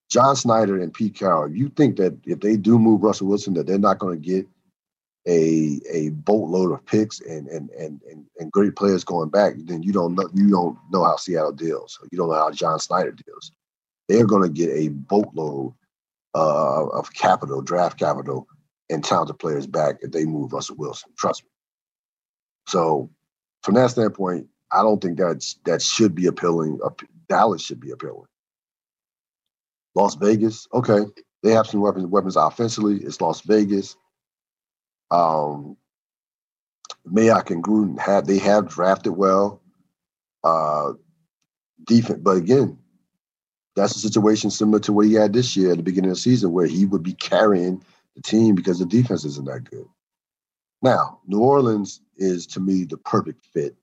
John 0.10 0.36
Schneider 0.36 0.80
and 0.82 0.93
Pete 0.93 1.15
Carroll, 1.15 1.52
you 1.52 1.69
think 1.69 1.97
that 1.97 2.17
if 2.26 2.39
they 2.39 2.58
do 2.58 2.80
move 2.80 3.04
Russell 3.04 3.28
Wilson, 3.28 3.54
that 3.56 3.67
they're 3.67 3.78
not 3.78 4.00
going 4.00 4.21
to 4.21 4.26
get 4.26 4.47
a 5.28 5.82
a 5.91 6.10
boatload 6.10 6.71
of 6.71 6.86
picks 6.86 7.19
and 7.19 7.47
and 7.47 7.69
and 7.71 8.02
and, 8.10 8.26
and 8.39 8.52
great 8.52 8.76
players 8.78 9.04
going 9.04 9.30
back, 9.30 9.56
then 9.58 9.84
you 9.84 9.91
don't 9.91 10.15
know 10.15 10.30
you 10.34 10.50
don't 10.50 10.78
know 10.91 11.04
how 11.04 11.17
Seattle 11.17 11.52
deals. 11.52 12.00
You 12.12 12.17
don't 12.17 12.30
know 12.30 12.36
how 12.36 12.52
John 12.52 12.80
Schneider 12.80 13.12
deals. 13.12 13.52
they're 14.08 14.26
going 14.26 14.43
to 14.43 14.50
get 14.50 14.69
a 14.69 14.88
boatload 14.88 15.73
uh, 16.34 16.86
of 16.88 17.13
capital, 17.13 17.62
draft 17.62 18.00
capital, 18.00 18.47
and 18.89 19.04
talented 19.04 19.39
players 19.39 19.67
back 19.67 19.97
if 20.02 20.12
they 20.12 20.26
move 20.26 20.54
Russell 20.54 20.78
Wilson. 20.78 21.12
Trust 21.17 21.43
me. 21.43 21.50
So, 22.67 23.10
from 23.63 23.76
that 23.76 23.91
standpoint, 23.91 24.47
I 24.71 24.82
don't 24.82 25.02
think 25.02 25.17
that's 25.17 25.60
that 25.65 25.82
should 25.82 26.15
be 26.15 26.28
appealing. 26.28 26.80
Dallas 27.30 27.62
should 27.62 27.80
be 27.80 27.91
appealing. 27.91 28.28
Las 29.95 30.15
Vegas, 30.15 30.67
okay, 30.73 31.00
they 31.43 31.52
have 31.52 31.67
some 31.67 31.82
weapons. 31.82 32.06
Weapons 32.06 32.36
offensively, 32.36 32.97
it's 32.97 33.21
Las 33.21 33.41
Vegas. 33.41 33.95
Um, 35.10 35.78
Mayock 37.08 37.50
and 37.50 37.63
Gruden 37.63 38.00
have 38.00 38.28
they 38.28 38.38
have 38.38 38.67
drafted 38.67 39.13
well. 39.13 39.62
Uh, 40.43 40.93
defense, 41.86 42.19
but 42.21 42.38
again, 42.38 42.78
that's 43.76 43.95
a 43.95 44.00
situation 44.00 44.50
similar 44.50 44.80
to 44.80 44.93
what 44.93 45.06
he 45.06 45.13
had 45.13 45.34
this 45.34 45.56
year 45.56 45.71
at 45.71 45.78
the 45.78 45.84
beginning 45.84 46.12
of 46.12 46.17
the 46.17 46.21
season, 46.21 46.52
where 46.52 46.67
he 46.67 46.86
would 46.86 47.04
be 47.04 47.13
carrying 47.13 47.84
the 48.17 48.23
team 48.23 48.56
because 48.56 48.80
the 48.80 48.86
defense 48.86 49.23
isn't 49.23 49.47
that 49.47 49.69
good. 49.69 49.86
Now, 50.82 51.19
New 51.25 51.39
Orleans 51.39 52.01
is 52.17 52.45
to 52.47 52.60
me 52.60 52.84
the 52.84 52.97
perfect 52.97 53.45
fit 53.45 53.75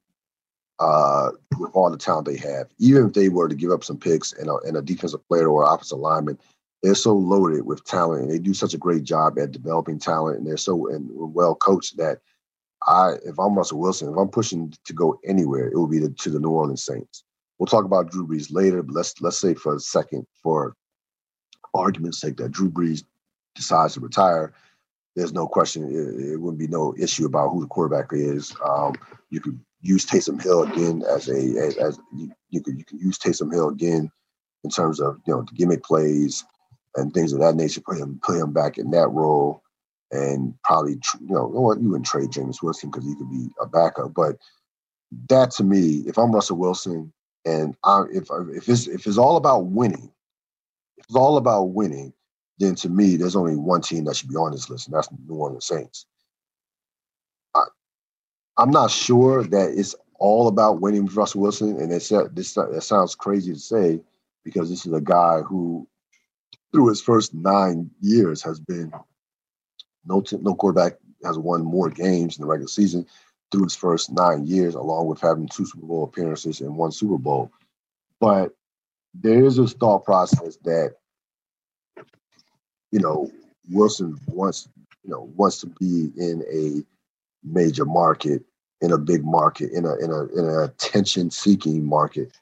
uh, 0.81 1.31
with 1.59 1.70
all 1.73 1.90
the 1.90 1.97
talent 1.97 2.27
they 2.27 2.37
have. 2.37 2.66
Even 2.79 3.07
if 3.07 3.14
they 3.14 3.29
were 3.29 3.49
to 3.49 3.55
give 3.55 3.70
up 3.70 3.85
some 3.85 3.97
picks 3.97 4.33
and 4.33 4.49
a, 4.49 4.57
and 4.66 4.77
a 4.77 4.83
defensive 4.83 5.27
player 5.29 5.49
or 5.49 5.62
offensive 5.62 5.99
lineman, 5.99 6.38
they're 6.83 6.94
so 6.94 7.14
loaded 7.14 7.64
with 7.64 7.85
talent 7.85 8.23
and 8.23 8.31
they 8.31 8.38
do 8.38 8.53
such 8.53 8.75
a 8.75 8.79
great 8.79 9.05
job 9.05 9.38
at 9.38 9.53
developing 9.53 9.99
talent 9.99 10.38
and 10.38 10.47
they're 10.47 10.57
so 10.57 10.88
and 10.88 11.09
well 11.11 11.55
coached 11.55 11.97
that 11.97 12.18
I, 12.87 13.14
if 13.25 13.38
I'm 13.38 13.55
Russell 13.55 13.79
Wilson, 13.81 14.11
if 14.11 14.18
I'm 14.18 14.29
pushing 14.29 14.75
to 14.85 14.92
go 14.92 15.18
anywhere, 15.25 15.68
it 15.68 15.77
will 15.77 15.87
be 15.87 16.01
to, 16.01 16.11
to 16.11 16.31
the 16.31 16.38
New 16.38 16.51
Orleans 16.51 16.85
Saints. 16.85 17.25
We'll 17.59 17.66
talk 17.66 17.87
about 17.87 18.11
Drew 18.11 18.27
Brees 18.27 18.53
later, 18.53 18.83
but 18.83 18.94
let's 18.94 19.18
let's 19.23 19.40
say 19.40 19.55
for 19.55 19.77
a 19.77 19.81
second, 19.81 20.27
for 20.42 20.77
argument's 21.73 22.20
sake, 22.20 22.37
that 22.37 22.51
Drew 22.51 22.70
Brees 22.70 23.05
decides 23.55 23.95
to 23.95 24.01
retire. 24.01 24.53
There's 25.17 25.33
no 25.33 25.47
question; 25.47 25.85
it, 25.85 26.33
it 26.33 26.37
wouldn't 26.40 26.59
be 26.59 26.67
no 26.67 26.95
issue 26.99 27.27
about 27.27 27.51
who 27.51 27.61
the 27.61 27.69
quarterback 27.69 28.09
is. 28.12 28.55
Um, 28.67 28.95
you 29.31 29.40
could 29.40 29.59
use 29.81 30.07
Taysom 30.07 30.43
Hill 30.43 30.62
again 30.62 31.03
as 31.09 31.29
a 31.29 31.38
as, 31.59 31.77
as 31.77 31.99
you, 32.17 32.33
you 32.51 32.61
could 32.61 32.79
you 32.79 32.85
can 32.85 32.99
use 32.99 33.19
Taysom 33.19 33.53
Hill 33.53 33.69
again 33.69 34.11
in 34.64 34.71
terms 34.71 35.01
of 35.01 35.21
you 35.27 35.35
know 35.35 35.43
the 35.43 35.55
gimmick 35.55 35.85
plays 35.85 36.45
and 36.97 37.12
things 37.12 37.33
of 37.33 37.40
that 37.40 37.55
nature. 37.55 37.81
Put 37.81 37.99
him 37.99 38.21
put 38.23 38.38
him 38.38 38.53
back 38.53 38.79
in 38.79 38.90
that 38.90 39.09
role, 39.09 39.62
and 40.11 40.55
probably 40.64 40.99
you 41.21 41.35
know 41.35 41.77
you 41.81 41.90
wouldn't 41.90 42.07
trade 42.07 42.31
Jameis 42.31 42.62
Winston 42.62 42.90
because 42.90 43.07
he 43.07 43.14
could 43.14 43.31
be 43.31 43.49
a 43.61 43.67
backup. 43.67 44.14
But 44.14 44.37
that 45.29 45.51
to 45.53 45.64
me, 45.64 46.03
if 46.07 46.19
I'm 46.19 46.33
Russell 46.33 46.57
Wilson, 46.57 47.12
and 47.45 47.77
I, 47.85 48.05
if 48.12 48.29
if 48.31 48.69
it's 48.69 48.87
if 48.87 49.07
it's 49.07 49.19
all 49.19 49.37
about 49.37 49.67
winning, 49.67 50.11
if 50.97 51.07
it's 51.07 51.17
all 51.17 51.37
about 51.37 51.64
winning, 51.64 52.12
then 52.59 52.75
to 52.77 52.88
me, 52.88 53.17
there's 53.17 53.37
only 53.37 53.57
one 53.57 53.81
team 53.81 54.05
that 54.05 54.17
should 54.17 54.29
be 54.29 54.37
on 54.37 54.53
this 54.53 54.71
list, 54.71 54.87
and 54.87 54.95
that's 54.97 55.09
the 55.09 55.17
New 55.27 55.35
Orleans 55.35 55.67
Saints. 55.67 56.07
I, 57.55 57.64
I'm 58.57 58.71
not 58.71 58.90
sure 58.90 59.43
that 59.45 59.75
it's 59.77 59.95
all 60.19 60.49
about 60.49 60.81
winning 60.81 61.05
with 61.05 61.17
Russell 61.17 61.40
Wilson, 61.40 61.81
and 61.81 61.93
it's 61.93 62.12
uh, 62.12 62.29
this 62.33 62.57
uh, 62.57 62.67
that 62.67 62.83
sounds 62.83 63.14
crazy 63.14 63.53
to 63.53 63.59
say 63.59 64.01
because 64.45 64.71
this 64.71 64.87
is 64.87 64.93
a 64.93 65.01
guy 65.01 65.40
who 65.40 65.87
through 66.73 66.88
his 66.88 67.01
first 67.01 67.35
nine 67.35 67.90
years 68.01 68.43
has 68.43 68.61
been 68.61 68.93
no 70.05 70.21
t- 70.21 70.38
no 70.40 70.55
quarterback 70.55 70.95
has 71.25 71.38
won 71.38 71.64
more 71.64 71.90
games 71.90 72.37
in 72.37 72.43
the 72.43 72.47
regular 72.47 72.69
season 72.69 73.07
through 73.51 73.64
his 73.64 73.77
first 73.77 74.12
nine 74.12 74.47
years, 74.47 74.75
along 74.75 75.07
with 75.07 75.21
having 75.21 75.49
two 75.49 75.67
Super 75.67 75.87
Bowl 75.87 76.05
appearances 76.05 76.61
and 76.61 76.77
one 76.77 76.93
Super 76.93 77.19
Bowl. 77.19 77.51
But 78.21 78.53
there 79.14 79.45
is 79.45 79.59
a 79.59 79.67
thought 79.67 80.05
process 80.05 80.57
that 80.64 80.97
you 82.94 83.00
know 83.00 83.28
Wilson 83.72 84.16
wants 84.28 84.68
you 85.02 85.11
know 85.11 85.28
wants 85.37 85.61
to 85.62 85.66
be 85.66 86.12
in 86.16 86.44
a 86.52 86.85
major 87.44 87.85
market, 87.85 88.42
in 88.80 88.92
a 88.92 88.98
big 88.98 89.24
market, 89.24 89.72
in 89.72 89.85
a 89.85 89.96
in 89.96 90.12
a 90.12 90.22
in 90.38 90.48
an 90.48 90.62
attention 90.62 91.28
seeking 91.33 91.85
market 91.85 92.38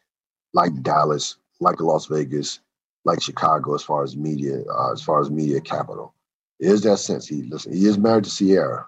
like 0.52 0.82
Dallas, 0.82 1.36
like 1.60 1.80
Las 1.80 2.04
Vegas, 2.04 2.60
like 3.06 3.22
Chicago 3.22 3.74
as 3.74 3.82
far 3.82 4.04
as 4.04 4.14
media, 4.14 4.62
uh, 4.70 4.92
as 4.92 5.00
far 5.00 5.22
as 5.22 5.30
media 5.30 5.58
capital. 5.58 6.14
There's 6.60 6.82
that 6.82 6.98
sense. 6.98 7.26
He 7.26 7.44
listen. 7.44 7.72
He 7.72 7.86
is 7.86 7.96
married 7.96 8.24
to 8.24 8.30
Ciara. 8.30 8.86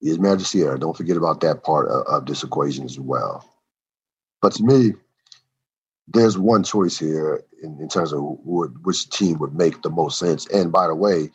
He 0.00 0.08
is 0.08 0.18
married 0.18 0.40
to 0.40 0.46
Ciara. 0.46 0.78
Don't 0.78 0.96
forget 0.96 1.18
about 1.18 1.42
that 1.42 1.62
part 1.62 1.88
of, 1.88 2.06
of 2.06 2.24
this 2.24 2.42
equation 2.42 2.86
as 2.86 2.98
well. 2.98 3.46
But 4.40 4.54
to 4.54 4.62
me, 4.62 4.94
there's 6.08 6.38
one 6.38 6.64
choice 6.64 6.98
here 6.98 7.44
in, 7.62 7.78
in 7.80 7.88
terms 7.88 8.12
of 8.12 8.22
would, 8.22 8.84
which 8.84 9.08
team 9.10 9.38
would 9.38 9.54
make 9.54 9.82
the 9.82 9.90
most 9.90 10.18
sense. 10.18 10.46
And 10.48 10.72
by 10.72 10.86
the 10.86 10.94
way, 10.94 11.30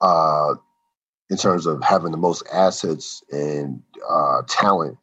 uh, 0.00 0.54
in 1.30 1.36
terms 1.36 1.66
of 1.66 1.82
having 1.82 2.12
the 2.12 2.18
most 2.18 2.46
assets 2.52 3.22
and 3.30 3.82
uh, 4.08 4.42
talent, 4.48 4.98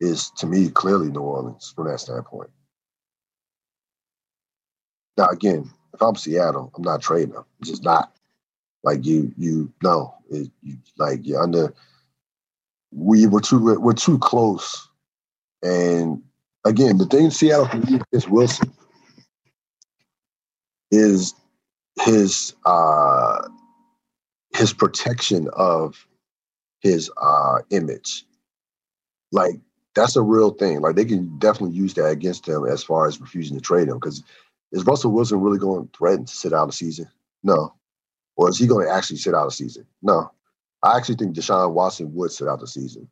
is 0.00 0.30
to 0.30 0.46
me 0.46 0.68
clearly 0.68 1.10
New 1.10 1.20
Orleans 1.20 1.72
from 1.74 1.86
that 1.86 2.00
standpoint. 2.00 2.50
Now, 5.16 5.28
again, 5.28 5.70
if 5.94 6.02
I'm 6.02 6.16
Seattle, 6.16 6.72
I'm 6.74 6.82
not 6.82 7.00
trading 7.00 7.34
them. 7.34 7.44
It's 7.60 7.70
just 7.70 7.84
not. 7.84 8.12
Like 8.82 9.06
you, 9.06 9.32
you 9.38 9.72
know, 9.80 10.12
you 10.28 10.76
like 10.98 11.20
you're 11.22 11.40
under. 11.40 11.72
We 12.90 13.28
were 13.28 13.40
too 13.40 13.78
we're 13.80 13.92
too 13.92 14.18
close, 14.18 14.88
and 15.62 16.20
again, 16.64 16.98
the 16.98 17.06
thing 17.06 17.26
in 17.26 17.30
Seattle 17.30 17.68
can 17.68 17.82
do 17.82 18.00
is 18.10 18.28
Wilson 18.28 18.72
is 20.92 21.34
his 22.00 22.54
uh 22.64 23.48
his 24.54 24.72
protection 24.72 25.48
of 25.54 26.06
his 26.80 27.10
uh 27.20 27.58
image. 27.70 28.24
Like 29.32 29.54
that's 29.94 30.16
a 30.16 30.22
real 30.22 30.50
thing. 30.50 30.80
Like 30.80 30.94
they 30.94 31.04
can 31.04 31.38
definitely 31.38 31.76
use 31.76 31.94
that 31.94 32.08
against 32.08 32.46
him 32.46 32.66
as 32.66 32.84
far 32.84 33.08
as 33.08 33.20
refusing 33.20 33.56
to 33.56 33.62
trade 33.62 33.88
him 33.88 33.96
because 33.96 34.22
is 34.70 34.86
Russell 34.86 35.12
Wilson 35.12 35.40
really 35.40 35.58
going 35.58 35.86
to 35.86 35.98
threaten 35.98 36.24
to 36.24 36.32
sit 36.32 36.52
out 36.52 36.68
a 36.68 36.72
season? 36.72 37.08
No. 37.42 37.74
Or 38.36 38.48
is 38.48 38.58
he 38.58 38.66
going 38.66 38.86
to 38.86 38.92
actually 38.92 39.18
sit 39.18 39.34
out 39.34 39.48
a 39.48 39.50
season? 39.50 39.86
No. 40.00 40.30
I 40.82 40.96
actually 40.96 41.16
think 41.16 41.36
Deshaun 41.36 41.72
Watson 41.72 42.12
would 42.14 42.32
sit 42.32 42.48
out 42.48 42.60
the 42.60 42.66
season 42.66 43.08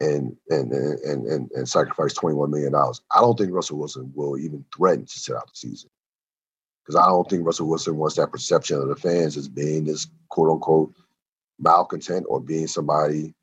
and 0.00 0.36
and 0.50 0.72
and 0.72 1.26
and, 1.26 1.50
and 1.50 1.68
sacrifice 1.68 2.14
$21 2.14 2.50
million. 2.50 2.74
I 2.74 3.20
don't 3.20 3.38
think 3.38 3.52
Russell 3.52 3.78
Wilson 3.78 4.12
will 4.14 4.38
even 4.38 4.64
threaten 4.74 5.06
to 5.06 5.18
sit 5.18 5.34
out 5.34 5.46
the 5.46 5.56
season. 5.56 5.90
Because 6.86 7.00
I 7.02 7.06
don't 7.06 7.28
think 7.28 7.44
Russell 7.44 7.68
Wilson 7.68 7.96
wants 7.96 8.16
that 8.16 8.30
perception 8.30 8.78
of 8.80 8.88
the 8.88 8.96
fans 8.96 9.36
as 9.36 9.48
being 9.48 9.84
this 9.84 10.06
quote 10.28 10.50
unquote 10.50 10.94
malcontent 11.58 12.26
or 12.28 12.40
being 12.40 12.66
somebody 12.66 13.34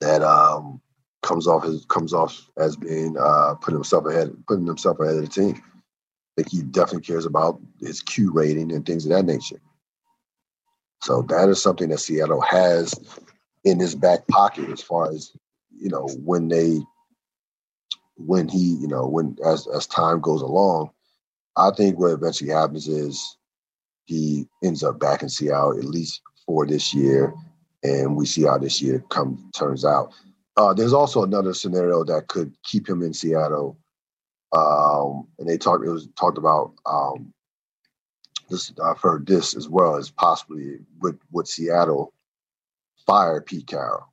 that 0.00 0.22
um, 0.22 0.80
comes 1.22 1.46
off 1.46 1.64
as 1.64 1.84
comes 1.86 2.14
off 2.14 2.48
as 2.56 2.76
being 2.76 3.16
uh, 3.18 3.54
putting 3.60 3.76
himself 3.76 4.06
ahead, 4.06 4.32
putting 4.46 4.66
himself 4.66 5.00
ahead 5.00 5.16
of 5.16 5.22
the 5.22 5.28
team 5.28 5.62
I 6.36 6.42
think 6.42 6.50
he 6.50 6.62
definitely 6.62 7.02
cares 7.02 7.26
about 7.26 7.60
his 7.80 8.02
Q 8.02 8.32
rating 8.32 8.72
and 8.72 8.84
things 8.84 9.04
of 9.06 9.12
that 9.12 9.24
nature. 9.24 9.60
So 11.02 11.22
that 11.28 11.48
is 11.48 11.62
something 11.62 11.90
that 11.90 12.00
Seattle 12.00 12.40
has 12.40 12.92
in 13.62 13.78
his 13.78 13.94
back 13.94 14.26
pocket 14.26 14.68
as 14.70 14.82
far 14.82 15.12
as 15.12 15.30
you 15.78 15.90
know 15.90 16.08
when 16.24 16.48
they 16.48 16.80
when 18.16 18.48
he 18.48 18.76
you 18.80 18.88
know 18.88 19.06
when 19.06 19.36
as 19.46 19.68
as 19.68 19.86
time 19.86 20.20
goes 20.20 20.42
along. 20.42 20.90
I 21.56 21.70
think 21.70 21.98
what 21.98 22.12
eventually 22.12 22.50
happens 22.50 22.88
is 22.88 23.36
he 24.06 24.48
ends 24.62 24.82
up 24.82 24.98
back 24.98 25.22
in 25.22 25.28
Seattle 25.28 25.78
at 25.78 25.84
least 25.84 26.20
for 26.46 26.66
this 26.66 26.92
year, 26.92 27.32
and 27.82 28.16
we 28.16 28.26
see 28.26 28.42
how 28.42 28.58
this 28.58 28.82
year 28.82 29.02
come 29.10 29.50
turns 29.54 29.84
out. 29.84 30.12
Uh, 30.56 30.74
there's 30.74 30.92
also 30.92 31.22
another 31.22 31.54
scenario 31.54 32.04
that 32.04 32.28
could 32.28 32.54
keep 32.64 32.88
him 32.88 33.02
in 33.02 33.12
Seattle 33.12 33.76
um, 34.54 35.26
and 35.38 35.48
they 35.48 35.58
talked. 35.58 35.84
It 35.84 35.90
was 35.90 36.08
talked 36.16 36.38
about 36.38 36.74
um, 36.86 37.32
this. 38.48 38.72
I've 38.82 39.00
heard 39.00 39.26
this 39.26 39.56
as 39.56 39.68
well 39.68 39.96
as 39.96 40.10
possibly 40.10 40.78
would 41.00 41.18
would 41.32 41.48
Seattle 41.48 42.12
fire 43.04 43.40
Pete 43.40 43.66
Carroll, 43.66 44.06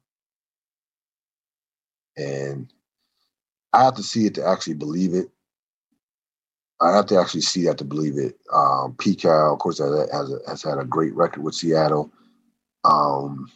and 2.17 2.73
I 3.71 3.83
have 3.83 3.95
to 3.95 4.03
see 4.03 4.25
it 4.25 4.35
to 4.35 4.47
actually 4.47 4.73
believe 4.75 5.13
it. 5.13 5.29
I 6.81 6.95
have 6.95 7.05
to 7.07 7.19
actually 7.19 7.41
see 7.41 7.65
that 7.65 7.77
to 7.77 7.85
believe 7.85 8.17
it. 8.17 8.37
Um, 8.53 8.95
Carroll, 8.95 9.53
of 9.53 9.59
course, 9.59 9.77
has, 9.77 10.09
has, 10.11 10.33
has 10.47 10.63
had 10.63 10.79
a 10.79 10.85
great 10.85 11.13
record 11.13 11.43
with 11.43 11.55
Seattle. 11.55 12.11
Um, 12.83 13.51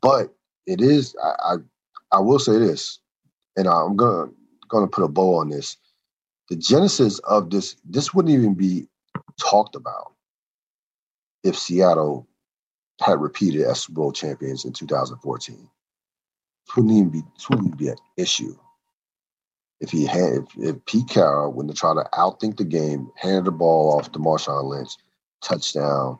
but 0.00 0.34
it 0.66 0.80
is, 0.80 1.16
I, 1.22 1.54
I, 1.54 1.56
I 2.12 2.20
will 2.20 2.38
say 2.38 2.58
this, 2.58 2.98
and 3.56 3.66
I'm 3.66 3.96
gonna 3.96 4.30
going 4.72 4.84
to 4.84 4.90
put 4.90 5.04
a 5.04 5.08
bow 5.08 5.36
on 5.36 5.50
this. 5.50 5.76
The 6.48 6.56
genesis 6.56 7.20
of 7.20 7.50
this, 7.50 7.76
this 7.84 8.12
wouldn't 8.12 8.34
even 8.34 8.54
be 8.54 8.88
talked 9.38 9.76
about 9.76 10.14
if 11.44 11.56
Seattle 11.56 12.26
had 13.00 13.20
repeated 13.20 13.62
as 13.62 13.82
Super 13.82 13.96
Bowl 13.96 14.12
champions 14.12 14.64
in 14.64 14.72
2014. 14.72 15.54
It 15.56 16.76
wouldn't 16.76 16.94
even 16.94 17.10
be, 17.10 17.22
wouldn't 17.50 17.68
even 17.68 17.78
be 17.78 17.88
an 17.88 17.96
issue. 18.16 18.56
If 19.82 19.90
he 19.90 20.06
had 20.06 20.34
if, 20.34 20.44
if 20.58 20.84
Pete 20.86 21.08
Carroll, 21.08 21.52
when 21.52 21.66
they 21.66 21.74
try 21.74 21.92
to 21.92 22.08
outthink 22.14 22.56
the 22.56 22.64
game, 22.64 23.10
handed 23.16 23.46
the 23.46 23.50
ball 23.50 23.98
off 23.98 24.12
to 24.12 24.18
Marshawn 24.20 24.64
Lynch, 24.64 24.92
touchdown, 25.42 26.18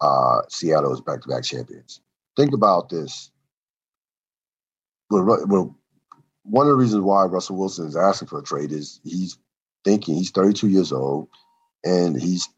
uh, 0.00 0.40
Seattle 0.48 0.92
is 0.92 1.00
back 1.00 1.22
to 1.22 1.28
back 1.28 1.44
champions. 1.44 2.00
Think 2.36 2.52
about 2.52 2.88
this. 2.88 3.30
Well, 5.10 5.76
one 6.42 6.66
of 6.66 6.70
the 6.70 6.76
reasons 6.76 7.02
why 7.02 7.24
Russell 7.24 7.56
Wilson 7.56 7.86
is 7.86 7.96
asking 7.96 8.26
for 8.28 8.40
a 8.40 8.42
trade 8.42 8.72
is 8.72 9.00
he's 9.04 9.38
thinking 9.84 10.16
he's 10.16 10.32
32 10.32 10.68
years 10.68 10.90
old, 10.90 11.28
and 11.84 12.20
he's 12.20 12.48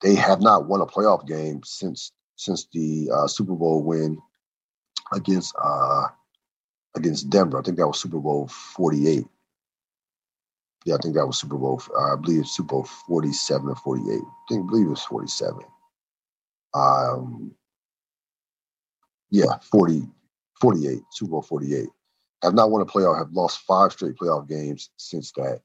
they 0.00 0.14
have 0.14 0.40
not 0.40 0.68
won 0.68 0.80
a 0.80 0.86
playoff 0.86 1.26
game 1.26 1.60
since 1.64 2.12
since 2.36 2.68
the 2.72 3.10
uh, 3.12 3.26
Super 3.26 3.54
Bowl 3.54 3.82
win 3.82 4.16
against 5.12 5.56
uh, 5.60 6.06
against 6.94 7.30
Denver. 7.30 7.58
I 7.58 7.62
think 7.62 7.78
that 7.78 7.88
was 7.88 8.00
Super 8.00 8.20
Bowl 8.20 8.46
48. 8.46 9.26
Yeah, 10.84 10.94
I 10.94 10.98
think 10.98 11.14
that 11.14 11.26
was 11.26 11.38
Super 11.38 11.56
Bowl. 11.56 11.80
Uh, 11.96 12.14
I 12.14 12.16
believe 12.16 12.46
Super 12.46 12.68
Bowl 12.68 12.84
47 12.84 13.68
or 13.68 13.76
48. 13.76 14.12
I 14.12 14.18
think 14.48 14.64
I 14.64 14.66
believe 14.68 14.86
it 14.86 14.90
was 14.90 15.04
47. 15.04 15.60
Um, 16.74 17.54
yeah, 19.30 19.58
40, 19.70 20.02
48, 20.60 21.00
Super 21.10 21.30
Bowl 21.30 21.42
48. 21.42 21.88
Have 22.42 22.54
not 22.54 22.70
won 22.70 22.82
a 22.82 22.86
playoff, 22.86 23.18
have 23.18 23.32
lost 23.32 23.60
five 23.60 23.92
straight 23.92 24.16
playoff 24.16 24.48
games 24.48 24.90
since 24.96 25.30
that. 25.32 25.60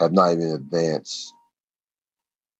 Have 0.00 0.12
not 0.12 0.32
even 0.32 0.50
advanced. 0.50 1.32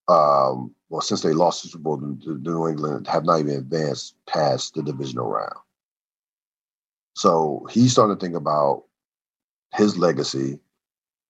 Um, 0.08 0.74
well, 0.88 1.00
since 1.00 1.22
they 1.22 1.32
lost 1.32 1.62
the 1.62 1.68
Super 1.70 1.82
Bowl 1.82 1.98
to 1.98 2.38
New 2.38 2.68
England, 2.68 3.08
have 3.08 3.24
not 3.24 3.40
even 3.40 3.56
advanced 3.56 4.14
past 4.28 4.74
the 4.74 4.82
divisional 4.82 5.28
round. 5.28 5.56
So 7.16 7.66
he's 7.70 7.92
starting 7.92 8.16
to 8.16 8.20
think 8.20 8.36
about 8.36 8.84
his 9.74 9.98
legacy 9.98 10.60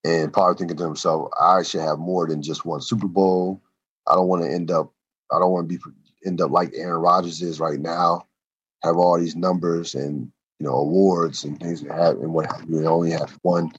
and 0.07 0.33
probably 0.33 0.57
thinking 0.57 0.77
to 0.77 0.85
himself, 0.85 1.31
I 1.41 1.65
should 1.65 1.81
have 1.81 1.99
more 1.99 2.29
than 2.29 2.41
just 2.41 2.65
one 2.65 2.81
Super 2.81 3.09
Bowl. 3.09 3.61
I 4.07 4.15
don't 4.15 4.29
want 4.29 4.45
to 4.45 4.51
end 4.51 4.71
up, 4.71 4.93
I 5.33 5.41
don't 5.41 5.51
want 5.51 5.69
to 5.69 5.77
be 5.77 5.83
end 6.25 6.41
up 6.41 6.53
like 6.53 6.71
Aaron 6.75 7.01
Rodgers 7.01 7.43
is 7.43 7.59
right 7.59 7.81
now, 7.81 8.27
have 8.85 8.97
all 8.97 9.19
these 9.19 9.35
numbers 9.35 9.95
and 9.97 10.31
you 10.61 10.67
know 10.67 10.75
awards 10.75 11.45
and 11.45 11.59
things 11.59 11.83
that 11.83 11.93
have 11.93 12.19
and 12.19 12.33
what 12.33 12.47
have 12.47 12.69
you, 12.69 12.79
and 12.79 12.87
only 12.87 13.11
have 13.11 13.37
one 13.43 13.73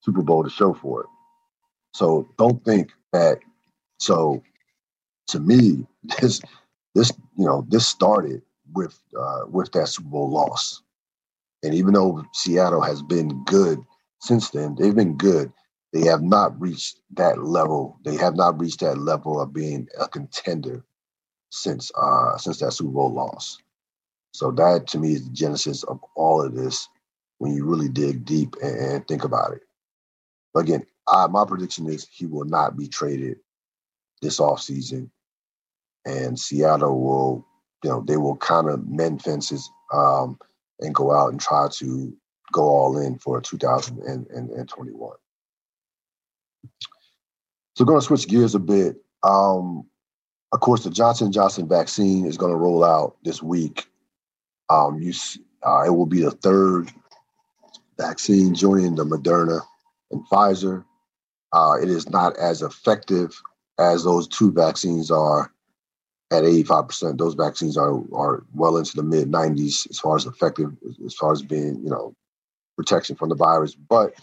Super 0.00 0.22
Bowl 0.22 0.42
to 0.42 0.48
show 0.50 0.72
for 0.72 1.02
it. 1.02 1.06
So 1.92 2.28
don't 2.38 2.64
think 2.64 2.90
that. 3.12 3.38
So 3.98 4.42
to 5.28 5.40
me, 5.40 5.86
this 6.20 6.40
this 6.94 7.12
you 7.36 7.44
know 7.44 7.66
this 7.68 7.86
started 7.86 8.40
with 8.72 8.98
uh, 9.18 9.42
with 9.50 9.70
that 9.72 9.88
Super 9.88 10.08
Bowl 10.08 10.30
loss, 10.30 10.82
and 11.62 11.74
even 11.74 11.92
though 11.92 12.24
Seattle 12.32 12.80
has 12.80 13.02
been 13.02 13.44
good 13.44 13.80
since 14.20 14.48
then, 14.48 14.76
they've 14.78 14.96
been 14.96 15.18
good. 15.18 15.52
They 15.94 16.02
have 16.06 16.22
not 16.22 16.60
reached 16.60 17.00
that 17.14 17.44
level. 17.44 18.00
They 18.04 18.16
have 18.16 18.36
not 18.36 18.60
reached 18.60 18.80
that 18.82 18.98
level 18.98 19.40
of 19.42 19.54
being 19.54 19.88
a 20.00 20.08
contender 20.08 20.84
since 21.52 21.92
uh 21.96 22.36
since 22.38 22.58
that 22.60 22.72
Super 22.72 22.92
Bowl 22.92 23.12
loss. 23.14 23.58
So 24.32 24.50
that 24.52 24.86
to 24.88 24.98
me 24.98 25.12
is 25.14 25.24
the 25.26 25.32
genesis 25.34 25.82
of 25.84 26.00
all 26.16 26.42
of 26.44 26.54
this 26.54 26.88
when 27.38 27.54
you 27.54 27.64
really 27.66 27.88
dig 27.88 28.24
deep 28.24 28.56
and, 28.62 28.76
and 28.78 29.08
think 29.08 29.24
about 29.24 29.52
it. 29.54 29.62
Again, 30.56 30.84
I, 31.08 31.26
my 31.28 31.44
prediction 31.46 31.88
is 31.88 32.06
he 32.10 32.26
will 32.26 32.44
not 32.46 32.76
be 32.76 32.88
traded 32.88 33.38
this 34.22 34.40
offseason. 34.40 35.10
And 36.06 36.38
Seattle 36.38 37.00
will, 37.02 37.46
you 37.84 37.90
know, 37.90 38.04
they 38.06 38.16
will 38.18 38.36
kind 38.36 38.68
of 38.68 38.88
mend 38.88 39.22
fences 39.22 39.70
um, 39.92 40.38
and 40.80 40.94
go 40.94 41.12
out 41.12 41.32
and 41.32 41.40
try 41.40 41.68
to 41.74 42.14
go 42.52 42.64
all 42.64 42.98
in 42.98 43.18
for 43.18 43.40
2021. 43.40 45.16
So, 47.76 47.84
going 47.84 48.00
to 48.00 48.06
switch 48.06 48.28
gears 48.28 48.54
a 48.54 48.58
bit. 48.58 48.96
Um, 49.22 49.86
of 50.52 50.60
course, 50.60 50.84
the 50.84 50.90
Johnson 50.90 51.32
Johnson 51.32 51.68
vaccine 51.68 52.26
is 52.26 52.36
going 52.36 52.52
to 52.52 52.56
roll 52.56 52.84
out 52.84 53.16
this 53.24 53.42
week. 53.42 53.86
Um, 54.70 55.00
you, 55.00 55.12
uh, 55.66 55.84
it 55.86 55.90
will 55.90 56.06
be 56.06 56.20
the 56.20 56.30
third 56.30 56.90
vaccine 57.98 58.54
joining 58.54 58.94
the 58.94 59.04
Moderna 59.04 59.60
and 60.10 60.24
Pfizer. 60.28 60.84
Uh, 61.52 61.74
it 61.82 61.88
is 61.88 62.08
not 62.08 62.36
as 62.36 62.62
effective 62.62 63.40
as 63.78 64.04
those 64.04 64.28
two 64.28 64.52
vaccines 64.52 65.10
are 65.10 65.52
at 66.30 66.44
85%. 66.44 67.18
Those 67.18 67.34
vaccines 67.34 67.76
are 67.76 68.02
are 68.12 68.44
well 68.54 68.76
into 68.76 68.96
the 68.96 69.02
mid 69.02 69.30
90s 69.30 69.88
as 69.90 69.98
far 69.98 70.16
as 70.16 70.26
effective, 70.26 70.72
as 71.04 71.14
far 71.14 71.32
as 71.32 71.42
being, 71.42 71.80
you 71.82 71.90
know, 71.90 72.14
protection 72.76 73.16
from 73.16 73.28
the 73.28 73.34
virus. 73.34 73.74
But 73.74 74.14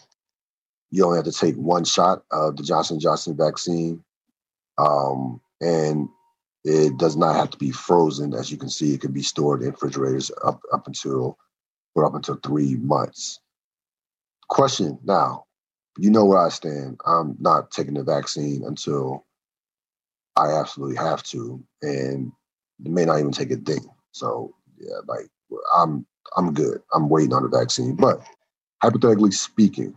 you 0.92 1.06
only 1.06 1.18
have 1.18 1.26
to 1.26 1.32
take 1.32 1.56
one 1.56 1.86
shot 1.86 2.24
of 2.32 2.58
the 2.58 2.64
Johnson 2.64 3.00
Johnson 3.00 3.38
vaccine. 3.38 4.04
Um, 4.78 5.42
and 5.62 6.10
it 6.64 6.98
does 6.98 7.18
not 7.18 7.36
have 7.36 7.50
to 7.52 7.58
be 7.58 7.72
frozen. 7.72 8.34
As 8.34 8.52
you 8.52 8.58
can 8.58 8.70
see, 8.70 8.94
it 8.94 9.02
can 9.02 9.12
be 9.12 9.24
stored 9.24 9.62
in 9.62 9.72
refrigerators 9.72 10.32
up, 10.44 10.62
up 10.74 10.88
until 10.88 11.38
for 11.94 12.06
up 12.06 12.16
until 12.16 12.36
three 12.36 12.76
months. 12.76 13.40
Question 14.50 15.00
now, 15.04 15.46
you 15.98 16.10
know 16.12 16.26
where 16.26 16.40
I 16.40 16.50
stand. 16.50 17.00
I'm 17.06 17.36
not 17.40 17.72
taking 17.72 17.96
the 17.96 18.04
vaccine 18.04 18.64
until 18.66 19.26
I 20.36 20.54
absolutely 20.54 20.98
have 20.98 21.24
to, 21.24 21.64
and 21.82 22.32
may 22.80 23.06
not 23.06 23.20
even 23.20 23.32
take 23.32 23.52
a 23.52 23.56
day. 23.56 23.80
So 24.12 24.54
yeah, 24.80 25.00
like 25.08 25.28
I'm 25.76 26.06
I'm 26.38 26.54
good. 26.54 26.82
I'm 26.94 27.10
waiting 27.10 27.34
on 27.34 27.44
the 27.44 27.50
vaccine. 27.58 27.96
But 27.96 28.22
hypothetically 28.82 29.32
speaking, 29.32 29.96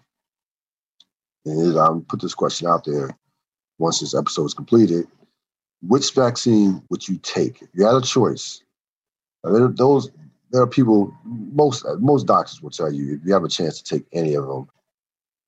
and 1.45 1.77
I'm 1.77 2.03
put 2.03 2.21
this 2.21 2.35
question 2.35 2.69
out 2.69 2.85
there 2.85 3.17
once 3.79 4.01
this 4.01 4.15
episode 4.15 4.47
is 4.47 4.55
completed 4.55 5.07
which 5.87 6.13
vaccine 6.13 6.83
would 6.91 7.07
you 7.07 7.19
take? 7.19 7.63
You 7.75 7.85
had 7.87 7.95
a 7.95 8.01
choice, 8.01 8.63
uh, 9.45 9.53
there, 9.53 9.69
those 9.69 10.11
there 10.51 10.63
are 10.63 10.67
people. 10.67 11.15
Most 11.25 11.85
uh, 11.85 11.97
most 11.99 12.27
doctors 12.27 12.63
will 12.63 12.71
tell 12.71 12.93
you 12.93 13.15
if 13.15 13.21
you 13.25 13.33
have 13.33 13.45
a 13.45 13.49
chance 13.49 13.81
to 13.81 13.99
take 13.99 14.07
any 14.13 14.35
of 14.35 14.47
them, 14.47 14.69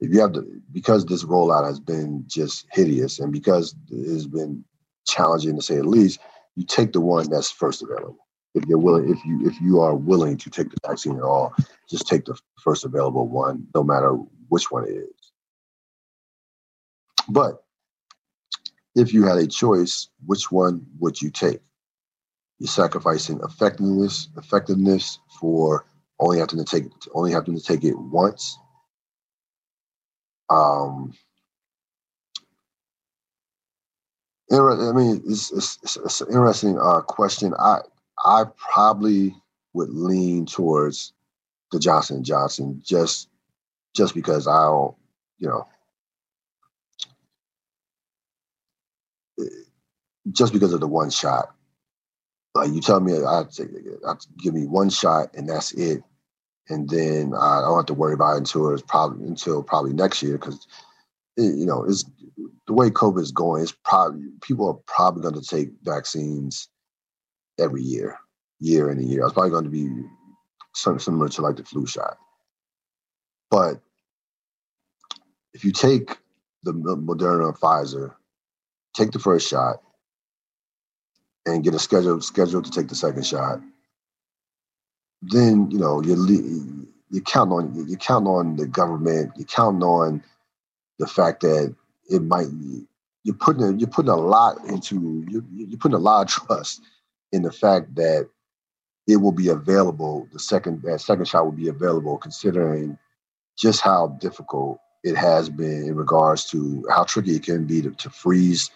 if 0.00 0.12
you 0.12 0.20
have 0.20 0.32
to, 0.32 0.62
because 0.72 1.06
this 1.06 1.24
rollout 1.24 1.66
has 1.66 1.80
been 1.80 2.24
just 2.26 2.66
hideous, 2.72 3.18
and 3.18 3.32
because 3.32 3.74
it 3.90 4.12
has 4.12 4.26
been 4.26 4.64
challenging 5.06 5.56
to 5.56 5.62
say 5.62 5.76
the 5.76 5.84
least, 5.84 6.18
you 6.56 6.64
take 6.64 6.92
the 6.92 7.00
one 7.00 7.30
that's 7.30 7.50
first 7.50 7.82
available. 7.82 8.18
If 8.54 8.64
you're 8.66 8.78
willing, 8.78 9.08
if 9.10 9.24
you 9.24 9.46
if 9.46 9.60
you 9.60 9.80
are 9.80 9.94
willing 9.94 10.36
to 10.38 10.50
take 10.50 10.70
the 10.70 10.76
vaccine 10.86 11.16
at 11.16 11.22
all, 11.22 11.54
just 11.88 12.08
take 12.08 12.24
the 12.24 12.38
first 12.62 12.84
available 12.84 13.28
one, 13.28 13.66
no 13.74 13.82
matter 13.82 14.12
which 14.48 14.70
one 14.70 14.84
it 14.84 14.92
is. 14.92 15.15
But 17.28 17.62
if 18.94 19.12
you 19.12 19.24
had 19.24 19.38
a 19.38 19.46
choice, 19.46 20.08
which 20.24 20.50
one 20.50 20.86
would 20.98 21.20
you 21.20 21.30
take? 21.30 21.60
You're 22.58 22.68
sacrificing 22.68 23.40
effectiveness, 23.42 24.28
effectiveness 24.36 25.18
for 25.38 25.84
only 26.18 26.38
having 26.38 26.58
to 26.58 26.64
take 26.64 26.84
only 27.14 27.32
having 27.32 27.56
to 27.58 27.62
take 27.62 27.84
it 27.84 27.98
once. 27.98 28.58
Um, 30.48 31.12
I 34.50 34.92
mean, 34.92 35.22
it's, 35.26 35.52
it's, 35.52 35.78
it's 35.96 36.20
an 36.20 36.28
interesting 36.28 36.78
uh, 36.78 37.00
question. 37.00 37.52
I 37.58 37.80
I 38.24 38.44
probably 38.56 39.34
would 39.74 39.90
lean 39.90 40.46
towards 40.46 41.12
the 41.72 41.78
Johnson 41.78 42.24
Johnson 42.24 42.80
just 42.84 43.28
just 43.94 44.14
because 44.14 44.46
I 44.46 44.62
don't, 44.62 44.94
you 45.38 45.48
know, 45.48 45.66
just 50.32 50.52
because 50.52 50.72
of 50.72 50.80
the 50.80 50.86
one 50.86 51.10
shot. 51.10 51.54
Like 52.54 52.72
you 52.72 52.80
tell 52.80 53.00
me, 53.00 53.14
I 53.14 53.44
give 54.38 54.54
me 54.54 54.66
one 54.66 54.88
shot 54.88 55.34
and 55.34 55.48
that's 55.48 55.72
it, 55.72 56.02
and 56.68 56.88
then 56.88 57.34
I 57.38 57.60
don't 57.60 57.76
have 57.76 57.86
to 57.86 57.94
worry 57.94 58.14
about 58.14 58.34
it 58.34 58.38
until 58.38 58.72
it's 58.72 58.82
probably 58.82 59.26
until 59.26 59.62
probably 59.62 59.92
next 59.92 60.22
year 60.22 60.38
because 60.38 60.66
eh, 61.38 61.42
you 61.42 61.66
know 61.66 61.84
it's 61.84 62.04
the 62.66 62.72
way 62.72 62.88
COVID 62.88 63.20
is 63.20 63.32
going. 63.32 63.62
It's 63.62 63.76
probably 63.84 64.22
people 64.40 64.68
are 64.68 64.80
probably 64.86 65.22
going 65.22 65.40
to 65.40 65.46
take 65.46 65.68
vaccines 65.82 66.68
every 67.58 67.82
year, 67.82 68.18
year 68.58 68.90
in 68.90 68.98
a 69.00 69.02
year. 69.02 69.24
It's 69.24 69.34
probably 69.34 69.50
going 69.50 69.64
to 69.64 69.70
be 69.70 69.90
something 70.74 71.00
similar 71.00 71.28
to 71.28 71.42
like 71.42 71.56
the 71.56 71.64
flu 71.64 71.86
shot, 71.86 72.16
but 73.50 73.82
if 75.52 75.64
you 75.64 75.72
take 75.72 76.16
the 76.62 76.72
Moderna 76.72 77.48
and 77.48 77.56
Pfizer, 77.56 78.14
take 78.96 79.12
the 79.12 79.18
first 79.18 79.48
shot, 79.48 79.76
and 81.46 81.62
get 81.62 81.74
a 81.74 81.78
schedule 81.78 82.20
scheduled 82.20 82.64
to 82.64 82.70
take 82.70 82.88
the 82.88 82.94
second 82.94 83.24
shot, 83.24 83.60
then 85.22 85.70
you 85.70 85.78
know 85.78 86.02
you 86.02 86.86
you 87.10 87.20
count 87.20 87.52
on 87.52 87.88
you 87.88 87.96
count 87.96 88.26
on 88.26 88.56
the 88.56 88.66
government, 88.66 89.32
you 89.36 89.44
count 89.44 89.82
on 89.82 90.22
the 90.98 91.06
fact 91.06 91.40
that 91.42 91.74
it 92.10 92.22
might 92.22 92.48
you're 93.22 93.34
putting 93.34 93.62
a, 93.62 93.72
you're 93.72 93.88
putting 93.88 94.10
a 94.10 94.16
lot 94.16 94.64
into 94.66 95.24
you're, 95.28 95.44
you're 95.52 95.78
putting 95.78 95.96
a 95.96 96.00
lot 96.00 96.22
of 96.22 96.28
trust 96.28 96.82
in 97.32 97.42
the 97.42 97.52
fact 97.52 97.94
that 97.94 98.28
it 99.06 99.16
will 99.16 99.32
be 99.32 99.48
available. 99.48 100.28
The 100.32 100.38
second 100.38 100.82
that 100.82 101.00
second 101.00 101.26
shot 101.26 101.44
will 101.44 101.52
be 101.52 101.68
available, 101.68 102.18
considering 102.18 102.98
just 103.56 103.80
how 103.80 104.16
difficult 104.20 104.78
it 105.04 105.16
has 105.16 105.48
been 105.48 105.84
in 105.84 105.94
regards 105.94 106.44
to 106.50 106.84
how 106.90 107.04
tricky 107.04 107.36
it 107.36 107.44
can 107.44 107.64
be 107.64 107.80
to, 107.82 107.90
to 107.92 108.10
freeze 108.10 108.70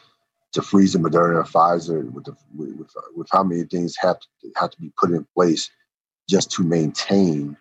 to 0.53 0.63
freeze 0.63 0.93
the 0.93 0.99
Moderna, 0.99 1.47
Pfizer, 1.47 2.11
with 2.13 2.25
the 2.25 2.37
with, 2.57 2.91
with 3.15 3.29
how 3.31 3.43
many 3.43 3.65
things 3.65 3.97
have 4.01 4.19
to 4.21 4.27
have 4.57 4.71
to 4.71 4.81
be 4.81 4.93
put 4.99 5.11
in 5.11 5.27
place 5.35 5.71
just 6.29 6.51
to 6.53 6.63
maintain 6.63 7.57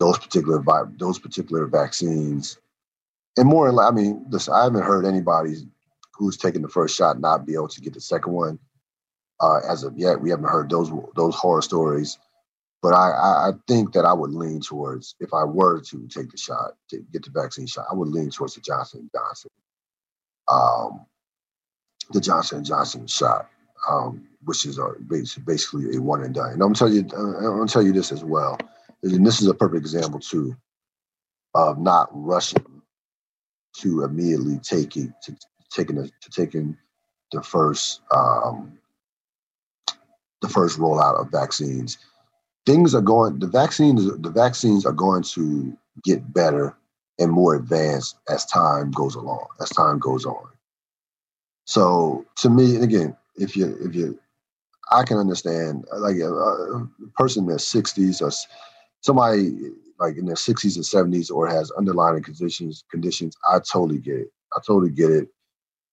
those 0.00 0.18
particular 0.18 0.62
those 0.98 1.18
particular 1.18 1.66
vaccines. 1.66 2.58
And 3.36 3.48
more, 3.48 3.68
I 3.82 3.90
mean, 3.90 4.24
listen, 4.28 4.54
I 4.54 4.64
haven't 4.64 4.82
heard 4.82 5.06
anybody 5.06 5.56
who's 6.16 6.36
taken 6.36 6.62
the 6.62 6.68
first 6.68 6.96
shot 6.96 7.20
not 7.20 7.46
be 7.46 7.54
able 7.54 7.68
to 7.68 7.80
get 7.80 7.94
the 7.94 8.00
second 8.00 8.32
one. 8.32 8.58
Uh, 9.40 9.60
as 9.68 9.82
of 9.82 9.98
yet, 9.98 10.20
we 10.20 10.30
haven't 10.30 10.48
heard 10.48 10.70
those 10.70 10.90
those 11.16 11.34
horror 11.34 11.62
stories. 11.62 12.18
But 12.82 12.92
I, 12.92 13.48
I 13.48 13.52
think 13.66 13.94
that 13.94 14.04
I 14.04 14.12
would 14.12 14.32
lean 14.32 14.60
towards 14.60 15.16
if 15.18 15.32
I 15.32 15.42
were 15.44 15.80
to 15.80 16.06
take 16.08 16.30
the 16.30 16.36
shot, 16.36 16.72
to 16.90 16.98
get 17.12 17.24
the 17.24 17.30
vaccine 17.30 17.66
shot, 17.66 17.86
I 17.90 17.94
would 17.94 18.08
lean 18.08 18.28
towards 18.28 18.56
the 18.56 18.60
Johnson 18.60 19.08
Johnson, 19.14 19.50
um, 20.52 21.06
the 22.12 22.20
Johnson 22.20 22.58
and 22.58 22.66
Johnson 22.66 23.06
shot, 23.06 23.48
um, 23.88 24.26
which 24.44 24.66
is 24.66 24.78
a, 24.78 24.94
basically 25.44 25.96
a 25.96 26.00
one 26.00 26.22
and 26.22 26.34
done. 26.34 26.52
And 26.52 26.62
I'm 26.62 26.72
gonna 26.72 26.74
tell 26.74 26.92
you, 26.92 27.00
I'm 27.16 27.42
gonna 27.42 27.66
tell 27.66 27.82
you 27.82 27.92
this 27.92 28.12
as 28.12 28.24
well, 28.24 28.58
and 29.02 29.26
this 29.26 29.40
is 29.40 29.48
a 29.48 29.54
perfect 29.54 29.80
example 29.80 30.20
too 30.20 30.56
of 31.54 31.78
not 31.78 32.08
rushing 32.12 32.82
to 33.76 34.04
immediately 34.04 34.58
taking 34.58 35.12
to 35.22 35.36
taking 35.70 35.98
a, 35.98 36.02
to 36.02 36.30
taking 36.30 36.76
the 37.32 37.42
first 37.42 38.00
um, 38.14 38.78
the 40.40 40.48
first 40.48 40.78
rollout 40.78 41.20
of 41.20 41.30
vaccines 41.30 41.98
things 42.66 42.94
are 42.94 43.00
going 43.00 43.38
the 43.38 43.46
vaccines 43.46 44.06
the 44.18 44.30
vaccines 44.30 44.86
are 44.86 44.92
going 44.92 45.22
to 45.22 45.76
get 46.02 46.32
better 46.32 46.76
and 47.18 47.30
more 47.30 47.54
advanced 47.54 48.16
as 48.28 48.44
time 48.46 48.90
goes 48.90 49.14
along 49.14 49.46
as 49.60 49.68
time 49.70 49.98
goes 49.98 50.24
on 50.24 50.48
so 51.64 52.24
to 52.36 52.50
me 52.50 52.74
and 52.74 52.84
again 52.84 53.16
if 53.36 53.56
you 53.56 53.76
if 53.80 53.94
you 53.94 54.18
i 54.92 55.02
can 55.02 55.18
understand 55.18 55.84
uh, 55.92 55.98
like 55.98 56.16
a, 56.16 56.32
a 56.32 56.88
person 57.16 57.44
in 57.44 57.48
their 57.48 57.58
60s 57.58 58.22
or 58.22 58.30
somebody 59.00 59.52
like 60.00 60.16
in 60.16 60.26
their 60.26 60.34
60s 60.34 60.76
and 60.76 61.12
70s 61.14 61.30
or 61.30 61.46
has 61.48 61.70
underlying 61.72 62.22
conditions 62.22 62.84
conditions 62.90 63.36
i 63.50 63.58
totally 63.58 63.98
get 63.98 64.16
it 64.16 64.28
i 64.56 64.60
totally 64.66 64.90
get 64.90 65.10
it 65.10 65.28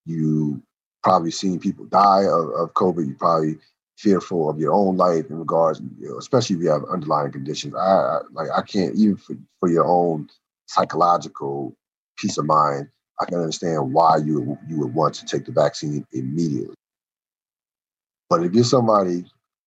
you 0.06 0.62
probably 1.04 1.32
seen 1.32 1.60
people 1.60 1.86
die 1.86 2.24
of, 2.24 2.50
of 2.52 2.74
covid 2.74 3.08
you 3.08 3.16
probably 3.16 3.58
fearful 4.02 4.50
of 4.50 4.60
your 4.60 4.74
own 4.74 4.98
life 4.98 5.30
in 5.30 5.38
regards, 5.38 5.80
you 6.00 6.10
know, 6.10 6.18
especially 6.18 6.56
if 6.56 6.62
you 6.64 6.70
have 6.70 6.84
underlying 6.92 7.32
conditions. 7.32 7.76
I, 7.76 7.80
I 7.80 8.20
like 8.32 8.50
I 8.56 8.62
can't 8.62 8.96
even 8.96 9.18
for, 9.18 9.36
for 9.60 9.70
your 9.70 9.86
own 9.86 10.28
psychological 10.66 11.76
peace 12.18 12.38
of 12.38 12.46
mind. 12.46 12.88
I 13.22 13.26
can 13.26 13.40
understand 13.40 13.94
why 13.94 14.18
you 14.18 14.58
you 14.68 14.80
would 14.80 14.94
want 14.96 15.14
to 15.16 15.26
take 15.26 15.46
the 15.46 15.52
vaccine 15.52 16.06
immediately. 16.12 16.76
But 18.30 18.44
if 18.44 18.54
you're 18.54 18.64
somebody 18.64 19.26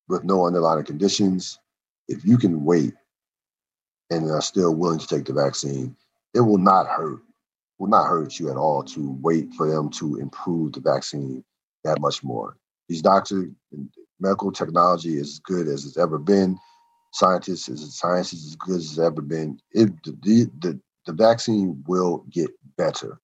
with 0.08 0.24
no 0.24 0.46
underlying 0.46 0.84
conditions, 0.84 1.60
if 2.08 2.24
you 2.24 2.36
can 2.36 2.64
wait 2.64 2.94
and 4.10 4.28
are 4.30 4.42
still 4.42 4.74
willing 4.74 4.98
to 4.98 5.06
take 5.06 5.26
the 5.26 5.32
vaccine, 5.32 5.96
it 6.34 6.40
will 6.40 6.58
not 6.58 6.88
hurt. 6.88 7.20
Will 7.78 7.88
not 7.88 8.08
hurt 8.08 8.38
you 8.40 8.50
at 8.50 8.56
all 8.56 8.82
to 8.84 9.18
wait 9.22 9.52
for 9.54 9.70
them 9.70 9.90
to 9.90 10.16
improve 10.16 10.72
the 10.72 10.80
vaccine 10.80 11.44
that 11.84 12.00
much 12.00 12.24
more. 12.24 12.56
These 12.88 13.02
doctors, 13.02 13.50
medical 14.20 14.52
technology 14.52 15.16
is 15.16 15.32
as 15.32 15.38
good 15.40 15.68
as 15.68 15.84
it's 15.84 15.98
ever 15.98 16.18
been. 16.18 16.58
Scientists 17.12 17.68
is 17.68 17.98
science 17.98 18.32
is 18.32 18.46
as 18.46 18.56
good 18.56 18.76
as 18.76 18.90
it's 18.90 18.98
ever 18.98 19.22
been. 19.22 19.60
It 19.72 19.90
the, 20.04 20.50
the 20.60 20.80
the 21.06 21.12
vaccine 21.12 21.84
will 21.86 22.24
get 22.30 22.50
better 22.76 23.20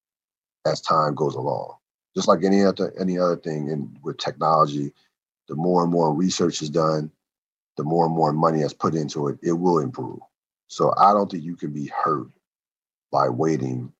as 0.65 0.81
time 0.81 1.15
goes 1.15 1.35
along. 1.35 1.75
Just 2.15 2.27
like 2.27 2.43
any 2.43 2.63
other 2.63 2.93
any 2.99 3.17
other 3.17 3.37
thing 3.37 3.69
in 3.69 3.97
with 4.03 4.17
technology, 4.17 4.93
the 5.47 5.55
more 5.55 5.83
and 5.83 5.91
more 5.91 6.13
research 6.13 6.61
is 6.61 6.69
done, 6.69 7.11
the 7.77 7.83
more 7.83 8.05
and 8.05 8.15
more 8.15 8.33
money 8.33 8.61
is 8.61 8.73
put 8.73 8.95
into 8.95 9.27
it, 9.27 9.39
it 9.41 9.53
will 9.53 9.79
improve. 9.79 10.19
So 10.67 10.93
I 10.97 11.13
don't 11.13 11.31
think 11.31 11.43
you 11.43 11.55
can 11.55 11.71
be 11.71 11.87
hurt 11.87 12.27
by 13.11 13.29
waiting 13.29 13.91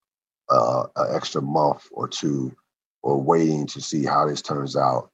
uh, 0.49 0.86
an 0.95 1.16
extra 1.16 1.41
month 1.41 1.88
or 1.91 2.07
two 2.07 2.55
or 3.01 3.22
waiting 3.22 3.66
to 3.68 3.82
see 3.82 4.05
how 4.05 4.28
this 4.28 4.41
turns 4.41 4.76
out 4.76 5.09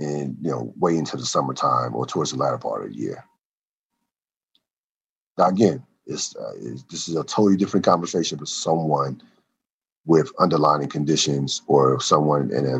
and 0.00 0.36
you 0.40 0.50
know 0.50 0.72
way 0.78 0.96
into 0.96 1.16
the 1.16 1.24
summertime 1.24 1.94
or 1.94 2.06
towards 2.06 2.32
the 2.32 2.36
latter 2.36 2.58
part 2.58 2.84
of 2.84 2.90
the 2.90 2.96
year. 2.96 3.24
Now 5.38 5.48
again, 5.48 5.84
it's, 6.06 6.36
uh, 6.36 6.52
it's 6.60 6.82
this 6.84 7.08
is 7.08 7.16
a 7.16 7.24
totally 7.24 7.56
different 7.56 7.86
conversation 7.86 8.38
with 8.38 8.48
someone 8.48 9.22
with 10.06 10.30
underlying 10.38 10.88
conditions 10.88 11.62
or 11.66 12.00
someone 12.00 12.50
in 12.52 12.66
a, 12.66 12.76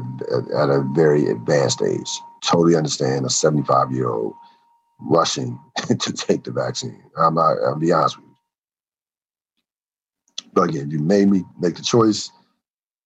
at 0.62 0.70
a 0.70 0.86
very 0.94 1.26
advanced 1.28 1.82
age. 1.82 2.20
Totally 2.42 2.76
understand 2.76 3.24
a 3.24 3.30
75 3.30 3.92
year 3.92 4.10
old 4.10 4.34
rushing 5.00 5.58
to 5.98 6.12
take 6.12 6.44
the 6.44 6.50
vaccine. 6.50 7.02
I'm 7.18 7.34
not. 7.34 7.56
I'll 7.64 7.78
be 7.78 7.92
honest 7.92 8.18
with 8.18 8.26
you. 8.26 8.36
But 10.52 10.70
again, 10.70 10.86
if 10.88 10.92
you 10.92 10.98
made 11.00 11.30
me 11.30 11.44
make 11.58 11.76
the 11.76 11.82
choice, 11.82 12.30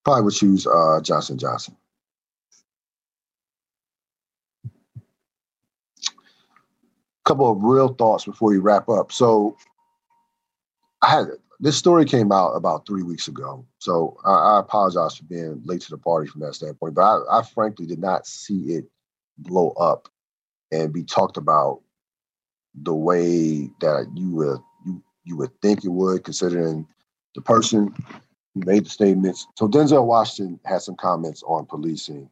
probably 0.04 0.24
would 0.24 0.34
choose 0.34 0.66
uh, 0.66 1.00
Johnson 1.02 1.38
Johnson. 1.38 1.76
couple 7.24 7.50
of 7.50 7.62
Ril 7.62 7.88
thoughts 7.88 8.24
before 8.24 8.48
we 8.48 8.56
wrap 8.56 8.88
up. 8.88 9.12
So, 9.12 9.54
I 11.02 11.10
had 11.10 11.26
this 11.60 11.76
story 11.76 12.04
came 12.04 12.30
out 12.30 12.52
about 12.52 12.86
three 12.86 13.02
weeks 13.02 13.28
ago. 13.28 13.66
So 13.78 14.16
I, 14.24 14.32
I 14.32 14.60
apologize 14.60 15.16
for 15.16 15.24
being 15.24 15.60
late 15.64 15.80
to 15.82 15.90
the 15.90 15.98
party 15.98 16.28
from 16.28 16.40
that 16.42 16.54
standpoint. 16.54 16.94
But 16.94 17.02
I, 17.02 17.40
I 17.40 17.42
frankly 17.42 17.86
did 17.86 17.98
not 17.98 18.26
see 18.26 18.74
it 18.74 18.84
blow 19.38 19.70
up 19.70 20.08
and 20.70 20.92
be 20.92 21.02
talked 21.02 21.36
about 21.36 21.80
the 22.82 22.94
way 22.94 23.70
that 23.80 24.08
you 24.14 24.30
would 24.36 24.60
you 24.86 25.02
you 25.24 25.36
would 25.36 25.50
think 25.60 25.84
it 25.84 25.90
would, 25.90 26.24
considering 26.24 26.86
the 27.34 27.40
person 27.40 27.94
who 28.54 28.60
made 28.64 28.84
the 28.84 28.90
statements. 28.90 29.46
So 29.56 29.68
Denzel 29.68 30.04
Washington 30.04 30.60
had 30.64 30.82
some 30.82 30.96
comments 30.96 31.42
on 31.44 31.66
policing 31.66 32.30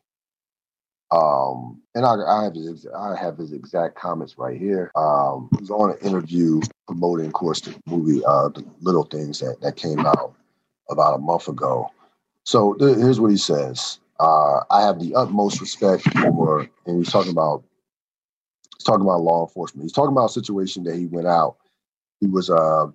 um, 1.11 1.81
and 1.95 2.05
I, 2.05 2.15
I, 2.15 2.45
have 2.45 2.55
his 2.55 2.87
I 2.87 3.17
have 3.17 3.39
his 3.39 3.53
exact 3.53 3.95
comments 3.95 4.37
right 4.39 4.59
here. 4.59 4.91
Um, 4.97 5.49
he 5.53 5.61
was 5.61 5.71
on 5.71 5.93
an 5.93 5.99
interview 5.99 6.61
promoting, 6.87 7.27
of 7.27 7.33
course, 7.33 7.61
the 7.61 7.75
movie 7.87 8.25
uh, 8.25 8.49
"The 8.49 8.65
Little 8.81 9.05
Things" 9.05 9.41
that 9.41 9.61
that 9.63 9.77
came 9.77 10.01
out 10.01 10.35
about 10.91 11.17
a 11.17 11.19
month 11.19 11.49
ago. 11.49 11.91
So 12.45 12.75
th- 12.75 12.97
here's 12.97 13.21
what 13.21 13.31
he 13.31 13.37
says: 13.37 13.99
uh, 14.21 14.61
I 14.71 14.83
have 14.83 15.01
the 15.01 15.15
utmost 15.15 15.61
respect 15.61 16.03
for, 16.21 16.69
and 16.87 16.99
he's 16.99 17.13
talking 17.13 17.33
about 17.33 17.65
he's 18.77 18.85
talking 18.85 19.03
about 19.03 19.23
law 19.23 19.47
enforcement. 19.47 19.85
He's 19.85 19.93
talking 19.93 20.13
about 20.13 20.31
a 20.31 20.33
situation 20.33 20.85
that 20.85 20.97
he 20.97 21.07
went 21.07 21.27
out. 21.27 21.57
He 22.21 22.27
was 22.27 22.51
uh, 22.51 22.87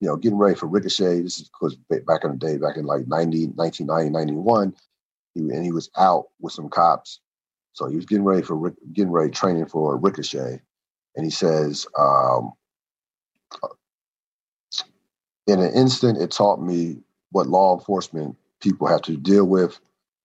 you 0.00 0.08
know, 0.08 0.16
getting 0.16 0.38
ready 0.38 0.54
for 0.54 0.66
Ricochet. 0.66 1.22
This 1.22 1.40
is 1.40 1.50
because 1.50 1.76
back 2.06 2.24
in 2.24 2.32
the 2.32 2.36
day, 2.36 2.56
back 2.56 2.76
in 2.76 2.84
like 2.84 3.06
90, 3.08 3.48
1990, 3.56 4.10
91, 4.10 4.74
he, 5.34 5.40
and 5.40 5.64
he 5.64 5.72
was 5.72 5.90
out 5.96 6.26
with 6.40 6.52
some 6.52 6.68
cops 6.68 7.20
so 7.78 7.86
he 7.88 7.94
was 7.94 8.06
getting 8.06 8.24
ready 8.24 8.42
for 8.42 8.74
getting 8.92 9.12
ready 9.12 9.30
training 9.30 9.66
for 9.66 9.96
Ricochet, 9.96 10.60
and 11.14 11.24
he 11.24 11.30
says, 11.30 11.86
um, 11.96 12.52
"In 15.46 15.60
an 15.60 15.72
instant, 15.72 16.18
it 16.18 16.30
taught 16.30 16.60
me 16.60 17.02
what 17.30 17.46
law 17.46 17.78
enforcement 17.78 18.36
people 18.60 18.86
have 18.86 19.02
to 19.02 19.16
deal 19.16 19.44
with. 19.44 19.80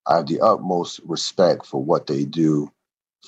I 0.05 0.17
have 0.17 0.27
the 0.27 0.41
utmost 0.41 0.99
respect 1.05 1.65
for 1.65 1.81
what 1.81 2.07
they 2.07 2.25
do, 2.25 2.69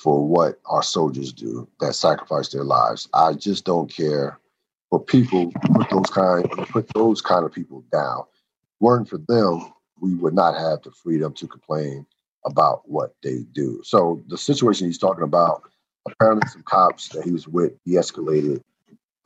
for 0.02 0.26
what 0.26 0.60
our 0.66 0.82
soldiers 0.82 1.32
do 1.32 1.66
that 1.80 1.94
sacrifice 1.94 2.50
their 2.50 2.64
lives. 2.64 3.08
I 3.14 3.32
just 3.32 3.64
don't 3.64 3.90
care 3.90 4.38
for 4.90 5.00
people 5.00 5.52
put 5.74 5.88
those 5.90 6.10
kind 6.10 6.44
put 6.68 6.92
those 6.94 7.22
kind 7.22 7.44
of 7.46 7.52
people 7.52 7.82
down. 7.90 8.24
Weren't 8.80 9.08
for 9.08 9.18
them, 9.18 9.72
we 10.00 10.14
would 10.14 10.34
not 10.34 10.54
have 10.54 10.82
the 10.82 10.90
freedom 10.90 11.32
to 11.34 11.48
complain 11.48 12.06
about 12.44 12.88
what 12.88 13.14
they 13.22 13.44
do. 13.52 13.80
So 13.84 14.22
the 14.28 14.36
situation 14.36 14.86
he's 14.86 14.98
talking 14.98 15.24
about, 15.24 15.62
apparently 16.06 16.46
some 16.48 16.62
cops 16.62 17.08
that 17.10 17.24
he 17.24 17.30
was 17.30 17.48
with 17.48 17.72
de-escalated 17.84 18.62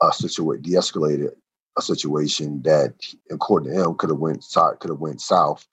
a 0.01 0.11
situation, 0.11 0.61
de-escalated 0.61 1.31
a 1.77 1.81
situation 1.81 2.61
that, 2.63 2.93
according 3.29 3.73
to 3.73 3.83
him, 3.83 3.95
could 3.95 4.09
have 4.09 4.19
went 4.19 4.45
could 4.79 4.89
have 4.89 4.99
went 4.99 5.21
south, 5.21 5.65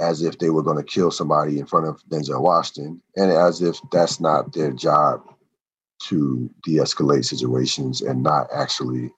as 0.00 0.22
if 0.22 0.38
they 0.38 0.50
were 0.50 0.62
going 0.62 0.76
to 0.76 0.82
kill 0.82 1.10
somebody 1.10 1.58
in 1.58 1.66
front 1.66 1.86
of 1.86 2.02
Denzel 2.08 2.40
Washington, 2.40 3.00
and 3.16 3.30
as 3.30 3.62
if 3.62 3.78
that's 3.92 4.20
not 4.20 4.52
their 4.52 4.72
job 4.72 5.22
to 6.08 6.50
de-escalate 6.64 7.24
situations 7.24 8.00
and 8.00 8.22
not 8.22 8.48
actually 8.54 9.12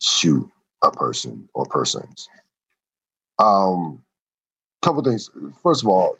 shoot 0.00 0.50
a 0.82 0.90
person 0.90 1.48
or 1.54 1.66
persons. 1.66 2.28
Um, 3.38 4.02
couple 4.82 5.02
things. 5.02 5.30
First 5.62 5.82
of 5.82 5.88
all, 5.88 6.16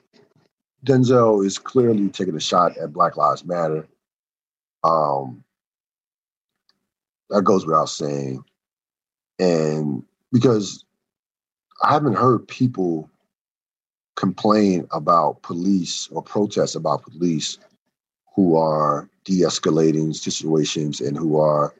Denzel 0.85 1.45
is 1.45 1.59
clearly 1.59 2.09
taking 2.09 2.37
a 2.37 2.41
shot 2.41 2.77
at 2.77 2.93
Black 2.93 3.16
Lives 3.16 3.45
Matter. 3.45 3.87
Um, 4.85 5.43
that 7.31 7.43
goes 7.43 7.66
without 7.66 7.89
saying, 7.89 8.45
and 9.39 10.03
because 10.33 10.85
I 11.83 11.93
haven't 11.93 12.14
heard 12.14 12.49
people 12.49 13.11
complain 14.16 14.87
about 14.93 15.43
police 15.43 16.09
or 16.11 16.22
protest 16.22 16.74
about 16.74 17.03
police 17.03 17.59
who 18.35 18.57
are 18.57 19.09
de-escalating 19.24 20.14
situations 20.14 21.01
and 21.01 21.16
who 21.16 21.39
are 21.39 21.74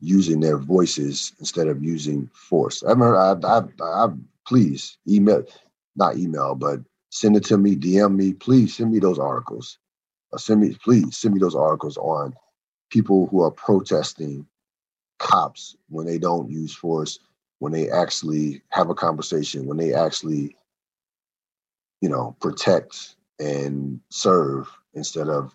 using 0.00 0.40
their 0.40 0.58
voices 0.58 1.32
instead 1.38 1.68
of 1.68 1.82
using 1.82 2.28
force. 2.34 2.82
I've 2.82 2.98
heard, 2.98 3.16
I've, 3.16 3.44
I, 3.44 3.84
I, 3.84 4.08
please 4.46 4.98
email, 5.08 5.44
not 5.96 6.16
email, 6.16 6.54
but 6.54 6.80
send 7.10 7.36
it 7.36 7.44
to 7.46 7.56
me, 7.56 7.76
DM 7.76 8.16
me, 8.16 8.32
please 8.32 8.76
send 8.76 8.92
me 8.92 8.98
those 8.98 9.18
articles. 9.18 9.78
Uh, 10.32 10.38
send 10.38 10.60
me, 10.60 10.76
please 10.82 11.16
send 11.16 11.34
me 11.34 11.40
those 11.40 11.54
articles 11.54 11.96
on 11.96 12.34
people 12.90 13.28
who 13.28 13.42
are 13.42 13.50
protesting 13.50 14.46
cops 15.22 15.76
when 15.88 16.04
they 16.04 16.18
don't 16.18 16.50
use 16.50 16.74
force, 16.74 17.18
when 17.60 17.72
they 17.72 17.88
actually 17.90 18.60
have 18.70 18.90
a 18.90 18.94
conversation, 18.94 19.66
when 19.66 19.78
they 19.78 19.94
actually, 19.94 20.56
you 22.00 22.08
know, 22.08 22.36
protect 22.40 23.16
and 23.38 24.00
serve 24.10 24.68
instead 24.94 25.28
of 25.28 25.54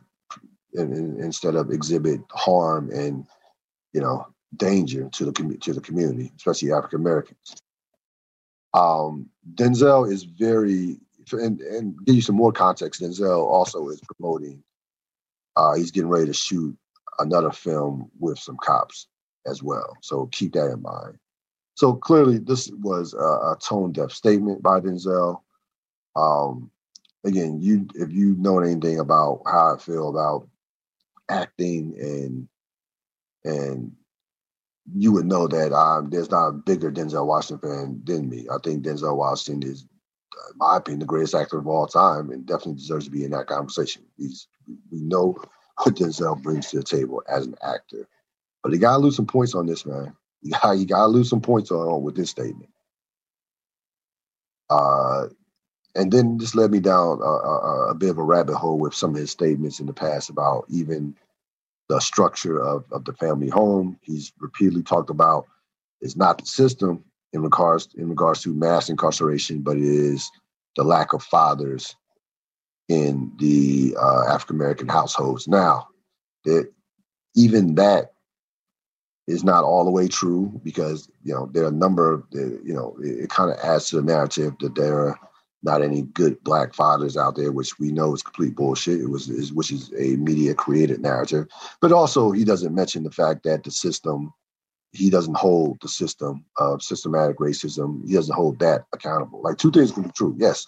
instead 0.74 1.55
of 1.55 1.72
exhibit 1.72 2.22
harm 2.32 2.91
and 2.91 3.26
you 3.93 4.01
know 4.01 4.26
danger 4.55 5.09
to 5.11 5.26
the 5.26 5.57
to 5.61 5.74
the 5.74 5.82
community, 5.82 6.32
especially 6.38 6.72
African 6.72 7.01
Americans. 7.01 7.55
Um, 8.74 9.30
Denzel 9.55 10.11
is 10.11 10.24
very 10.24 10.97
and 11.34 11.59
and 11.61 11.95
give 12.05 12.15
you 12.15 12.22
some 12.22 12.36
more 12.36 12.53
context. 12.53 13.01
Denzel 13.01 13.45
also 13.45 13.89
is 13.89 14.01
promoting. 14.01 14.63
Uh, 15.55 15.76
he's 15.76 15.91
getting 15.91 16.09
ready 16.09 16.28
to 16.28 16.34
shoot 16.34 16.78
another 17.20 17.51
film 17.51 18.11
with 18.20 18.38
some 18.39 18.57
cops 18.57 19.07
as 19.47 19.63
well. 19.63 19.97
So 20.01 20.27
keep 20.27 20.53
that 20.53 20.71
in 20.71 20.81
mind. 20.81 21.17
So 21.75 21.93
clearly, 21.93 22.39
this 22.39 22.69
was 22.71 23.13
a, 23.13 23.17
a 23.17 23.57
tone 23.61 23.91
deaf 23.91 24.11
statement 24.11 24.63
by 24.63 24.79
Denzel. 24.79 25.41
Um, 26.15 26.71
again, 27.23 27.59
you 27.61 27.87
if 27.95 28.11
you 28.11 28.35
know 28.35 28.59
anything 28.59 28.99
about 28.99 29.43
how 29.45 29.75
I 29.75 29.77
feel 29.79 30.09
about 30.09 30.47
acting 31.29 31.95
and 31.99 32.47
and 33.43 33.91
you 34.95 35.11
would 35.11 35.25
know 35.25 35.47
that 35.47 35.73
um, 35.73 36.09
there's 36.09 36.31
not 36.31 36.47
a 36.47 36.53
bigger 36.53 36.91
Denzel 36.91 37.27
Washington 37.27 37.69
fan 37.69 38.01
than 38.05 38.29
me. 38.29 38.47
I 38.51 38.57
think 38.63 38.83
Denzel 38.83 39.17
Washington 39.17 39.69
is, 39.69 39.81
in 39.81 40.57
my 40.57 40.77
opinion, 40.77 40.99
the 40.99 41.05
greatest 41.05 41.35
actor 41.35 41.57
of 41.57 41.67
all 41.67 41.87
time, 41.87 42.31
and 42.31 42.45
definitely 42.45 42.75
deserves 42.75 43.05
to 43.05 43.11
be 43.11 43.25
in 43.25 43.31
that 43.31 43.47
conversation. 43.47 44.03
He's 44.17 44.47
we 44.91 45.01
know 45.01 45.37
what 45.83 45.95
Denzel 45.95 46.41
brings 46.41 46.71
to 46.71 46.77
the 46.77 46.83
table 46.83 47.21
as 47.29 47.45
an 47.45 47.55
actor, 47.61 48.07
but 48.64 48.74
he 48.74 48.80
got 48.80 48.97
to 48.97 49.03
lose 49.03 49.16
some 49.16 49.28
points 49.28 49.55
on 49.55 49.66
this, 49.66 49.86
man. 49.86 50.16
You 50.43 50.51
got 50.51 50.78
you 50.78 50.86
got 50.86 51.01
to 51.01 51.08
lose 51.08 51.30
some 51.30 51.41
points 51.41 51.72
on, 51.72 51.80
on 51.88 52.03
with 52.03 52.16
this 52.16 52.30
statement. 52.30 52.70
Uh, 54.70 55.26
and 55.95 56.12
then 56.12 56.38
this 56.38 56.53
led 56.53 56.70
me 56.70 56.80
down 56.80 57.20
a, 57.22 57.26
a, 57.26 57.89
a, 57.89 57.95
bit 57.95 58.12
of 58.12 58.20
a 58.20 58.24
rabbit 58.24 58.55
hole 58.55 58.78
with 58.78 58.93
some 58.93 59.16
of 59.16 59.18
his 59.18 59.32
statements 59.32 59.80
in 59.80 59.88
the 59.88 59.93
past 59.93 60.30
about 60.30 60.66
even 60.70 61.16
the 61.89 61.99
structure 61.99 62.62
of, 62.62 62.86
of 62.91 63.03
the 63.05 63.14
family 63.14 63.49
home. 63.49 63.97
He's 64.03 64.32
repeatedly 64.39 64.84
talked 64.84 65.10
about 65.10 65.47
it's 66.01 66.16
not 66.16 66.38
the 66.38 66.45
system 66.45 67.03
in 67.34 67.41
regards 67.41 67.89
in 67.97 68.10
regards 68.10 68.41
to 68.43 68.53
mass 68.53 68.89
incarceration, 68.89 69.62
but 69.62 69.78
it 69.78 69.84
is 69.84 70.30
the 70.76 70.84
lack 70.84 71.14
of 71.14 71.24
fathers 71.24 71.95
in 72.88 73.32
the 73.39 73.97
uh, 73.99 74.26
African 74.30 74.55
American 74.55 74.88
households. 74.88 75.47
Now, 75.47 75.88
that 76.45 76.72
even 77.36 77.76
that 77.76 78.12
is 79.28 79.43
not 79.43 79.63
all 79.63 79.84
the 79.84 79.91
way 79.91 80.07
true 80.07 80.59
because 80.63 81.09
you 81.23 81.34
know 81.34 81.49
there 81.53 81.63
are 81.65 81.69
a 81.69 81.71
number 81.71 82.13
of 82.13 82.23
you 82.32 82.73
know 82.73 82.97
it, 83.01 83.25
it 83.25 83.30
kind 83.30 83.51
of 83.51 83.57
adds 83.59 83.89
to 83.89 83.97
the 83.97 84.01
narrative 84.01 84.53
that 84.59 84.75
there 84.75 84.99
are 84.99 85.19
not 85.63 85.82
any 85.82 86.03
good 86.03 86.41
black 86.43 86.73
fathers 86.73 87.17
out 87.17 87.36
there, 87.36 87.51
which 87.51 87.80
we 87.80 87.91
know 87.91 88.13
is 88.13 88.21
complete 88.21 88.55
bullshit. 88.55 89.01
It 89.01 89.09
was, 89.09 89.28
is, 89.30 89.51
which 89.51 89.71
is 89.71 89.91
a 89.97 90.15
media 90.17 90.53
created 90.53 91.01
narrative. 91.01 91.47
But 91.82 91.91
also, 91.91 92.32
he 92.32 92.45
doesn't 92.45 92.75
mention 92.75 93.03
the 93.03 93.11
fact 93.11 93.43
that 93.43 93.63
the 93.63 93.71
system, 93.71 94.34
he 94.91 95.09
doesn't 95.09 95.36
hold 95.36 95.80
the 95.82 95.89
system 95.89 96.45
of 96.57 96.84
systematic 96.84 97.38
racism. 97.38 98.07
He 98.07 98.13
doesn't 98.13 98.36
hold 98.36 98.59
that 98.59 98.86
accountable. 98.93 99.41
Like 99.41 99.57
two 99.57 99.71
things 99.71 99.91
can 99.91 100.03
be 100.03 100.11
true. 100.11 100.36
Yes, 100.38 100.67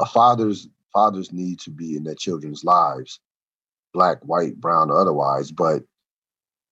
a 0.00 0.06
father's 0.06 0.68
fathers 0.92 1.32
need 1.32 1.60
to 1.60 1.70
be 1.70 1.96
in 1.96 2.04
their 2.04 2.14
children's 2.14 2.64
lives, 2.64 3.20
black, 3.92 4.18
white, 4.24 4.56
brown, 4.56 4.90
or 4.90 4.98
otherwise. 4.98 5.52
But 5.52 5.82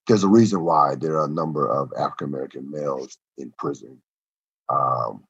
there's 0.08 0.24
a 0.24 0.28
reason 0.28 0.64
why 0.64 0.94
there 0.94 1.16
are 1.18 1.26
a 1.26 1.30
number 1.30 1.68
of 1.68 1.92
African 1.98 2.28
American 2.28 2.70
males 2.70 3.18
in 3.38 3.52
prison. 3.58 4.00
Um, 4.68 5.24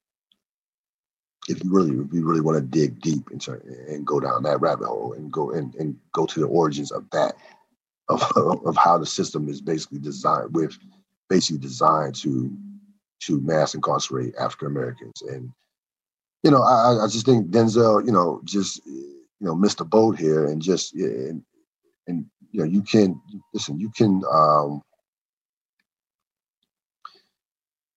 if 1.48 1.62
you 1.62 1.72
really 1.72 1.90
if 1.90 2.12
you 2.12 2.24
really 2.24 2.40
want 2.40 2.56
to 2.56 2.78
dig 2.78 3.00
deep 3.00 3.30
into 3.30 3.52
and 3.88 4.06
go 4.06 4.20
down 4.20 4.42
that 4.44 4.60
rabbit 4.60 4.86
hole 4.86 5.12
and 5.14 5.32
go 5.32 5.50
and, 5.50 5.74
and 5.74 5.96
go 6.12 6.24
to 6.26 6.40
the 6.40 6.46
origins 6.46 6.92
of 6.92 7.08
that 7.10 7.34
of, 8.08 8.22
of 8.66 8.76
how 8.76 8.98
the 8.98 9.06
system 9.06 9.48
is 9.48 9.60
basically 9.60 9.98
designed 9.98 10.54
with 10.54 10.78
basically 11.28 11.58
designed 11.58 12.14
to 12.14 12.50
to 13.20 13.40
mass 13.40 13.74
incarcerate 13.74 14.34
African 14.38 14.68
Americans 14.68 15.22
and 15.22 15.50
you 16.42 16.50
know 16.50 16.62
I, 16.62 17.04
I 17.04 17.06
just 17.08 17.26
think 17.26 17.50
Denzel 17.50 18.04
you 18.06 18.12
know 18.12 18.40
just 18.44 18.84
you 18.86 19.26
know 19.40 19.54
missed 19.54 19.78
the 19.78 19.84
boat 19.84 20.18
here 20.18 20.46
and 20.46 20.62
just 20.62 20.94
and, 20.94 21.42
and 22.06 22.26
you 22.52 22.60
know 22.60 22.66
you 22.66 22.82
can 22.82 23.20
listen 23.54 23.80
you 23.80 23.90
can 23.90 24.22
um 24.32 24.82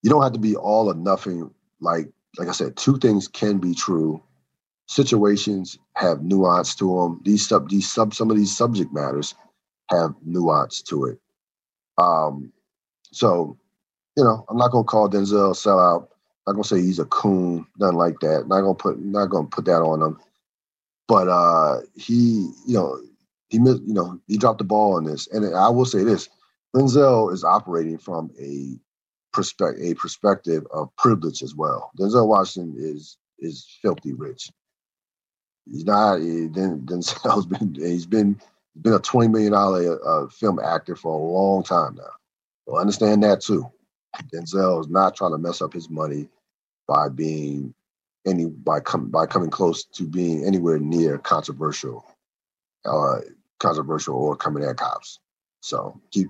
you 0.04 0.10
don't 0.10 0.24
have 0.24 0.34
to 0.34 0.40
be 0.40 0.56
all 0.56 0.90
or 0.90 0.96
nothing 0.96 1.52
like 1.82 2.10
like 2.38 2.48
I 2.48 2.52
said, 2.52 2.76
two 2.76 2.98
things 2.98 3.28
can 3.28 3.60
be 3.60 3.74
true. 3.74 4.22
Situations 4.88 5.78
have 5.96 6.22
nuance 6.24 6.76
to 6.76 6.88
them. 7.02 7.22
These 7.24 7.48
sub, 7.48 7.70
these 7.70 7.92
sub, 7.92 8.14
some 8.14 8.30
of 8.30 8.38
these 8.38 8.56
subject 8.56 8.94
matters 8.94 9.36
have 9.90 10.14
nuance 10.26 10.82
to 10.84 11.06
it. 11.06 11.20
Um, 11.98 12.52
so, 13.12 13.58
you 14.18 14.24
know, 14.24 14.46
I'm 14.50 14.58
not 14.58 14.72
gonna 14.72 14.84
call 14.84 15.10
Denzel 15.10 15.52
a 15.52 15.54
sellout. 15.54 16.08
Not 16.48 16.54
gonna 16.54 16.64
say 16.64 16.82
he's 16.82 17.00
a 17.00 17.06
coon, 17.06 17.66
nothing 17.80 17.98
like 17.98 18.20
that. 18.22 18.48
Not 18.48 18.62
gonna 18.62 18.76
put, 18.76 19.00
not 19.00 19.28
gonna 19.28 19.48
put 19.48 19.66
that 19.66 19.82
on 19.82 20.02
him. 20.02 20.20
But 21.08 21.28
uh, 21.30 21.82
he, 21.96 22.52
you 22.68 22.76
know, 22.76 23.00
he 23.50 23.60
missed, 23.60 23.84
you 23.84 23.94
know, 23.94 24.20
he 24.28 24.38
dropped 24.38 24.60
the 24.60 24.64
ball 24.64 24.96
on 24.96 25.04
this. 25.04 25.28
And 25.28 25.56
I 25.56 25.70
will 25.70 25.86
say 25.86 26.04
this: 26.04 26.30
Denzel 26.76 27.32
is 27.34 27.44
operating 27.44 27.98
from 27.98 28.32
a 28.40 28.78
perspective 29.34 29.84
a 29.84 29.94
perspective 29.96 30.66
of 30.72 30.96
privilege 30.96 31.44
as 31.44 31.56
well. 31.56 31.92
Denzel 32.00 32.28
Washington 32.28 32.76
is 32.78 33.18
is 33.40 33.68
filthy 33.82 34.14
rich. 34.14 34.52
He's 35.66 35.86
not. 35.86 36.20
He, 36.20 36.48
Denzel's 36.48 37.46
been 37.48 37.76
he's 37.76 38.06
been 38.06 38.40
been 38.82 38.94
a 38.94 39.00
twenty 39.00 39.30
million 39.30 39.54
dollar 39.54 40.00
uh, 40.06 40.28
film 40.30 40.60
actor 40.60 40.96
for 40.96 41.14
a 41.14 41.34
long 41.34 41.64
time 41.64 41.96
now. 41.96 42.12
So 42.68 42.78
understand 42.78 43.24
that 43.24 43.42
too. 43.42 43.70
Denzel 44.34 44.82
is 44.82 44.88
not 44.88 45.16
trying 45.16 45.32
to 45.32 45.38
mess 45.38 45.62
up 45.62 45.74
his 45.74 45.90
money 45.90 46.30
by 46.88 47.10
being 47.10 47.74
any 48.26 48.46
by 48.46 48.80
coming 48.80 49.10
by 49.10 49.26
coming 49.26 49.50
close 49.50 49.84
to 49.84 50.04
being 50.04 50.46
anywhere 50.46 50.80
near 50.80 51.18
controversial, 51.18 52.06
uh, 52.86 53.20
controversial 53.60 54.16
or 54.16 54.36
coming 54.36 54.64
at 54.64 54.78
cops. 54.78 55.20
So 55.62 56.00
keep 56.12 56.28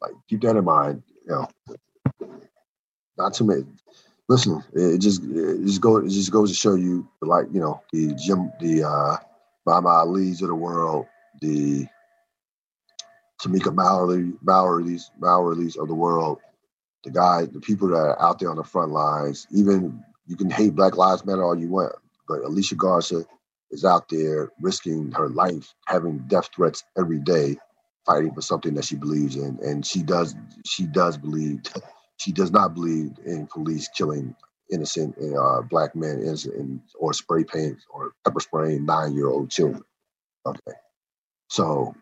like 0.00 0.12
keep 0.28 0.40
that 0.42 0.56
in 0.56 0.64
mind. 0.64 1.02
You 1.26 1.32
know, 1.32 1.48
not 3.16 3.34
too 3.34 3.44
many. 3.44 3.64
Listen, 4.28 4.62
it 4.74 4.98
just 4.98 5.22
it 5.24 5.64
just 5.64 5.80
go 5.80 5.98
it 5.98 6.08
just 6.10 6.32
goes 6.32 6.50
to 6.50 6.56
show 6.56 6.74
you 6.74 7.08
like 7.22 7.46
you 7.52 7.60
know 7.60 7.80
the 7.92 8.14
Jim 8.14 8.52
the 8.60 8.82
uh 8.84 9.16
Muhammad 9.66 9.92
Ali's 9.92 10.42
of 10.42 10.48
the 10.48 10.54
world, 10.54 11.06
the 11.40 11.86
Tamika 13.40 13.74
Mallory 13.74 14.32
Mallory's 14.42 15.10
Mallory's 15.18 15.76
of 15.76 15.88
the 15.88 15.94
world, 15.94 16.38
the 17.04 17.10
guys, 17.10 17.48
the 17.48 17.60
people 17.60 17.88
that 17.88 17.96
are 17.96 18.22
out 18.22 18.38
there 18.38 18.50
on 18.50 18.56
the 18.56 18.64
front 18.64 18.92
lines. 18.92 19.46
Even 19.52 20.02
you 20.26 20.36
can 20.36 20.50
hate 20.50 20.74
Black 20.74 20.96
Lives 20.96 21.24
Matter 21.24 21.44
all 21.44 21.58
you 21.58 21.68
want, 21.68 21.94
but 22.26 22.40
Alicia 22.40 22.74
Garza 22.74 23.24
is 23.70 23.84
out 23.84 24.08
there 24.10 24.50
risking 24.60 25.12
her 25.12 25.28
life, 25.30 25.74
having 25.86 26.18
death 26.28 26.50
threats 26.54 26.84
every 26.98 27.20
day, 27.20 27.56
fighting 28.06 28.34
for 28.34 28.42
something 28.42 28.74
that 28.74 28.86
she 28.86 28.96
believes 28.96 29.36
in, 29.36 29.58
and 29.62 29.86
she 29.86 30.02
does 30.02 30.34
she 30.66 30.86
does 30.86 31.18
believe 31.18 31.60
she 32.18 32.32
does 32.32 32.52
not 32.52 32.74
believe 32.74 33.12
in 33.26 33.46
police 33.48 33.88
killing 33.96 34.34
innocent 34.72 35.16
uh, 35.38 35.62
black 35.62 35.96
men 35.96 36.20
innocent, 36.22 36.82
or 36.98 37.12
spray 37.14 37.44
paint 37.44 37.78
or 37.90 38.12
pepper 38.24 38.40
spraying 38.40 38.86
nine 38.86 39.14
year 39.14 39.28
old 39.28 39.50
children. 39.50 39.84
Okay, 40.46 40.78
so 41.50 41.94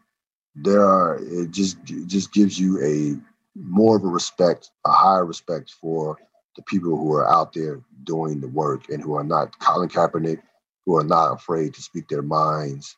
there 0.56 0.84
are 0.84 1.18
it 1.22 1.52
just 1.52 1.78
it 1.90 2.08
just 2.08 2.34
gives 2.34 2.60
you 2.60 2.82
a 2.84 3.20
more 3.58 3.96
of 3.98 4.04
a 4.04 4.08
respect, 4.08 4.72
a 4.86 4.92
higher 4.92 5.26
respect 5.26 5.72
for 5.80 6.18
the 6.56 6.62
people 6.64 6.96
who 6.98 7.14
are 7.14 7.30
out 7.32 7.54
there 7.54 7.80
doing 8.04 8.40
the 8.40 8.48
work 8.48 8.90
and 8.90 9.02
who 9.02 9.16
are 9.16 9.24
not 9.24 9.58
Colin 9.60 9.90
Kaepernick, 9.90 10.40
who 10.86 10.96
are 10.96 11.04
not 11.04 11.34
afraid 11.34 11.74
to 11.74 11.82
speak 11.82 12.08
their 12.08 12.22
minds, 12.22 12.96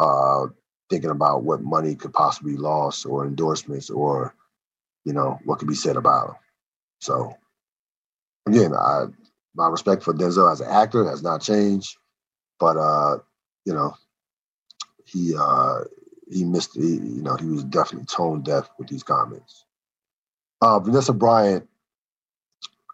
uh, 0.00 0.46
thinking 0.90 1.10
about 1.10 1.44
what 1.44 1.62
money 1.62 1.94
could 1.94 2.12
possibly 2.12 2.52
be 2.52 2.58
lost 2.58 3.06
or 3.06 3.26
endorsements 3.26 3.88
or 3.88 4.34
you 5.04 5.12
know, 5.12 5.38
what 5.44 5.58
could 5.58 5.68
be 5.68 5.74
said 5.74 5.96
about 5.96 6.26
them. 6.28 6.36
So 7.00 7.36
again, 8.46 8.74
I 8.74 9.06
my 9.54 9.68
respect 9.68 10.02
for 10.02 10.14
Denzel 10.14 10.50
as 10.50 10.60
an 10.60 10.68
actor 10.68 11.04
has 11.08 11.22
not 11.22 11.42
changed, 11.42 11.96
but 12.58 12.76
uh, 12.76 13.18
you 13.64 13.72
know, 13.72 13.94
he 15.04 15.34
uh, 15.38 15.80
he 16.28 16.44
missed. 16.44 16.74
He, 16.74 16.94
you 16.94 17.22
know, 17.22 17.36
he 17.36 17.46
was 17.46 17.64
definitely 17.64 18.06
tone 18.06 18.42
deaf 18.42 18.68
with 18.78 18.88
these 18.88 19.02
comments. 19.02 19.64
Uh, 20.60 20.78
Vanessa 20.80 21.12
Bryant 21.12 21.68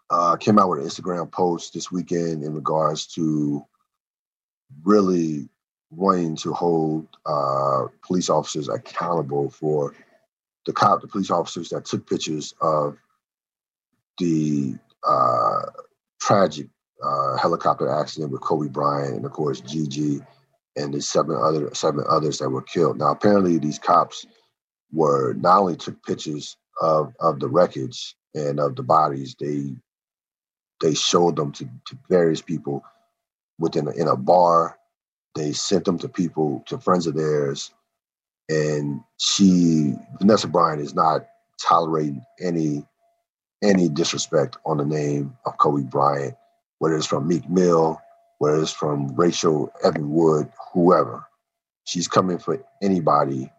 uh, 0.09 0.35
came 0.35 0.59
out 0.59 0.69
with 0.69 0.79
an 0.79 0.85
Instagram 0.85 1.31
post 1.31 1.73
this 1.73 1.91
weekend 1.91 2.43
in 2.43 2.53
regards 2.53 3.07
to 3.07 3.65
really 4.83 5.49
wanting 5.89 6.35
to 6.37 6.53
hold 6.53 7.07
uh, 7.25 7.87
police 8.05 8.29
officers 8.29 8.69
accountable 8.69 9.49
for 9.49 9.93
the 10.65 10.73
cop, 10.73 11.01
the 11.01 11.07
police 11.07 11.31
officers 11.31 11.69
that 11.69 11.85
took 11.85 12.07
pictures 12.09 12.53
of 12.61 12.97
the 14.19 14.75
uh, 15.07 15.61
tragic 16.19 16.67
uh, 17.03 17.35
helicopter 17.37 17.89
accident 17.89 18.31
with 18.31 18.41
Kobe 18.41 18.67
Bryant 18.69 19.15
and 19.15 19.25
of 19.25 19.31
course 19.31 19.59
Gigi 19.61 20.21
and 20.75 20.93
the 20.93 21.01
seven 21.01 21.35
other 21.35 21.73
seven 21.73 22.05
others 22.07 22.37
that 22.37 22.49
were 22.49 22.61
killed. 22.61 22.99
Now 22.99 23.11
apparently 23.11 23.57
these 23.57 23.79
cops 23.79 24.25
were 24.91 25.33
not 25.33 25.59
only 25.59 25.75
took 25.75 26.03
pictures 26.03 26.55
of 26.81 27.13
of 27.19 27.39
the 27.39 27.47
wreckage 27.47 28.15
and 28.35 28.59
of 28.59 28.75
the 28.75 28.83
bodies, 28.83 29.35
they 29.39 29.75
they 30.79 30.93
showed 30.93 31.35
them 31.35 31.51
to, 31.53 31.65
to 31.65 31.97
various 32.09 32.41
people 32.41 32.83
within 33.61 33.87
a, 33.87 33.91
in 33.91 34.07
a 34.07 34.17
bar. 34.17 34.77
They 35.35 35.53
sent 35.53 35.85
them 35.85 35.97
to 35.99 36.09
people 36.09 36.63
to 36.67 36.77
friends 36.77 37.07
of 37.07 37.15
theirs, 37.15 37.71
and 38.49 39.01
she 39.17 39.93
Vanessa 40.19 40.47
Bryant 40.47 40.81
is 40.81 40.93
not 40.93 41.25
tolerating 41.61 42.21
any 42.41 42.85
any 43.63 43.87
disrespect 43.87 44.57
on 44.65 44.77
the 44.77 44.85
name 44.85 45.37
of 45.45 45.57
Kobe 45.57 45.83
Bryant, 45.83 46.35
whether 46.79 46.97
it's 46.97 47.05
from 47.05 47.27
Meek 47.27 47.49
Mill, 47.49 48.01
whether 48.39 48.61
it's 48.61 48.73
from 48.73 49.15
Rachel 49.15 49.71
Evan 49.83 50.11
Wood, 50.11 50.51
whoever. 50.73 51.23
She's 51.85 52.07
coming 52.07 52.39
for 52.39 52.61
anybody 52.81 53.49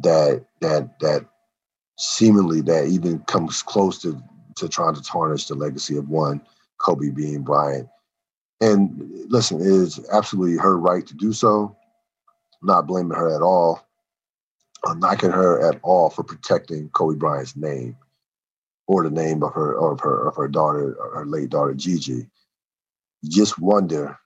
that 0.00 0.44
that 0.60 0.98
that 1.00 1.26
seemingly 1.98 2.60
that 2.62 2.86
even 2.88 3.20
comes 3.20 3.62
close 3.62 4.00
to 4.02 4.20
to 4.56 4.68
trying 4.68 4.94
to 4.94 5.02
tarnish 5.02 5.46
the 5.46 5.54
legacy 5.54 5.96
of 5.96 6.08
one 6.08 6.40
Kobe 6.80 7.10
Bean 7.10 7.42
Bryant. 7.42 7.88
And 8.60 9.26
listen, 9.28 9.60
it 9.60 9.66
is 9.66 10.00
absolutely 10.12 10.56
her 10.56 10.78
right 10.78 11.06
to 11.06 11.14
do 11.14 11.32
so. 11.32 11.76
I'm 12.62 12.66
not 12.66 12.86
blaming 12.86 13.16
her 13.16 13.34
at 13.34 13.42
all. 13.42 13.86
I'm 14.86 15.00
knocking 15.00 15.30
her 15.30 15.66
at 15.68 15.80
all 15.82 16.10
for 16.10 16.22
protecting 16.22 16.88
Kobe 16.90 17.16
Bryant's 17.18 17.56
name 17.56 17.96
or 18.86 19.02
the 19.02 19.10
name 19.10 19.42
of 19.42 19.52
her 19.54 19.78
of 19.78 20.00
her 20.00 20.28
of 20.28 20.36
her 20.36 20.48
daughter, 20.48 20.96
her 21.14 21.26
late 21.26 21.50
daughter 21.50 21.74
Gigi. 21.74 22.28
You 23.22 23.30
just 23.30 23.58
wonder 23.58 24.18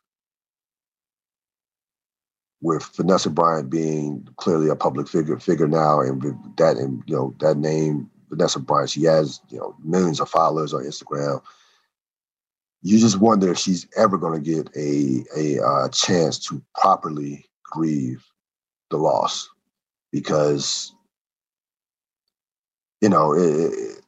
with 2.60 2.84
Vanessa 2.96 3.30
Bryant 3.30 3.70
being 3.70 4.26
clearly 4.36 4.68
a 4.68 4.76
public 4.76 5.08
figure 5.08 5.38
figure 5.38 5.68
now, 5.68 6.00
and 6.00 6.22
that 6.56 6.76
and 6.76 7.02
you 7.06 7.14
know 7.14 7.34
that 7.38 7.56
name 7.56 8.10
Vanessa 8.30 8.58
Bryant, 8.58 8.90
she 8.90 9.04
has 9.04 9.40
you 9.48 9.58
know 9.58 9.76
millions 9.82 10.20
of 10.20 10.28
followers 10.28 10.74
on 10.74 10.82
Instagram. 10.82 11.40
You 12.82 12.98
just 12.98 13.20
wonder 13.20 13.50
if 13.50 13.58
she's 13.58 13.86
ever 13.96 14.18
going 14.18 14.42
to 14.42 14.50
get 14.50 14.68
a 14.76 15.24
a 15.36 15.64
uh, 15.64 15.88
chance 15.88 16.38
to 16.48 16.62
properly 16.74 17.46
grieve 17.64 18.24
the 18.90 18.96
loss, 18.98 19.48
because 20.12 20.92
you 23.00 23.08
know 23.08 23.32
it, 23.34 24.00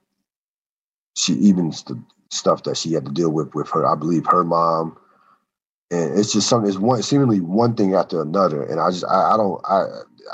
she 1.16 1.35
even 1.35 1.71
the 1.71 2.03
stuff 2.31 2.62
that 2.64 2.77
she 2.77 2.93
had 2.93 3.07
to 3.07 3.12
deal 3.12 3.31
with 3.31 3.55
with 3.55 3.68
her, 3.71 3.87
I 3.87 3.97
believe 3.97 4.27
her 4.27 4.45
mom, 4.45 4.97
and 5.91 6.18
it's 6.18 6.33
just 6.33 6.49
something. 6.49 6.68
It's 6.68 6.79
one 6.79 7.03
seemingly 7.03 7.41
one 7.41 7.75
thing 7.75 7.95
after 7.95 8.23
another, 8.23 8.62
and 8.62 8.81
I 8.81 8.91
just 8.91 9.05
I, 9.05 9.33
I 9.35 9.37
don't 9.37 9.61
I 9.68 9.85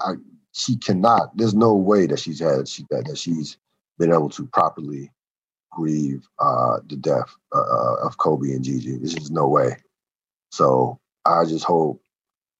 I 0.04 0.14
she 0.52 0.76
cannot. 0.76 1.36
There's 1.36 1.54
no 1.54 1.74
way 1.74 2.06
that 2.06 2.18
she's 2.20 2.40
had 2.40 2.68
she 2.68 2.84
that, 2.90 3.06
that 3.06 3.18
she's 3.18 3.56
been 3.98 4.12
able 4.12 4.30
to 4.30 4.46
properly 4.48 5.10
grieve 5.70 6.26
uh, 6.38 6.78
the 6.88 6.96
death 6.96 7.34
uh, 7.54 7.58
uh 7.60 7.96
of 8.06 8.18
Kobe 8.18 8.52
and 8.52 8.64
Gigi. 8.64 8.96
There's 8.96 9.14
just 9.14 9.32
no 9.32 9.48
way. 9.48 9.76
So 10.50 10.98
I 11.24 11.44
just 11.44 11.64
hope 11.64 12.00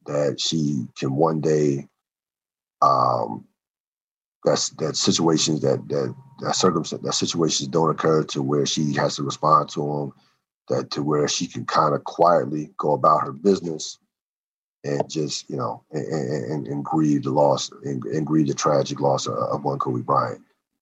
that 0.06 0.40
she 0.40 0.86
can 0.98 1.14
one 1.14 1.40
day 1.40 1.88
um, 2.82 3.46
that's 4.44 4.70
that 4.70 4.96
situations 4.96 5.60
that 5.60 5.86
that 5.88 6.14
that 6.40 6.54
circumstance 6.54 7.02
that 7.02 7.12
situations 7.12 7.68
don't 7.68 7.90
occur 7.90 8.22
to 8.24 8.42
where 8.42 8.64
she 8.64 8.94
has 8.94 9.16
to 9.16 9.22
respond 9.22 9.68
to 9.70 9.80
them 9.80 10.12
that 10.68 10.90
to 10.90 11.02
where 11.02 11.28
she 11.28 11.46
can 11.46 11.64
kind 11.64 11.94
of 11.94 12.04
quietly 12.04 12.70
go 12.78 12.92
about 12.92 13.22
her 13.22 13.32
business 13.32 13.98
and 14.84 15.08
just 15.10 15.48
you 15.50 15.56
know 15.56 15.82
and, 15.92 16.06
and, 16.06 16.66
and 16.68 16.84
grieve 16.84 17.24
the 17.24 17.30
loss 17.30 17.70
and, 17.84 18.04
and, 18.04 18.26
grieve 18.26 18.46
the 18.46 18.54
tragic 18.54 19.00
loss 19.00 19.26
of, 19.26 19.34
of, 19.34 19.64
one 19.64 19.78
Kobe 19.78 20.02
Bryant 20.02 20.40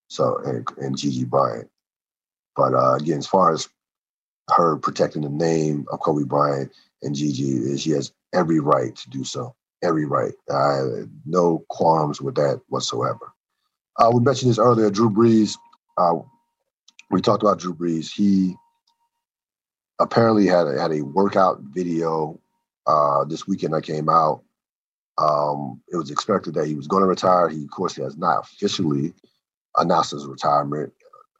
so 0.08 0.38
and, 0.44 0.66
and 0.78 0.96
Gigi 0.96 1.24
Bryant 1.24 1.68
but 2.56 2.74
uh, 2.74 2.94
again 2.94 3.18
as 3.18 3.26
far 3.26 3.52
as 3.52 3.68
her 4.50 4.76
protecting 4.76 5.22
the 5.22 5.28
name 5.28 5.86
of 5.90 6.00
Kobe 6.00 6.24
Bryant 6.24 6.72
and 7.02 7.14
Gigi 7.14 7.76
she 7.78 7.90
has 7.90 8.12
every 8.32 8.60
right 8.60 8.94
to 8.96 9.10
do 9.10 9.24
so 9.24 9.54
every 9.82 10.04
right 10.06 10.32
uh, 10.50 11.06
no 11.26 11.64
qualms 11.68 12.20
with 12.20 12.34
that 12.36 12.60
whatsoever 12.68 13.34
uh, 13.96 14.10
we 14.12 14.20
mentioned 14.20 14.50
this 14.50 14.58
earlier. 14.58 14.90
Drew 14.90 15.10
Brees. 15.10 15.56
Uh, 15.96 16.16
we 17.10 17.20
talked 17.20 17.42
about 17.42 17.60
Drew 17.60 17.74
Brees. 17.74 18.10
He 18.12 18.56
apparently 20.00 20.46
had 20.46 20.66
a, 20.66 20.80
had 20.80 20.92
a 20.92 21.02
workout 21.02 21.60
video 21.60 22.40
uh, 22.86 23.24
this 23.24 23.46
weekend 23.46 23.74
that 23.74 23.82
came 23.84 24.08
out. 24.08 24.42
Um, 25.16 25.80
it 25.92 25.96
was 25.96 26.10
expected 26.10 26.54
that 26.54 26.66
he 26.66 26.74
was 26.74 26.88
going 26.88 27.02
to 27.02 27.08
retire. 27.08 27.48
He, 27.48 27.62
of 27.62 27.70
course, 27.70 27.94
has 27.96 28.16
not 28.16 28.40
officially 28.40 29.14
announced 29.76 30.10
his 30.10 30.26
retirement. 30.26 30.92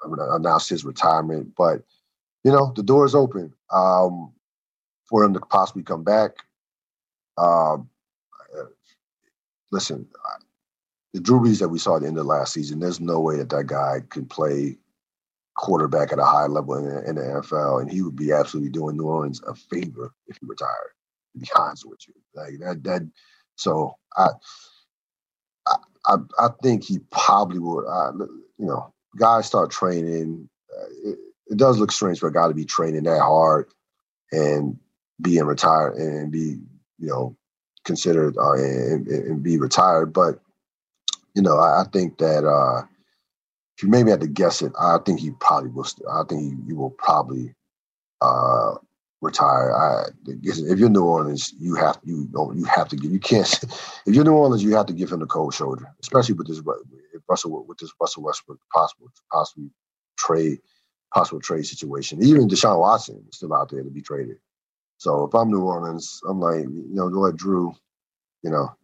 Announced 0.05 0.69
his 0.69 0.85
retirement, 0.85 1.55
but 1.57 1.83
you 2.45 2.53
know 2.53 2.73
the 2.77 2.83
door 2.83 3.05
is 3.05 3.15
open 3.15 3.53
um, 3.71 4.33
for 5.05 5.25
him 5.25 5.35
to 5.35 5.41
possibly 5.41 5.83
come 5.83 6.05
back. 6.05 6.33
Uh, 7.37 7.79
listen, 9.71 10.07
the 11.13 11.21
Drew 11.21 11.41
Brees 11.41 11.61
that 11.61 11.69
we 11.69 11.79
saw 11.79 11.97
at 11.97 12.03
the 12.03 12.09
end 12.09 12.19
of 12.19 12.27
last 12.27 12.53
season, 12.53 12.81
there's 12.81 13.01
no 13.01 13.21
way 13.21 13.37
that 13.37 13.51
that 13.51 13.67
guy 13.67 14.01
could 14.09 14.31
play 14.31 14.79
quarterback 15.57 16.13
at 16.13 16.19
a 16.19 16.25
high 16.25 16.47
level 16.47 16.75
in 16.75 16.85
the, 16.87 17.09
in 17.09 17.15
the 17.17 17.23
NFL, 17.23 17.83
and 17.83 17.91
he 17.91 18.03
would 18.03 18.17
be 18.17 18.33
absolutely 18.33 18.71
doing 18.71 18.97
New 18.97 19.05
Orleans 19.05 19.43
a 19.47 19.55
favor 19.55 20.13
if 20.27 20.37
he 20.41 20.47
retired. 20.47 20.93
To 21.33 21.41
be 21.41 21.49
honest 21.57 21.85
with 21.89 22.01
you, 22.07 22.15
like 22.35 22.59
that, 22.61 22.85
that. 22.85 23.11
So 23.57 23.97
I, 24.17 24.29
I, 26.07 26.17
I 26.39 26.49
think 26.63 26.85
he 26.85 27.01
probably 27.11 27.59
would. 27.59 27.85
You 28.57 28.67
know, 28.67 28.94
guys 29.17 29.47
start 29.47 29.71
training. 29.71 30.49
Uh, 30.73 31.11
it, 31.11 31.19
it 31.49 31.57
does 31.57 31.79
look 31.79 31.93
strange 31.93 32.19
for 32.19 32.29
a 32.29 32.33
guy 32.33 32.49
to 32.49 32.55
be 32.55 32.65
training 32.65 33.05
that 33.05 33.21
hard 33.21 33.67
and 34.33 34.79
being 35.21 35.45
retired 35.45 35.95
and 35.97 36.33
be, 36.33 36.59
you 36.99 37.09
know, 37.09 37.37
considered 37.85 38.37
uh, 38.39 38.55
and, 38.55 39.07
and 39.07 39.43
be 39.43 39.59
retired, 39.59 40.13
but 40.13 40.41
you 41.35 41.43
know, 41.43 41.59
I, 41.59 41.83
I 41.83 41.85
think 41.93 42.19
that 42.19 42.45
uh, 42.45 42.83
if 43.77 43.83
you 43.83 43.89
maybe 43.89 44.11
had 44.11 44.21
to 44.21 44.29
guess 44.29 44.63
it, 44.63 44.73
I 44.81 44.99
think 45.05 45.21
he 45.21 45.33
probably 45.33 45.71
will. 45.71 45.87
I 46.11 46.23
think 46.29 46.41
he, 46.41 46.67
he 46.69 46.73
will 46.73 46.91
probably 46.91 47.55
uh, 48.21 48.75
retire. 49.25 49.75
I, 49.75 50.05
if 50.27 50.79
you're 50.79 50.89
New 50.89 51.05
Orleans, 51.05 51.53
you 51.59 51.75
have 51.77 51.99
you 52.05 52.29
know 52.33 52.53
you 52.53 52.65
have 52.65 52.89
to 52.89 52.97
give. 52.97 53.11
You 53.11 53.21
can't. 53.21 53.63
If 54.07 54.15
you're 54.15 54.25
New 54.25 54.33
Orleans, 54.33 54.63
you 54.63 54.75
have 54.77 54.87
to 54.87 54.93
give 54.93 55.11
him 55.11 55.21
the 55.21 55.27
cold 55.27 55.55
shoulder, 55.55 55.93
especially 56.01 56.35
with 56.35 56.49
this 56.49 56.61
Russell 57.29 57.65
with 57.67 57.79
this 57.79 57.93
Russell 58.01 58.23
Westbrook 58.23 58.61
possible 58.73 59.09
possibly 59.33 59.71
trade 60.19 60.59
possible 61.13 61.41
trade 61.41 61.67
situation. 61.67 62.23
Even 62.23 62.49
Deshaun 62.49 62.79
Watson 62.79 63.25
is 63.29 63.37
still 63.37 63.55
out 63.55 63.71
there 63.71 63.83
to 63.83 63.91
be 63.91 64.03
traded. 64.03 64.37
So 64.99 65.25
if 65.25 65.35
I'm 65.35 65.51
New 65.51 65.63
Orleans, 65.63 66.21
I'm 66.29 66.41
like, 66.41 66.65
you 66.65 66.89
know, 66.91 67.07
let 67.07 67.37
Drew, 67.37 67.75
you 68.43 68.51
know, 68.51 68.75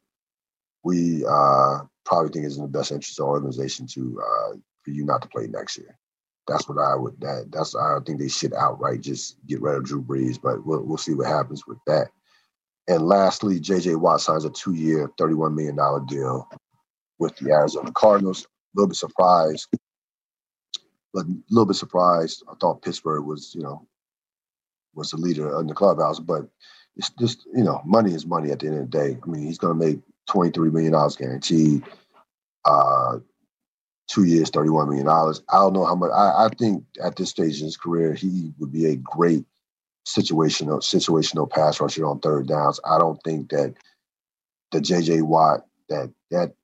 we 0.84 1.24
uh 1.28 1.80
probably 2.04 2.30
think 2.30 2.46
it's 2.46 2.56
in 2.56 2.62
the 2.62 2.68
best 2.68 2.90
interest 2.90 3.18
of 3.20 3.24
the 3.24 3.28
organization 3.28 3.86
to 3.86 4.20
uh, 4.20 4.56
for 4.82 4.90
you 4.90 5.04
not 5.04 5.22
to 5.22 5.28
play 5.28 5.46
next 5.46 5.78
year. 5.78 5.96
That's 6.48 6.68
what 6.68 6.78
I 6.78 6.96
would. 6.96 7.20
That 7.20 7.48
that's 7.52 7.76
I 7.76 7.92
don't 7.92 8.06
think 8.06 8.18
they 8.18 8.28
should 8.28 8.54
outright 8.54 9.00
just 9.02 9.36
get 9.46 9.60
rid 9.60 9.76
of 9.76 9.84
Drew 9.84 10.02
Brees, 10.02 10.40
but 10.40 10.64
we'll 10.66 10.82
we'll 10.84 10.98
see 10.98 11.14
what 11.14 11.28
happens 11.28 11.66
with 11.66 11.78
that. 11.86 12.08
And 12.88 13.06
lastly, 13.06 13.60
J.J. 13.60 13.94
Watt 13.96 14.20
signs 14.20 14.44
a 14.44 14.50
two-year, 14.50 15.10
thirty-one 15.16 15.54
million 15.54 15.76
dollar 15.76 16.00
deal 16.06 16.48
with 17.18 17.36
the 17.36 17.52
Arizona 17.52 17.92
Cardinals. 17.92 18.44
A 18.44 18.48
little 18.74 18.88
bit 18.88 18.96
surprised, 18.96 19.68
but 21.12 21.26
a 21.26 21.34
little 21.50 21.66
bit 21.66 21.76
surprised. 21.76 22.42
I 22.50 22.54
thought 22.60 22.82
Pittsburgh 22.82 23.24
was, 23.24 23.54
you 23.54 23.62
know, 23.62 23.86
was 24.94 25.10
the 25.10 25.18
leader 25.18 25.60
in 25.60 25.66
the 25.66 25.74
clubhouse, 25.74 26.18
but 26.20 26.48
it's 26.96 27.10
just 27.18 27.46
you 27.54 27.64
know, 27.64 27.80
money 27.84 28.12
is 28.12 28.26
money 28.26 28.50
at 28.50 28.60
the 28.60 28.66
end 28.66 28.78
of 28.78 28.90
the 28.90 28.98
day. 28.98 29.18
I 29.22 29.26
mean, 29.30 29.44
he's 29.44 29.58
going 29.58 29.78
to 29.78 29.86
make 29.86 30.00
twenty-three 30.26 30.70
million 30.70 30.92
dollars 30.92 31.16
guaranteed 31.16 31.84
uh, 32.64 33.18
two 34.10 34.24
years, 34.24 34.50
$31 34.50 34.88
million. 34.88 35.08
I 35.08 35.58
don't 35.58 35.72
know 35.72 35.86
how 35.86 35.94
much. 35.94 36.10
I, 36.10 36.46
I, 36.46 36.48
think 36.58 36.84
at 37.02 37.14
this 37.14 37.30
stage 37.30 37.60
in 37.60 37.66
his 37.66 37.76
career, 37.76 38.12
he 38.12 38.52
would 38.58 38.72
be 38.72 38.86
a 38.86 38.96
great 38.96 39.44
situational 40.06 40.80
situational 40.80 41.48
pass 41.48 41.80
rusher 41.80 42.04
on 42.06 42.18
third 42.18 42.48
downs. 42.48 42.80
I 42.84 42.98
don't 42.98 43.22
think 43.22 43.50
that 43.50 43.74
the 44.72 44.80
JJ 44.80 45.22
Watt 45.22 45.64
that 45.88 46.10
that 46.30 46.54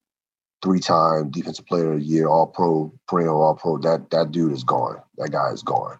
three 0.62 0.80
time 0.80 1.30
defensive 1.30 1.66
player 1.66 1.92
of 1.92 2.01
the 2.01 2.05
year, 2.05 2.26
all 2.26 2.47
pro, 2.47 2.92
perennial 3.07 3.40
all 3.40 3.55
pro, 3.55 3.78
that 3.78 4.11
that 4.11 4.32
dude 4.32 4.53
is 4.53 4.64
gone. 4.64 5.01
That 5.16 5.30
guy 5.30 5.51
is 5.51 5.62
gone. 5.62 5.99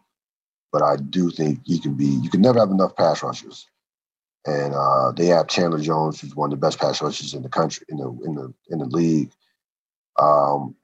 But 0.73 0.83
I 0.83 0.97
do 0.97 1.31
think 1.31 1.61
he 1.65 1.79
can 1.79 1.95
be 1.95 2.07
you 2.07 2.31
can 2.31 2.41
never 2.41 2.59
have 2.59 2.71
enough 2.71 2.97
pass 2.97 3.23
rushers. 3.23 3.67
And 4.47 4.75
uh, 4.75 5.13
they 5.13 5.27
have 5.27 5.49
Chandler 5.49 5.81
Jones, 5.81 6.21
who's 6.21 6.35
one 6.35 6.53
of 6.53 6.59
the 6.61 6.65
best 6.65 6.79
pass 6.79 7.03
rushers 7.03 7.35
in 7.35 7.43
the 7.43 7.49
country, 7.49 7.87
in 7.89 7.99
the 7.99 8.09
in 8.25 8.35
the 8.35 8.55
in 8.71 8.79
the 8.81 8.87
league. 8.87 9.31
Um, 10.19 10.75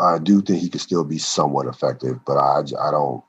I 0.00 0.18
do 0.18 0.42
think 0.42 0.60
he 0.60 0.68
could 0.68 0.80
still 0.80 1.04
be 1.04 1.18
somewhat 1.18 1.66
effective, 1.66 2.18
but 2.26 2.36
I 2.36 2.60
I 2.80 2.90
don't 2.90 3.22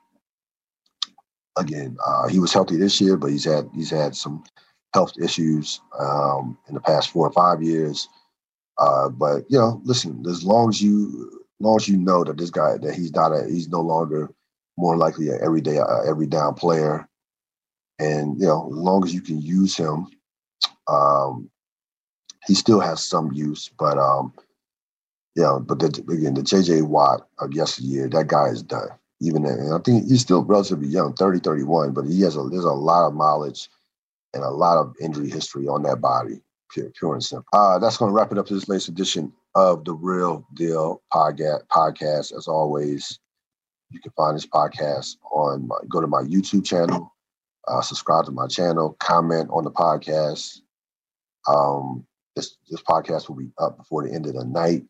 again, 1.58 1.98
uh, 2.06 2.28
he 2.28 2.40
was 2.40 2.54
healthy 2.54 2.78
this 2.78 3.00
year, 3.00 3.18
but 3.18 3.32
he's 3.32 3.46
had 3.46 3.70
he's 3.74 3.90
had 3.92 4.16
some 4.16 4.44
health 4.94 5.14
issues 5.22 5.82
um, 6.00 6.58
in 6.68 6.76
the 6.76 6.82
past 6.82 7.10
four 7.12 7.28
or 7.28 7.32
five 7.32 7.62
years. 7.62 8.08
Uh, 8.78 9.10
but 9.10 9.44
you 9.50 9.58
know, 9.58 9.82
listen, 9.84 10.24
as 10.28 10.44
long 10.44 10.70
as 10.70 10.82
you 10.82 11.30
as 11.62 11.66
long 11.66 11.76
as 11.78 11.88
you 11.88 11.98
know 11.98 12.24
that 12.24 12.38
this 12.38 12.50
guy 12.50 12.78
that 12.78 12.96
he's 12.96 13.14
not 13.14 13.32
a 13.32 13.46
he's 13.48 13.70
no 13.70 13.82
longer 13.82 14.30
more 14.78 14.98
likely 14.98 15.30
an 15.30 15.40
everyday 15.44 15.80
every 16.08 16.28
down 16.28 16.54
player, 16.56 17.08
and 18.00 18.40
you 18.40 18.48
know, 18.48 18.68
as 18.72 18.78
long 18.78 19.04
as 19.04 19.14
you 19.14 19.22
can 19.22 19.42
use 19.42 19.76
him, 19.78 20.08
um, 20.88 21.50
he 22.48 22.56
still 22.56 22.80
has 22.80 23.04
some 23.04 23.32
use. 23.32 23.70
But 23.78 23.98
um, 23.98 24.34
know, 25.42 25.60
but 25.60 25.80
the, 25.80 25.88
again, 25.88 26.36
the 26.36 26.42
JJ 26.42 26.84
Watt 26.84 27.28
of 27.40 27.54
yesteryear, 27.54 28.08
that 28.10 28.28
guy 28.28 28.50
is 28.50 28.62
done 28.62 28.90
even 29.24 29.46
and 29.46 29.74
I 29.74 29.78
think 29.80 30.08
he's 30.08 30.22
still 30.22 30.44
relatively 30.44 30.88
young, 30.88 31.14
30, 31.14 31.40
31, 31.40 31.94
but 31.94 32.06
he 32.06 32.22
has 32.22 32.36
a 32.36 32.44
there's 32.44 32.66
a 32.66 32.72
lot 32.72 33.08
of 33.08 33.14
mileage 33.14 33.70
and 34.34 34.44
a 34.44 34.50
lot 34.50 34.78
of 34.78 34.96
injury 35.00 35.30
history 35.30 35.68
on 35.68 35.84
that 35.84 36.02
body, 36.02 36.42
pure, 36.72 36.92
pure 36.98 37.14
and 37.14 37.24
simple. 37.24 37.48
Uh, 37.54 37.80
that's 37.80 37.98
going 37.98 38.10
to 38.10 38.16
wrap 38.16 38.32
it 38.32 38.38
up 38.38 38.48
to 38.48 38.54
this 38.54 38.68
latest 38.68 38.90
edition 38.90 39.32
of 39.56 39.86
the 39.86 39.94
Ril 39.94 40.46
Dil 40.56 41.02
podcast. 41.14 41.68
Podcast, 41.68 42.36
as 42.36 42.48
always, 42.48 43.20
you 43.92 44.00
can 44.00 44.12
find 44.12 44.36
this 44.36 44.48
podcast 44.48 45.18
on 45.32 45.68
my, 45.68 45.76
go 45.88 46.02
to 46.02 46.08
my 46.08 46.24
YouTube 46.24 46.66
channel, 46.66 47.14
uh, 47.68 47.82
subscribe 47.82 48.26
to 48.26 48.32
my 48.32 48.48
channel, 48.48 48.98
comment 49.00 49.50
on 49.54 49.64
the 49.64 49.72
podcast. 49.72 50.60
Um, 51.48 52.06
this 52.36 52.58
this 52.70 52.82
podcast 52.82 53.30
will 53.30 53.36
be 53.36 53.52
up 53.58 53.78
before 53.78 54.06
the 54.06 54.14
end 54.14 54.26
of 54.26 54.34
the 54.34 54.44
night. 54.44 54.84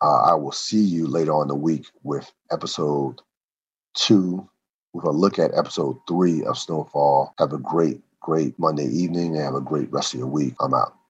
Uh, 0.00 0.22
I 0.22 0.34
will 0.34 0.52
see 0.52 0.80
you 0.80 1.06
later 1.06 1.32
on 1.32 1.48
the 1.48 1.54
week 1.54 1.86
with 2.02 2.30
episode 2.50 3.20
two, 3.94 4.48
with 4.92 5.04
a 5.04 5.10
look 5.10 5.38
at 5.38 5.56
episode 5.56 5.98
three 6.06 6.44
of 6.44 6.56
Snowfall. 6.58 7.34
Have 7.38 7.52
a 7.52 7.58
great, 7.58 8.00
great 8.20 8.58
Monday 8.58 8.86
evening 8.86 9.36
and 9.36 9.44
have 9.44 9.54
a 9.54 9.60
great 9.60 9.92
rest 9.92 10.14
of 10.14 10.20
your 10.20 10.28
week. 10.28 10.54
I'm 10.60 10.74
out. 10.74 10.96